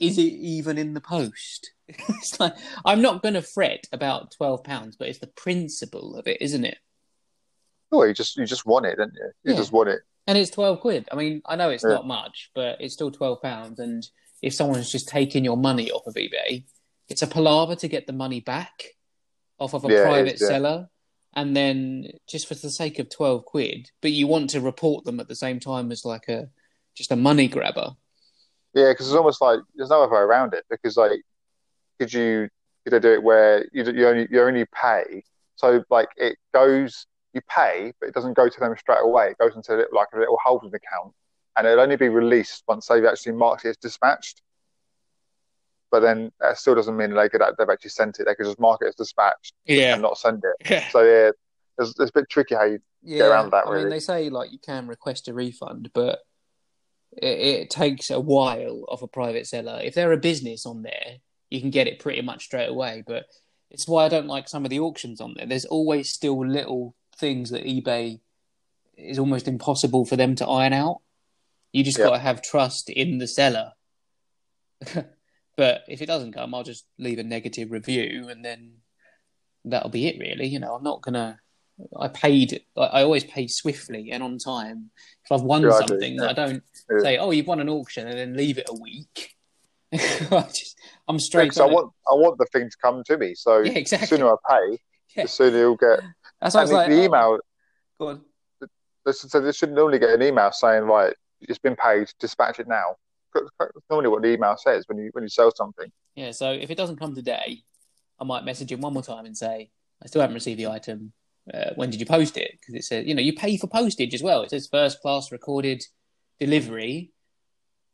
is 0.00 0.18
it 0.18 0.22
even 0.22 0.78
in 0.78 0.94
the 0.94 1.00
post? 1.00 1.70
it's 1.88 2.40
like 2.40 2.54
I'm 2.84 3.00
not 3.00 3.22
going 3.22 3.34
to 3.34 3.42
fret 3.42 3.84
about 3.92 4.32
twelve 4.36 4.64
pounds, 4.64 4.96
but 4.96 5.06
it's 5.08 5.20
the 5.20 5.28
principle 5.28 6.16
of 6.16 6.26
it, 6.26 6.42
isn't 6.42 6.64
it? 6.64 6.78
Oh, 7.92 8.02
you 8.02 8.12
just 8.14 8.36
you 8.36 8.46
just 8.46 8.66
want 8.66 8.86
it, 8.86 8.96
don't 8.96 9.14
you? 9.14 9.30
You 9.44 9.52
Yeah. 9.52 9.56
just 9.58 9.70
want 9.72 9.90
it. 9.90 10.00
And 10.26 10.36
it's 10.36 10.50
twelve 10.50 10.80
quid. 10.80 11.08
I 11.12 11.14
mean, 11.14 11.40
I 11.46 11.54
know 11.54 11.70
it's 11.70 11.84
Yeah. 11.84 11.90
not 11.94 12.06
much, 12.08 12.50
but 12.52 12.80
it's 12.80 12.94
still 12.94 13.12
twelve 13.12 13.40
pounds. 13.40 13.78
And 13.78 14.04
if 14.42 14.52
someone's 14.54 14.90
just 14.90 15.08
taking 15.08 15.44
your 15.44 15.56
money 15.56 15.88
off 15.92 16.06
of 16.08 16.14
eBay, 16.14 16.64
it's 17.08 17.22
a 17.22 17.26
palaver 17.26 17.76
to 17.76 17.88
get 17.88 18.06
the 18.06 18.12
money 18.12 18.40
back 18.40 18.84
off 19.58 19.74
of 19.74 19.84
a 19.84 19.92
Yeah, 19.92 20.02
private 20.02 20.34
is, 20.34 20.42
yeah. 20.42 20.48
seller. 20.48 20.88
And 21.34 21.54
then 21.54 22.08
just 22.26 22.46
for 22.48 22.54
the 22.54 22.70
sake 22.70 22.98
of 22.98 23.10
twelve 23.10 23.44
quid, 23.44 23.90
but 24.00 24.10
you 24.12 24.26
want 24.26 24.50
to 24.50 24.60
report 24.60 25.04
them 25.04 25.20
at 25.20 25.28
the 25.28 25.36
same 25.36 25.60
time 25.60 25.92
as 25.92 26.04
like 26.04 26.28
a 26.28 26.48
just 26.94 27.12
a 27.12 27.16
money 27.16 27.46
grabber. 27.46 27.90
Yeah, 28.74 28.90
because 28.92 29.06
it's 29.08 29.16
almost 29.16 29.42
like 29.42 29.60
there's 29.74 29.90
no 29.90 30.02
other 30.02 30.12
way 30.14 30.20
around 30.20 30.54
it. 30.54 30.64
Because 30.70 30.96
like, 30.96 31.20
could 31.98 32.12
you 32.12 32.48
could 32.84 32.92
they 32.94 33.00
do 33.00 33.12
it 33.12 33.22
where 33.22 33.66
you 33.72 33.84
you 33.84 34.08
only 34.08 34.28
you 34.30 34.42
only 34.42 34.64
pay? 34.66 35.24
So 35.56 35.84
like 35.90 36.08
it 36.16 36.36
goes, 36.54 37.06
you 37.34 37.42
pay, 37.48 37.92
but 38.00 38.08
it 38.08 38.14
doesn't 38.14 38.34
go 38.34 38.48
to 38.48 38.60
them 38.60 38.74
straight 38.78 39.02
away. 39.02 39.30
It 39.30 39.38
goes 39.38 39.56
into 39.56 39.86
like 39.92 40.08
a 40.14 40.18
little 40.18 40.38
holding 40.42 40.68
account, 40.74 41.12
and 41.56 41.66
it'll 41.66 41.80
only 41.80 41.96
be 41.96 42.08
released 42.08 42.62
once 42.66 42.86
they've 42.86 43.04
actually 43.04 43.32
marked 43.32 43.66
it 43.66 43.70
as 43.70 43.76
dispatched. 43.76 44.40
But 45.90 46.00
then 46.00 46.32
that 46.40 46.58
still 46.58 46.74
doesn't 46.74 46.96
mean 46.96 47.14
they 47.14 47.28
could 47.28 47.42
they've 47.58 47.68
actually 47.68 47.90
sent 47.90 48.18
it. 48.18 48.24
They 48.26 48.34
could 48.34 48.46
just 48.46 48.58
mark 48.60 48.80
it 48.82 48.88
as 48.88 48.94
dispatched 48.96 49.52
Yeah. 49.66 49.92
and 49.94 50.02
not 50.02 50.18
send 50.18 50.42
it. 50.44 50.68
Yeah. 50.70 50.88
So 50.90 51.02
yeah, 51.02 51.30
it's, 51.78 51.98
it's 51.98 52.10
a 52.10 52.12
bit 52.12 52.28
tricky 52.28 52.54
how 52.56 52.64
you 52.64 52.80
Yeah, 53.02 53.26
around 53.26 53.50
that, 53.52 53.66
I 53.66 53.76
mean, 53.76 53.88
they 53.88 54.00
say 54.00 54.28
like 54.28 54.50
you 54.52 54.58
can 54.58 54.88
request 54.88 55.28
a 55.28 55.34
refund, 55.34 55.90
but 55.94 56.18
it, 57.12 57.38
it 57.38 57.70
takes 57.70 58.10
a 58.10 58.18
while 58.20 58.84
of 58.88 59.02
a 59.02 59.06
private 59.08 59.46
seller. 59.46 59.80
If 59.82 59.94
they're 59.94 60.12
a 60.12 60.16
business 60.18 60.66
on 60.66 60.82
there, 60.82 61.18
you 61.50 61.60
can 61.60 61.70
get 61.70 61.86
it 61.86 62.00
pretty 62.00 62.20
much 62.22 62.44
straight 62.44 62.68
away. 62.68 63.04
But 63.06 63.24
it's 63.70 63.86
why 63.86 64.04
I 64.04 64.08
don't 64.08 64.26
like 64.26 64.48
some 64.48 64.64
of 64.64 64.70
the 64.70 64.80
auctions 64.80 65.20
on 65.20 65.34
there. 65.36 65.46
There's 65.46 65.64
always 65.64 66.10
still 66.12 66.44
little 66.46 66.94
things 67.16 67.50
that 67.50 67.64
eBay 67.64 68.20
is 68.96 69.18
almost 69.18 69.46
impossible 69.46 70.04
for 70.04 70.16
them 70.16 70.34
to 70.36 70.46
iron 70.46 70.72
out. 70.72 70.98
You 71.72 71.84
just 71.84 71.98
Yeah. 71.98 72.06
got 72.06 72.12
to 72.14 72.18
have 72.18 72.42
trust 72.42 72.90
in 72.90 73.18
the 73.18 73.28
seller. 73.28 73.72
but 75.56 75.82
if 75.88 76.02
it 76.02 76.06
doesn't 76.06 76.32
come, 76.32 76.54
I'll 76.54 76.62
just 76.62 76.86
leave 76.98 77.18
a 77.18 77.22
negative 77.22 77.70
review, 77.70 78.28
and 78.28 78.44
then 78.44 78.74
that'll 79.64 79.90
be 79.90 80.06
it. 80.06 80.18
Really, 80.18 80.46
you 80.46 80.58
know, 80.60 80.74
I'm 80.74 80.82
not 80.84 81.02
gonna. 81.02 81.38
I 81.98 82.08
paid. 82.08 82.62
I 82.76 83.02
always 83.02 83.24
pay 83.24 83.46
swiftly 83.48 84.10
and 84.10 84.22
on 84.22 84.38
time. 84.38 84.90
If 85.24 85.32
I've 85.32 85.42
won 85.42 85.62
Yeah, 85.62 85.74
I 85.74 85.80
do, 85.82 85.88
something. 85.88 86.20
I 86.20 86.32
don't 86.32 86.62
Yeah. 86.90 86.98
say, 87.00 87.18
"Oh, 87.18 87.30
you've 87.30 87.46
won 87.46 87.60
an 87.60 87.68
auction," 87.68 88.06
and 88.06 88.16
then 88.18 88.36
leave 88.36 88.58
it 88.58 88.68
a 88.68 88.74
week. 88.80 89.34
I 89.92 90.42
just, 90.52 90.78
I'm 91.08 91.18
straight. 91.18 91.44
Because 91.44 91.60
I 91.60 91.66
want 91.66 91.92
I 92.10 92.14
want 92.14 92.38
the 92.38 92.46
thing 92.46 92.68
to 92.68 92.76
come 92.82 93.02
to 93.04 93.16
me. 93.18 93.34
So 93.34 93.60
Yeah, 93.60 93.72
exactly. 93.72 94.06
the 94.06 94.16
sooner 94.16 94.32
I 94.32 94.36
pay, 94.48 94.78
Yeah. 95.16 95.22
the 95.24 95.28
sooner 95.28 95.58
you'll 95.58 95.76
get. 95.76 96.00
That's 96.40 96.54
why 96.54 96.60
I 96.60 96.64
was 96.64 96.70
the, 96.70 96.76
like, 96.76 96.90
the 96.90 97.00
oh, 97.00 97.04
email. 97.04 97.38
go 97.98 98.08
on. 98.08 98.24
So 99.12 99.40
they 99.40 99.52
should 99.52 99.72
normally 99.72 100.00
get 100.00 100.10
an 100.10 100.22
email 100.22 100.50
saying, 100.50 100.82
right, 100.82 101.14
it's 101.40 101.60
been 101.60 101.76
paid, 101.76 102.08
dispatch 102.18 102.58
it 102.58 102.66
now. 102.66 102.96
That's 103.58 103.72
normally 103.90 104.08
what 104.08 104.22
the 104.22 104.32
email 104.32 104.56
says 104.56 104.84
when 104.88 104.98
you 104.98 105.10
when 105.12 105.22
you 105.22 105.28
sell 105.28 105.52
something. 105.54 105.90
Yeah, 106.14 106.30
so 106.32 106.50
if 106.50 106.70
it 106.70 106.76
doesn't 106.76 106.98
come 106.98 107.14
today, 107.14 107.62
I 108.18 108.24
might 108.24 108.44
message 108.44 108.72
him 108.72 108.80
one 108.80 108.92
more 108.92 109.02
time 109.02 109.26
and 109.26 109.36
say, 109.36 109.70
I 110.02 110.06
still 110.06 110.20
haven't 110.20 110.34
received 110.34 110.58
the 110.58 110.68
item. 110.68 111.12
Uh, 111.52 111.70
when 111.76 111.90
did 111.90 112.00
you 112.00 112.06
post 112.06 112.36
it? 112.36 112.52
Because 112.52 112.74
it 112.74 112.84
says, 112.84 113.06
you 113.06 113.14
know, 113.14 113.22
you 113.22 113.32
pay 113.32 113.56
for 113.56 113.68
postage 113.68 114.14
as 114.14 114.22
well. 114.22 114.42
It 114.42 114.50
says 114.50 114.66
first 114.66 115.00
class 115.00 115.30
recorded 115.30 115.84
delivery 116.40 117.12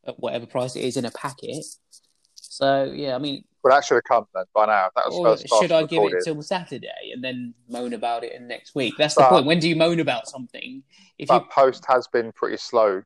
at 0.07 0.19
whatever 0.19 0.47
price 0.47 0.75
it 0.77 0.81
is 0.81 0.97
in 0.97 1.05
a 1.05 1.11
packet. 1.11 1.65
So, 2.35 2.85
yeah, 2.85 3.15
I 3.15 3.19
mean, 3.19 3.45
Well, 3.63 3.75
that 3.75 3.85
should 3.85 3.95
have 3.97 4.05
come 4.05 4.25
then 4.35 4.45
by 4.55 4.67
now. 4.67 4.89
That 4.97 5.05
was 5.07 5.43
first 5.43 5.61
should 5.61 5.73
I 5.73 5.85
give 5.85 6.03
it 6.05 6.25
till 6.25 6.41
Saturday 6.43 7.13
and 7.13 7.23
then 7.23 7.55
moan 7.69 7.93
about 7.95 8.25
it 8.25 8.33
in 8.33 8.49
next 8.49 8.75
week? 8.75 8.95
That's 8.99 9.15
the 9.15 9.25
point. 9.25 9.47
When 9.47 9.59
do 9.59 9.69
you 9.69 9.77
moan 9.77 10.01
about 10.01 10.29
something? 10.29 10.83
If 11.19 11.31
you 11.31 11.41
post 11.51 11.85
has 11.89 12.09
been 12.09 12.33
pretty 12.33 12.57
slow 12.57 13.03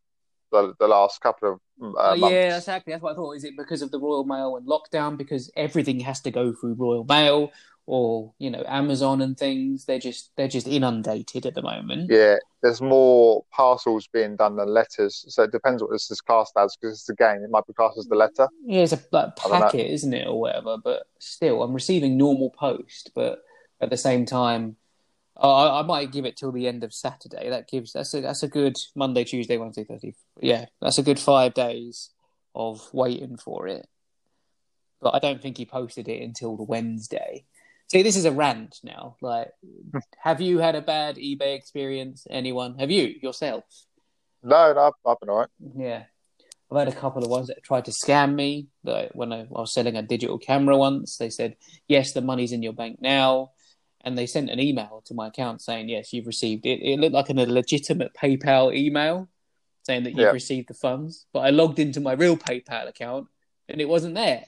the, 0.52 0.74
the 0.78 0.88
last 0.88 1.20
couple 1.20 1.52
of 1.52 1.60
uh, 1.82 2.12
Oh, 2.12 2.16
months. 2.16 2.32
yeah, 2.32 2.56
exactly. 2.56 2.92
That's 2.92 3.02
what 3.02 3.12
I 3.12 3.16
thought. 3.16 3.32
Is 3.36 3.44
it 3.44 3.56
because 3.56 3.82
of 3.82 3.90
the 3.90 4.00
Royal 4.00 4.24
Mail 4.24 4.56
and 4.56 4.66
lockdown? 4.66 5.16
Because 5.16 5.50
everything 5.56 6.00
has 6.00 6.20
to 6.22 6.30
go 6.30 6.52
through 6.52 6.74
Royal 6.74 7.04
Mail 7.04 7.50
or 7.88 8.32
you 8.38 8.50
know 8.50 8.64
Amazon 8.66 9.22
and 9.22 9.38
things. 9.38 9.84
They're 9.84 9.98
just 10.00 10.30
they're 10.36 10.48
just 10.48 10.66
inundated 10.66 11.46
at 11.46 11.54
the 11.54 11.62
moment. 11.62 12.10
Yeah, 12.10 12.36
there's 12.62 12.80
more 12.80 13.44
parcels 13.52 14.08
being 14.12 14.36
done 14.36 14.56
than 14.56 14.68
letters. 14.68 15.24
So 15.28 15.44
it 15.44 15.52
depends 15.52 15.82
what 15.82 15.92
this 15.92 16.10
is 16.10 16.20
classed 16.20 16.54
as 16.58 16.76
because 16.76 16.98
it's 16.98 17.08
a 17.08 17.14
game. 17.14 17.42
It 17.44 17.50
might 17.50 17.66
be 17.66 17.74
classed 17.74 17.98
as 17.98 18.06
the 18.06 18.16
letter. 18.16 18.48
Yeah, 18.64 18.80
it's 18.82 18.92
a 18.92 19.00
like, 19.12 19.28
I 19.44 19.48
don't 19.48 19.52
know. 19.52 19.66
packet, 19.66 19.90
isn't 19.92 20.12
it, 20.14 20.26
or 20.26 20.40
whatever? 20.40 20.76
But 20.82 21.04
still, 21.20 21.62
I'm 21.62 21.74
receiving 21.74 22.16
normal 22.16 22.50
post. 22.50 23.12
But 23.14 23.38
at 23.80 23.90
the 23.90 23.96
same 23.96 24.24
time, 24.26 24.76
Oh, 25.38 25.52
I, 25.52 25.80
I 25.80 25.82
might 25.82 26.12
give 26.12 26.24
it 26.24 26.36
till 26.36 26.52
the 26.52 26.66
end 26.66 26.82
of 26.82 26.94
Saturday. 26.94 27.50
That 27.50 27.68
gives 27.68 27.92
that's 27.92 28.14
a 28.14 28.20
that's 28.20 28.42
a 28.42 28.48
good 28.48 28.76
Monday, 28.94 29.24
Tuesday, 29.24 29.58
Wednesday, 29.58 29.84
Thursday. 29.84 30.14
Yeah, 30.40 30.66
that's 30.80 30.98
a 30.98 31.02
good 31.02 31.18
five 31.18 31.54
days 31.54 32.10
of 32.54 32.88
waiting 32.92 33.36
for 33.36 33.66
it. 33.68 33.86
But 35.00 35.14
I 35.14 35.18
don't 35.18 35.42
think 35.42 35.58
he 35.58 35.66
posted 35.66 36.08
it 36.08 36.22
until 36.22 36.56
the 36.56 36.62
Wednesday. 36.62 37.44
See, 37.88 38.02
this 38.02 38.16
is 38.16 38.24
a 38.24 38.32
rant 38.32 38.80
now. 38.82 39.16
Like, 39.20 39.52
have 40.18 40.40
you 40.40 40.58
had 40.58 40.74
a 40.74 40.80
bad 40.80 41.16
eBay 41.16 41.56
experience? 41.56 42.26
Anyone? 42.30 42.78
Have 42.78 42.90
you 42.90 43.14
yourself? 43.22 43.64
No, 44.42 44.72
no, 44.72 44.80
I've, 44.80 44.92
I've 45.04 45.20
been 45.20 45.28
alright. 45.28 45.48
Yeah. 45.76 46.04
I've 46.70 46.78
had 46.78 46.88
a 46.88 46.92
couple 46.92 47.22
of 47.22 47.30
ones 47.30 47.46
that 47.46 47.62
tried 47.62 47.84
to 47.84 47.92
scam 47.92 48.34
me. 48.34 48.68
Like 48.82 49.10
when 49.12 49.32
I, 49.32 49.42
I 49.42 49.46
was 49.60 49.72
selling 49.72 49.96
a 49.96 50.02
digital 50.02 50.38
camera 50.38 50.76
once, 50.76 51.16
they 51.16 51.30
said, 51.30 51.56
Yes, 51.86 52.12
the 52.12 52.20
money's 52.20 52.52
in 52.52 52.62
your 52.62 52.72
bank 52.72 53.00
now. 53.00 53.52
And 54.06 54.16
they 54.16 54.26
sent 54.26 54.50
an 54.50 54.60
email 54.60 55.02
to 55.06 55.14
my 55.14 55.26
account 55.26 55.60
saying, 55.60 55.88
Yes, 55.88 56.12
you've 56.12 56.28
received 56.28 56.64
it. 56.64 56.80
It 56.80 57.00
looked 57.00 57.12
like 57.12 57.28
a 57.28 57.34
legitimate 57.34 58.14
PayPal 58.14 58.72
email 58.74 59.28
saying 59.82 60.04
that 60.04 60.10
you've 60.10 60.20
Yeah. 60.20 60.26
received 60.30 60.68
the 60.68 60.74
funds. 60.74 61.26
But 61.32 61.40
I 61.40 61.50
logged 61.50 61.80
into 61.80 62.00
my 62.00 62.12
real 62.12 62.36
PayPal 62.36 62.86
account 62.88 63.26
and 63.68 63.80
it 63.80 63.88
wasn't 63.88 64.14
there. 64.14 64.44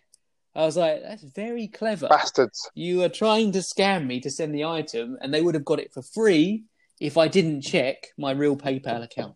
I 0.55 0.65
was 0.65 0.77
like, 0.77 1.03
That's 1.03 1.25
very 1.25 1.67
clever. 1.67 2.07
Bastards. 2.09 2.71
You 2.77 3.03
are 3.03 3.09
trying 3.09 3.51
to 3.53 3.59
scam 3.59 4.07
me 4.07 4.21
to 4.21 4.31
send 4.31 4.55
the 4.55 4.65
item, 4.65 5.19
and 5.21 5.35
they 5.35 5.43
would 5.43 5.55
have 5.57 5.65
got 5.65 5.81
it 5.81 5.93
for 5.93 6.03
free 6.03 6.65
if 7.01 7.17
I 7.17 7.27
didn't 7.27 7.63
check 7.63 8.09
my 8.17 8.31
real 8.31 8.57
PayPal 8.57 9.03
account. 9.03 9.35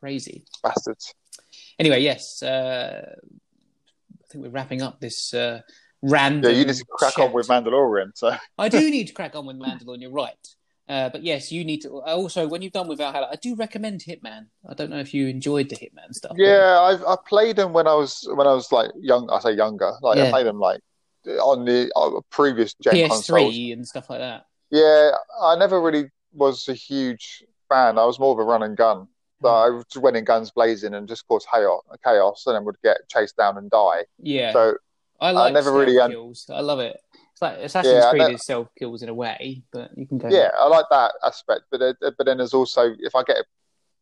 Crazy. 0.00 0.44
Bastards. 0.62 1.14
Anyway, 1.78 2.00
yes, 2.00 2.42
uh, 2.42 3.14
I 3.14 4.26
think 4.28 4.42
we're 4.44 4.50
wrapping 4.50 4.82
up 4.82 5.00
this 5.00 5.32
uh, 5.34 5.62
random. 6.02 6.50
Yeah, 6.52 6.58
you 6.58 6.64
need 6.66 6.74
to 6.76 6.84
crack 6.84 7.18
on 7.18 7.32
with 7.32 7.48
Mandalorian. 7.48 8.10
So 8.14 8.36
I 8.58 8.68
do 8.68 8.90
need 8.96 9.08
to 9.08 9.12
crack 9.14 9.34
on 9.34 9.46
with 9.46 9.56
Mandalorian. 9.58 10.00
You're 10.02 10.10
right, 10.10 10.34
uh, 10.88 11.08
but 11.10 11.22
yes, 11.22 11.50
you 11.52 11.64
need 11.64 11.82
to. 11.82 12.00
Also, 12.02 12.46
when 12.48 12.62
you've 12.62 12.72
done 12.72 12.88
with 12.88 12.98
Valhalla, 12.98 13.28
I 13.30 13.36
do 13.36 13.54
recommend 13.54 14.00
Hitman. 14.00 14.46
I 14.68 14.74
don't 14.74 14.90
know 14.90 14.98
if 14.98 15.14
you 15.14 15.28
enjoyed 15.28 15.68
the 15.68 15.76
Hitman 15.76 16.12
stuff. 16.12 16.36
yeah, 16.36 16.78
I 16.80 17.12
I 17.12 17.16
played 17.28 17.56
them 17.56 17.72
when 17.72 17.86
I 17.86 17.94
was 17.94 18.26
when 18.34 18.46
I 18.46 18.52
was 18.52 18.70
like 18.72 18.90
young. 19.00 19.30
I 19.30 19.38
say 19.40 19.52
younger. 19.52 19.92
Like 20.02 20.18
Yeah. 20.18 20.24
I 20.24 20.30
played 20.30 20.46
them 20.46 20.58
like 20.58 20.80
on 21.26 21.64
the 21.64 21.90
uh, 21.94 22.20
previous 22.30 22.74
gen. 22.74 22.94
PS3 22.94 23.72
and 23.72 23.86
stuff 23.86 24.10
like 24.10 24.18
that. 24.18 24.44
Yeah, 24.70 25.12
I 25.40 25.54
never 25.56 25.80
really 25.80 26.10
was 26.32 26.66
a 26.68 26.74
huge 26.74 27.44
fan. 27.68 27.98
I 27.98 28.04
was 28.06 28.18
more 28.18 28.32
of 28.32 28.38
a 28.38 28.44
run 28.44 28.62
and 28.62 28.76
gun. 28.76 29.06
So 29.42 29.48
Hmm. 29.48 29.78
I 29.78 29.82
just 29.82 29.96
went 30.02 30.16
in 30.16 30.24
guns 30.24 30.50
blazing 30.50 30.94
and 30.94 31.06
just 31.08 31.26
caused 31.28 31.46
chaos, 31.52 31.82
chaos, 32.04 32.44
and 32.46 32.54
then 32.56 32.64
would 32.64 32.80
get 32.82 32.96
chased 33.08 33.36
down 33.36 33.58
and 33.58 33.68
die. 33.70 34.04
Yeah, 34.18 34.52
So 34.52 34.76
I 35.22 35.30
like 35.30 35.52
never 35.54 35.72
really 35.72 35.98
un- 35.98 36.10
kills. 36.10 36.46
I 36.52 36.60
love 36.60 36.80
it. 36.80 36.96
It's 37.32 37.40
like 37.42 37.58
Assassin's 37.58 37.94
Yeah, 37.94 38.06
I 38.06 38.10
Creed 38.10 38.22
know- 38.22 38.28
is 38.34 38.44
self 38.44 38.68
kills 38.78 39.02
in 39.02 39.08
a 39.08 39.14
way, 39.14 39.62
but 39.72 39.90
you 39.96 40.06
can 40.06 40.18
go. 40.18 40.28
yeah, 40.28 40.50
I 40.58 40.66
like 40.66 40.86
that 40.90 41.12
aspect. 41.24 41.62
But 41.70 41.78
there- 41.80 41.96
but 42.16 42.26
then 42.26 42.38
there's 42.38 42.54
also 42.54 42.94
if 42.98 43.14
I 43.14 43.22
get 43.22 43.38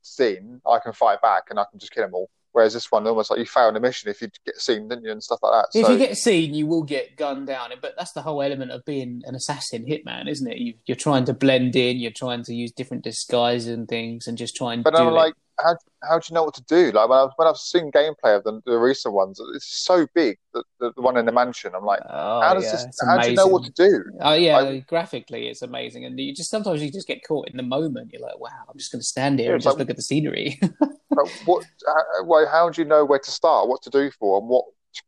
seen, 0.02 0.60
I 0.66 0.78
can 0.78 0.92
fight 0.92 1.20
back 1.20 1.44
and 1.50 1.58
I 1.58 1.64
can 1.70 1.78
just 1.78 1.92
kill 1.92 2.04
them 2.04 2.14
all. 2.14 2.30
Whereas 2.52 2.74
this 2.74 2.90
one, 2.90 3.06
almost 3.06 3.30
like 3.30 3.38
you 3.38 3.46
failed 3.46 3.76
a 3.76 3.80
mission 3.80 4.10
if 4.10 4.20
you 4.20 4.28
get 4.44 4.56
seen, 4.58 4.88
didn't 4.88 5.04
you, 5.04 5.12
and 5.12 5.22
stuff 5.22 5.38
like 5.42 5.52
that. 5.52 5.78
If 5.78 5.86
So 5.86 5.92
you 5.92 5.98
get 5.98 6.16
seen, 6.16 6.52
you 6.52 6.66
will 6.66 6.82
get 6.82 7.16
gunned 7.16 7.46
down. 7.46 7.70
But 7.80 7.94
that's 7.96 8.12
the 8.12 8.22
whole 8.22 8.42
element 8.42 8.72
of 8.72 8.84
being 8.84 9.22
an 9.26 9.34
assassin 9.36 9.84
hitman, 9.84 10.28
isn't 10.28 10.50
it? 10.50 10.58
You, 10.58 10.74
you're 10.86 10.96
trying 10.96 11.24
to 11.26 11.32
blend 11.32 11.76
in, 11.76 11.98
you're 11.98 12.10
trying 12.10 12.42
to 12.44 12.54
use 12.54 12.72
different 12.72 13.04
disguises 13.04 13.68
and 13.68 13.86
things, 13.86 14.26
and 14.26 14.36
just 14.36 14.56
try 14.56 14.74
and 14.74 14.82
But 14.82 14.98
I'm 14.98 15.12
like, 15.12 15.34
how 15.62 15.76
how 16.02 16.18
do 16.18 16.26
you 16.30 16.34
know 16.34 16.44
what 16.44 16.54
to 16.54 16.64
do? 16.64 16.90
Like 16.90 17.08
when 17.08 17.18
I've 17.18 17.30
when 17.36 17.46
I've 17.46 17.56
seen 17.56 17.90
gameplay 17.92 18.36
of 18.36 18.44
the, 18.44 18.60
the 18.66 18.78
recent 18.78 19.14
ones, 19.14 19.40
it's 19.54 19.66
so 19.84 20.06
big. 20.14 20.38
The, 20.52 20.64
the, 20.80 20.92
the 20.94 21.02
one 21.02 21.16
in 21.16 21.26
the 21.26 21.32
mansion, 21.32 21.72
I'm 21.74 21.84
like, 21.84 22.00
oh, 22.08 22.40
how 22.40 22.54
does 22.54 22.64
yeah, 22.64 22.72
this? 22.72 22.86
How 23.06 23.18
do 23.18 23.30
you 23.30 23.36
know 23.36 23.46
what 23.46 23.64
to 23.64 23.72
do? 23.72 24.04
Oh 24.20 24.32
yeah, 24.32 24.58
I- 24.58 24.78
graphically 24.80 25.48
it's 25.48 25.62
amazing, 25.62 26.04
and 26.04 26.18
you 26.18 26.34
just 26.34 26.50
sometimes 26.50 26.82
you 26.82 26.90
just 26.90 27.06
get 27.06 27.20
caught 27.26 27.48
in 27.48 27.56
the 27.56 27.62
moment. 27.62 28.10
You're 28.12 28.22
like, 28.22 28.40
wow, 28.40 28.50
I'm 28.68 28.78
just 28.78 28.90
going 28.90 29.00
to 29.00 29.06
stand 29.06 29.38
here 29.38 29.48
Yeah, 29.50 29.54
and 29.54 29.62
just 29.62 29.76
like- 29.76 29.80
look 29.80 29.90
at 29.90 29.96
the 29.96 30.02
scenery. 30.02 30.58
But 31.22 31.42
what? 31.44 31.64
How, 31.86 32.24
well, 32.24 32.48
how 32.48 32.70
do 32.70 32.80
you 32.80 32.88
know 32.88 33.04
where 33.04 33.18
to 33.18 33.30
start? 33.30 33.68
What 33.68 33.82
to 33.82 33.90
do 33.90 34.10
for, 34.18 34.38
and 34.38 34.48
what 34.48 34.64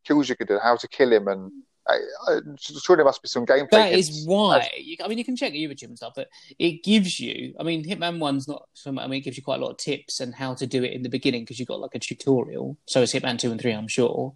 kills 0.06 0.28
you 0.28 0.36
could 0.36 0.48
do? 0.48 0.58
How 0.62 0.76
to 0.76 0.88
kill 0.88 1.12
him? 1.12 1.28
And 1.28 1.50
I, 1.88 1.98
I, 2.28 2.38
surely 2.58 2.98
there 2.98 3.04
must 3.04 3.22
be 3.22 3.28
some 3.28 3.44
gameplay. 3.44 3.70
That 3.70 3.92
hints. 3.92 4.08
is 4.08 4.26
why. 4.26 4.70
I 5.02 5.08
mean, 5.08 5.18
you 5.18 5.24
can 5.24 5.36
check 5.36 5.52
YouTube 5.52 5.84
and 5.84 5.96
stuff, 5.96 6.12
but 6.14 6.28
it 6.58 6.84
gives 6.84 7.18
you. 7.18 7.54
I 7.58 7.62
mean, 7.64 7.84
Hitman 7.84 8.18
One's 8.18 8.46
not. 8.46 8.68
so 8.74 8.90
I 8.90 9.06
mean, 9.06 9.18
it 9.18 9.24
gives 9.24 9.36
you 9.36 9.42
quite 9.42 9.60
a 9.60 9.64
lot 9.64 9.72
of 9.72 9.78
tips 9.78 10.20
and 10.20 10.34
how 10.34 10.54
to 10.54 10.66
do 10.66 10.84
it 10.84 10.92
in 10.92 11.02
the 11.02 11.08
beginning 11.08 11.42
because 11.42 11.58
you've 11.58 11.68
got 11.68 11.80
like 11.80 11.94
a 11.94 11.98
tutorial. 11.98 12.76
So 12.86 13.02
it's 13.02 13.12
Hitman 13.12 13.38
Two 13.38 13.50
and 13.50 13.60
Three, 13.60 13.72
I'm 13.72 13.88
sure, 13.88 14.34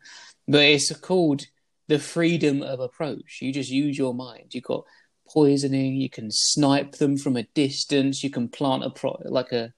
but 0.49 0.63
it's 0.63 0.95
called 0.97 1.47
the 1.89 1.99
freedom 1.99 2.63
of 2.63 2.81
approach. 2.81 3.39
You 3.41 3.53
just 3.53 3.71
use 3.71 3.97
your 3.97 4.15
mind. 4.15 4.55
You've 4.55 4.65
got 4.65 4.85
poisoning. 5.29 5.97
You 5.97 6.11
can 6.11 6.31
snipe 6.31 6.93
them 6.93 7.17
from 7.17 7.37
a 7.37 7.43
distance. 7.43 8.25
You 8.25 8.31
can 8.31 8.49
plant 8.49 8.85
a 8.85 8.91
pro, 8.91 9.21
like 9.25 9.53
a 9.53 9.73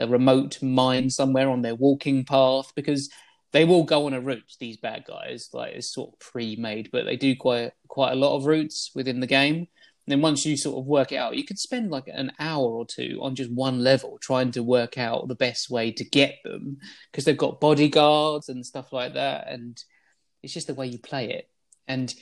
a 0.00 0.08
remote 0.08 0.62
mine 0.62 1.10
somewhere 1.10 1.48
on 1.50 1.62
their 1.62 1.74
walking 1.74 2.24
path 2.24 2.72
because 2.74 3.10
they 3.52 3.64
will 3.64 3.84
go 3.84 4.06
on 4.06 4.14
a 4.14 4.20
route. 4.20 4.56
These 4.58 4.78
bad 4.78 5.04
guys, 5.06 5.50
like 5.52 5.74
it's 5.74 5.92
sort 5.92 6.12
of 6.12 6.18
pre-made, 6.18 6.90
but 6.90 7.04
they 7.04 7.16
do 7.16 7.36
quite 7.36 7.72
quite 7.88 8.12
a 8.12 8.16
lot 8.16 8.36
of 8.36 8.46
routes 8.46 8.90
within 8.94 9.20
the 9.20 9.26
game. 9.26 9.68
And 10.06 10.12
then 10.12 10.20
once 10.20 10.44
you 10.44 10.56
sort 10.56 10.76
of 10.76 10.86
work 10.86 11.12
it 11.12 11.16
out, 11.16 11.36
you 11.36 11.44
could 11.44 11.58
spend 11.58 11.90
like 11.90 12.08
an 12.08 12.32
hour 12.38 12.66
or 12.66 12.84
two 12.84 13.20
on 13.22 13.34
just 13.34 13.50
one 13.50 13.82
level 13.82 14.18
trying 14.20 14.50
to 14.50 14.62
work 14.62 14.98
out 14.98 15.28
the 15.28 15.34
best 15.34 15.70
way 15.70 15.92
to 15.92 16.04
get 16.04 16.40
them 16.44 16.78
because 17.10 17.24
they've 17.24 17.36
got 17.36 17.60
bodyguards 17.60 18.48
and 18.48 18.66
stuff 18.66 18.92
like 18.92 19.14
that, 19.14 19.48
and 19.48 19.82
it's 20.42 20.52
just 20.52 20.66
the 20.66 20.74
way 20.74 20.86
you 20.86 20.98
play 20.98 21.30
it. 21.30 21.48
And 21.86 22.12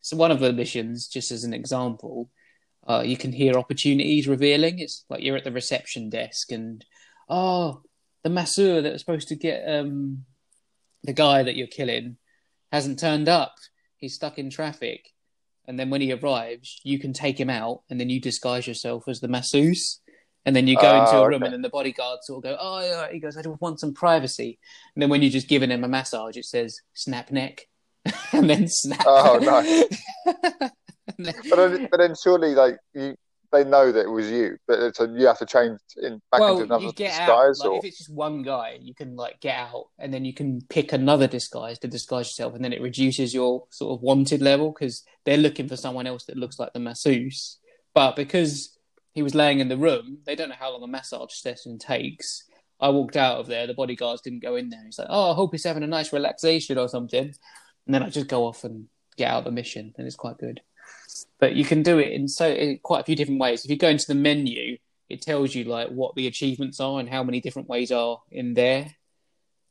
so 0.00 0.16
one 0.16 0.30
of 0.30 0.40
the 0.40 0.52
missions, 0.52 1.08
just 1.08 1.32
as 1.32 1.42
an 1.44 1.52
example, 1.52 2.30
uh, 2.86 3.02
you 3.04 3.16
can 3.16 3.32
hear 3.32 3.58
opportunities 3.58 4.28
revealing. 4.28 4.78
It's 4.78 5.04
like 5.10 5.22
you're 5.22 5.36
at 5.36 5.44
the 5.44 5.50
reception 5.50 6.08
desk 6.08 6.52
and 6.52 6.84
oh, 7.28 7.82
the 8.22 8.30
masseur 8.30 8.82
that 8.82 8.92
was 8.92 9.00
supposed 9.00 9.28
to 9.28 9.36
get 9.36 9.62
um, 9.68 10.24
the 11.04 11.12
guy 11.12 11.42
that 11.42 11.56
you're 11.56 11.66
killing 11.66 12.16
hasn't 12.72 12.98
turned 12.98 13.28
up. 13.28 13.54
He's 13.96 14.14
stuck 14.14 14.38
in 14.38 14.50
traffic. 14.50 15.12
And 15.66 15.78
then 15.78 15.90
when 15.90 16.00
he 16.00 16.12
arrives, 16.12 16.80
you 16.84 16.98
can 16.98 17.12
take 17.12 17.38
him 17.38 17.50
out 17.50 17.82
and 17.90 17.98
then 17.98 18.08
you 18.08 18.20
disguise 18.20 18.66
yourself 18.66 19.08
as 19.08 19.20
the 19.20 19.28
masseuse. 19.28 20.00
And 20.44 20.54
then 20.54 20.68
you 20.68 20.76
go 20.76 21.02
into 21.02 21.18
a 21.18 21.26
room 21.26 21.42
okay. 21.42 21.46
and 21.46 21.54
then 21.54 21.62
the 21.62 21.68
bodyguard 21.68 22.20
sort 22.22 22.44
of 22.44 22.50
go, 22.50 22.56
oh, 22.60 22.80
yeah. 22.80 23.12
He 23.12 23.18
goes, 23.18 23.36
I 23.36 23.42
just 23.42 23.60
want 23.60 23.80
some 23.80 23.92
privacy. 23.94 24.60
And 24.94 25.02
then 25.02 25.10
when 25.10 25.20
you're 25.20 25.30
just 25.30 25.48
giving 25.48 25.70
him 25.70 25.82
a 25.82 25.88
massage, 25.88 26.36
it 26.36 26.44
says 26.44 26.80
snap 26.94 27.32
neck. 27.32 27.66
and 28.32 28.48
then 28.48 28.68
snap. 28.68 29.04
Oh. 29.06 29.84
And 31.18 31.24
then- 31.24 31.34
But 31.48 31.56
then, 31.56 31.88
but 31.90 31.96
then 31.98 32.14
surely, 32.20 32.54
like 32.54 32.76
you, 32.92 33.14
they 33.56 33.68
know 33.68 33.92
that 33.92 34.04
it 34.04 34.10
was 34.10 34.30
you, 34.30 34.58
but 34.66 34.78
it's 34.80 35.00
a, 35.00 35.06
you 35.06 35.26
have 35.26 35.38
to 35.38 35.46
change 35.46 35.78
in 35.96 36.20
back 36.30 36.40
well, 36.40 36.60
into 36.60 36.64
another 36.64 36.92
disguise. 36.92 37.58
Like, 37.60 37.70
or 37.70 37.78
if 37.78 37.84
it's 37.84 37.98
just 37.98 38.12
one 38.12 38.42
guy, 38.42 38.78
you 38.80 38.94
can 38.94 39.16
like 39.16 39.40
get 39.40 39.56
out, 39.56 39.86
and 39.98 40.12
then 40.12 40.24
you 40.24 40.34
can 40.34 40.60
pick 40.68 40.92
another 40.92 41.26
disguise 41.26 41.78
to 41.80 41.88
disguise 41.88 42.26
yourself, 42.26 42.54
and 42.54 42.64
then 42.64 42.72
it 42.72 42.82
reduces 42.82 43.34
your 43.34 43.64
sort 43.70 43.96
of 43.96 44.02
wanted 44.02 44.42
level 44.42 44.72
because 44.72 45.02
they're 45.24 45.36
looking 45.36 45.68
for 45.68 45.76
someone 45.76 46.06
else 46.06 46.24
that 46.26 46.36
looks 46.36 46.58
like 46.58 46.72
the 46.72 46.80
masseuse. 46.80 47.58
But 47.94 48.16
because 48.16 48.76
he 49.12 49.22
was 49.22 49.34
laying 49.34 49.60
in 49.60 49.68
the 49.68 49.76
room, 49.78 50.18
they 50.26 50.34
don't 50.34 50.50
know 50.50 50.56
how 50.58 50.72
long 50.72 50.82
a 50.82 50.86
massage 50.86 51.32
session 51.32 51.78
takes. 51.78 52.44
I 52.78 52.90
walked 52.90 53.16
out 53.16 53.38
of 53.38 53.46
there. 53.46 53.66
The 53.66 53.74
bodyguards 53.74 54.20
didn't 54.20 54.42
go 54.42 54.56
in 54.56 54.68
there. 54.68 54.84
He's 54.84 54.98
like, 54.98 55.08
"Oh, 55.10 55.32
I 55.32 55.34
hope 55.34 55.52
he's 55.52 55.64
having 55.64 55.82
a 55.82 55.86
nice 55.86 56.12
relaxation 56.12 56.76
or 56.78 56.88
something," 56.88 57.34
and 57.86 57.94
then 57.94 58.02
I 58.02 58.10
just 58.10 58.28
go 58.28 58.46
off 58.46 58.64
and 58.64 58.88
get 59.16 59.30
out 59.30 59.38
of 59.38 59.44
the 59.44 59.50
mission, 59.50 59.94
and 59.96 60.06
it's 60.06 60.16
quite 60.16 60.38
good. 60.38 60.60
But 61.38 61.54
you 61.54 61.64
can 61.64 61.82
do 61.82 61.98
it 61.98 62.12
in 62.12 62.28
so 62.28 62.48
in 62.48 62.78
quite 62.82 63.00
a 63.00 63.04
few 63.04 63.16
different 63.16 63.40
ways. 63.40 63.64
If 63.64 63.70
you 63.70 63.76
go 63.76 63.88
into 63.88 64.06
the 64.06 64.14
menu, 64.14 64.78
it 65.08 65.22
tells 65.22 65.54
you 65.54 65.64
like 65.64 65.88
what 65.88 66.14
the 66.14 66.26
achievements 66.26 66.80
are 66.80 66.98
and 66.98 67.08
how 67.08 67.22
many 67.22 67.40
different 67.40 67.68
ways 67.68 67.92
are 67.92 68.20
in 68.30 68.54
there. 68.54 68.94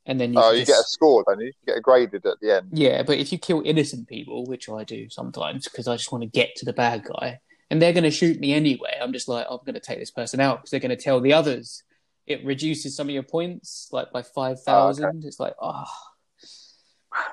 And 0.05 0.19
then 0.21 0.33
you, 0.33 0.39
oh, 0.39 0.51
you 0.51 0.59
just- 0.59 0.71
get 0.71 0.79
a 0.79 0.83
score, 0.83 1.23
don't 1.27 1.39
you? 1.39 1.47
You 1.47 1.53
get 1.65 1.77
a 1.77 1.81
graded 1.81 2.25
at 2.25 2.39
the 2.39 2.55
end. 2.57 2.69
yeah, 2.71 3.01
but 3.01 3.17
if 3.17 3.31
you 3.31 3.39
kill 3.39 3.63
innocent 3.65 4.07
people, 4.07 4.45
which 4.45 4.69
I 4.69 4.83
do 4.83 5.09
sometimes 5.09 5.67
because 5.67 5.87
I 5.87 5.95
just 5.95 6.11
want 6.11 6.21
to 6.23 6.29
get 6.29 6.55
to 6.57 6.65
the 6.65 6.73
bad 6.73 7.03
guy, 7.03 7.39
and 7.71 7.81
they're 7.81 7.93
going 7.93 8.03
to 8.03 8.11
shoot 8.11 8.39
me 8.39 8.53
anyway, 8.53 8.95
I'm 9.01 9.11
just 9.11 9.27
like, 9.27 9.47
I'm 9.49 9.57
going 9.65 9.73
to 9.73 9.79
take 9.79 9.97
this 9.97 10.11
person 10.11 10.39
out 10.39 10.59
because 10.59 10.69
they're 10.69 10.79
going 10.79 10.95
to 10.95 11.03
tell 11.03 11.19
the 11.19 11.33
others. 11.33 11.81
It 12.27 12.45
reduces 12.45 12.95
some 12.95 13.07
of 13.07 13.13
your 13.13 13.23
points, 13.23 13.89
like 13.91 14.11
by 14.11 14.21
5,000. 14.21 15.23
It's 15.25 15.39
like, 15.39 15.55
oh. 15.59 15.83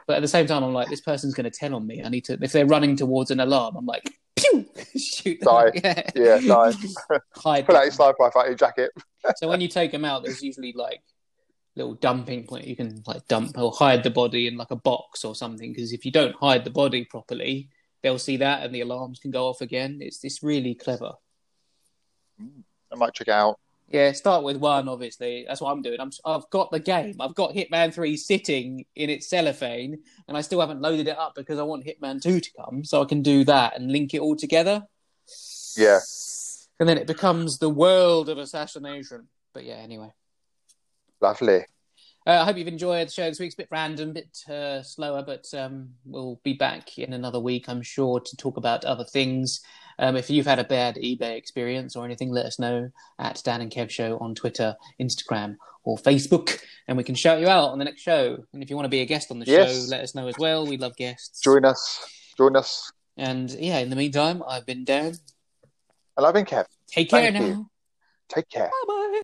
But 0.07 0.17
at 0.17 0.23
the 0.23 0.29
same 0.29 0.47
time, 0.47 0.63
I'm 0.63 0.73
like, 0.73 0.89
this 0.89 1.01
person's 1.01 1.35
going 1.35 1.51
to 1.51 1.57
tell 1.57 1.75
on 1.75 1.87
me. 1.87 2.03
I 2.03 2.09
need 2.09 2.25
to, 2.27 2.39
if 2.41 2.53
they're 2.53 2.67
running 2.67 2.97
towards 2.97 3.31
an 3.31 3.41
alarm, 3.41 3.77
I'm 3.77 3.85
like, 3.87 4.11
pew! 4.43 4.67
shoot 4.99 5.41
them. 5.41 5.47
Die. 5.47 5.71
Yeah, 5.85 6.11
Yeah, 6.15 6.39
die. 6.41 6.73
Hide 7.37 7.67
Pull 7.67 7.77
out 7.77 7.85
your 7.85 7.93
sniper 7.93 8.17
rifle 8.21 8.41
out 8.41 8.47
your 8.47 8.57
jacket. 8.57 8.91
So 9.37 9.49
when 9.49 9.61
you 9.61 9.69
take 9.69 9.93
them 9.93 10.05
out, 10.05 10.25
there's 10.25 10.43
usually 10.43 10.73
like 10.73 11.01
little 11.77 11.95
dumping 11.95 12.47
point. 12.47 12.67
You 12.67 12.77
can 12.77 13.03
like 13.07 13.27
dump 13.29 13.57
or 13.57 13.73
hide 13.73 14.03
the 14.03 14.11
body 14.11 14.47
in 14.47 14.57
like 14.57 14.71
a 14.71 14.77
box 14.77 15.25
or 15.25 15.35
something. 15.35 15.73
Because 15.73 15.93
if 15.93 16.05
you 16.05 16.13
don't 16.13 16.35
hide 16.37 16.65
the 16.65 16.71
body 16.71 17.05
properly, 17.05 17.71
they'll 18.03 18.19
see 18.19 18.39
that 18.39 18.63
and 18.63 18.75
the 18.75 18.81
alarms 18.81 19.21
can 19.21 19.31
go 19.31 19.47
off 19.47 19.61
again. 19.61 19.99
It's 20.01 20.25
it's 20.25 20.43
really 20.43 20.75
clever. 20.75 21.13
I 22.41 22.97
might 22.97 23.15
check 23.15 23.29
it 23.29 23.33
out. 23.33 23.59
Yeah, 23.93 24.13
start 24.13 24.43
with 24.43 24.57
one. 24.57 24.89
Obviously, 24.89 25.45
that's 25.47 25.61
what 25.61 25.71
I'm 25.71 25.83
doing. 25.83 26.01
I'm 26.01 26.11
I've 26.25 26.49
got 26.49 26.71
the 26.71 26.81
game. 26.81 27.17
I've 27.21 27.35
got 27.35 27.53
Hitman 27.53 27.93
Three 27.93 28.17
sitting 28.17 28.87
in 28.97 29.11
its 29.11 29.29
cellophane, 29.29 29.99
and 30.29 30.37
I 30.37 30.41
still 30.41 30.61
haven't 30.61 30.81
loaded 30.81 31.09
it 31.09 31.19
up 31.19 31.35
because 31.35 31.59
I 31.59 31.63
want 31.63 31.85
Hitman 31.85 32.23
Two 32.23 32.41
to 32.41 32.51
come, 32.59 32.85
so 32.85 33.03
I 33.03 33.05
can 33.05 33.23
do 33.23 33.45
that 33.45 33.79
and 33.79 33.93
link 33.93 34.15
it 34.15 34.21
all 34.21 34.35
together. 34.35 34.83
Yeah. 35.77 36.01
And 36.81 36.89
then 36.89 36.99
it 36.99 37.07
becomes 37.07 37.59
the 37.59 37.69
world 37.69 38.29
of 38.29 38.39
assassination. 38.39 39.29
But 39.53 39.65
yeah, 39.65 39.75
anyway. 39.75 40.13
Lovely. 41.21 41.67
Uh, 42.27 42.41
I 42.41 42.45
hope 42.45 42.57
you've 42.57 42.69
enjoyed 42.69 43.09
the 43.09 43.13
show 43.13 43.29
this 43.29 43.41
week. 43.41 43.49
It's 43.49 43.57
a 43.57 43.59
bit 43.59 43.69
random, 43.71 44.11
a 44.11 44.13
bit 44.13 44.39
uh, 44.49 44.83
slower, 44.83 45.23
but 45.23 45.47
um, 45.55 45.91
we'll 46.05 46.41
be 46.45 46.55
back 46.55 46.99
in 46.99 47.13
another 47.13 47.41
week, 47.41 47.69
I'm 47.69 47.83
sure, 47.83 48.21
to 48.21 48.37
talk 48.37 48.57
about 48.57 48.85
other 48.85 49.05
things. 49.05 49.61
Um, 49.99 50.17
if 50.17 50.31
you've 50.31 50.47
had 50.47 50.59
a 50.59 50.65
bad 50.65 50.97
eBay 50.97 51.37
experience 51.37 51.97
or 51.97 52.05
anything, 52.05 52.31
let 52.31 52.47
us 52.47 52.59
know 52.59 52.91
at 53.19 53.41
Dan 53.45 53.61
and 53.61 53.71
Kev 53.71 53.91
Show 53.91 54.19
on 54.19 54.35
Twitter, 54.35 54.77
Instagram, 55.01 55.57
or 55.85 55.97
Facebook, 55.99 56.59
and 56.89 56.97
we 56.97 57.05
can 57.05 57.15
shout 57.15 57.41
you 57.41 57.49
out 57.49 57.71
on 57.71 57.79
the 57.79 57.85
next 57.85 58.03
show. 58.03 58.39
And 58.53 58.63
if 58.63 58.71
you 58.71 58.77
want 58.77 58.87
to 58.87 58.91
be 58.91 59.01
a 59.01 59.07
guest 59.07 59.31
on 59.31 59.39
the 59.39 59.47
Yes. 59.47 59.85
show, 59.85 59.91
let 59.91 60.01
us 60.03 60.15
know 60.15 60.29
as 60.29 60.37
well. 60.39 60.67
We 60.67 60.77
love 60.77 60.97
guests. 60.97 61.41
Join 61.41 61.65
us. 61.65 61.99
Join 62.39 62.57
us. 62.57 62.91
And 63.17 63.51
yeah, 63.51 63.79
in 63.79 63.91
the 63.91 63.97
meantime, 63.97 64.43
I've 64.49 64.65
been 64.65 64.85
Dan. 64.85 65.15
And 66.17 66.27
I've 66.27 66.35
been 66.35 66.45
Kev. 66.47 66.67
Take 66.89 67.11
care 67.11 67.31
Thank 67.33 67.45
you. 67.45 67.53
now. 67.55 67.71
Take 68.29 68.49
care. 68.49 68.67
Bye 68.69 68.85
bye. 68.87 69.21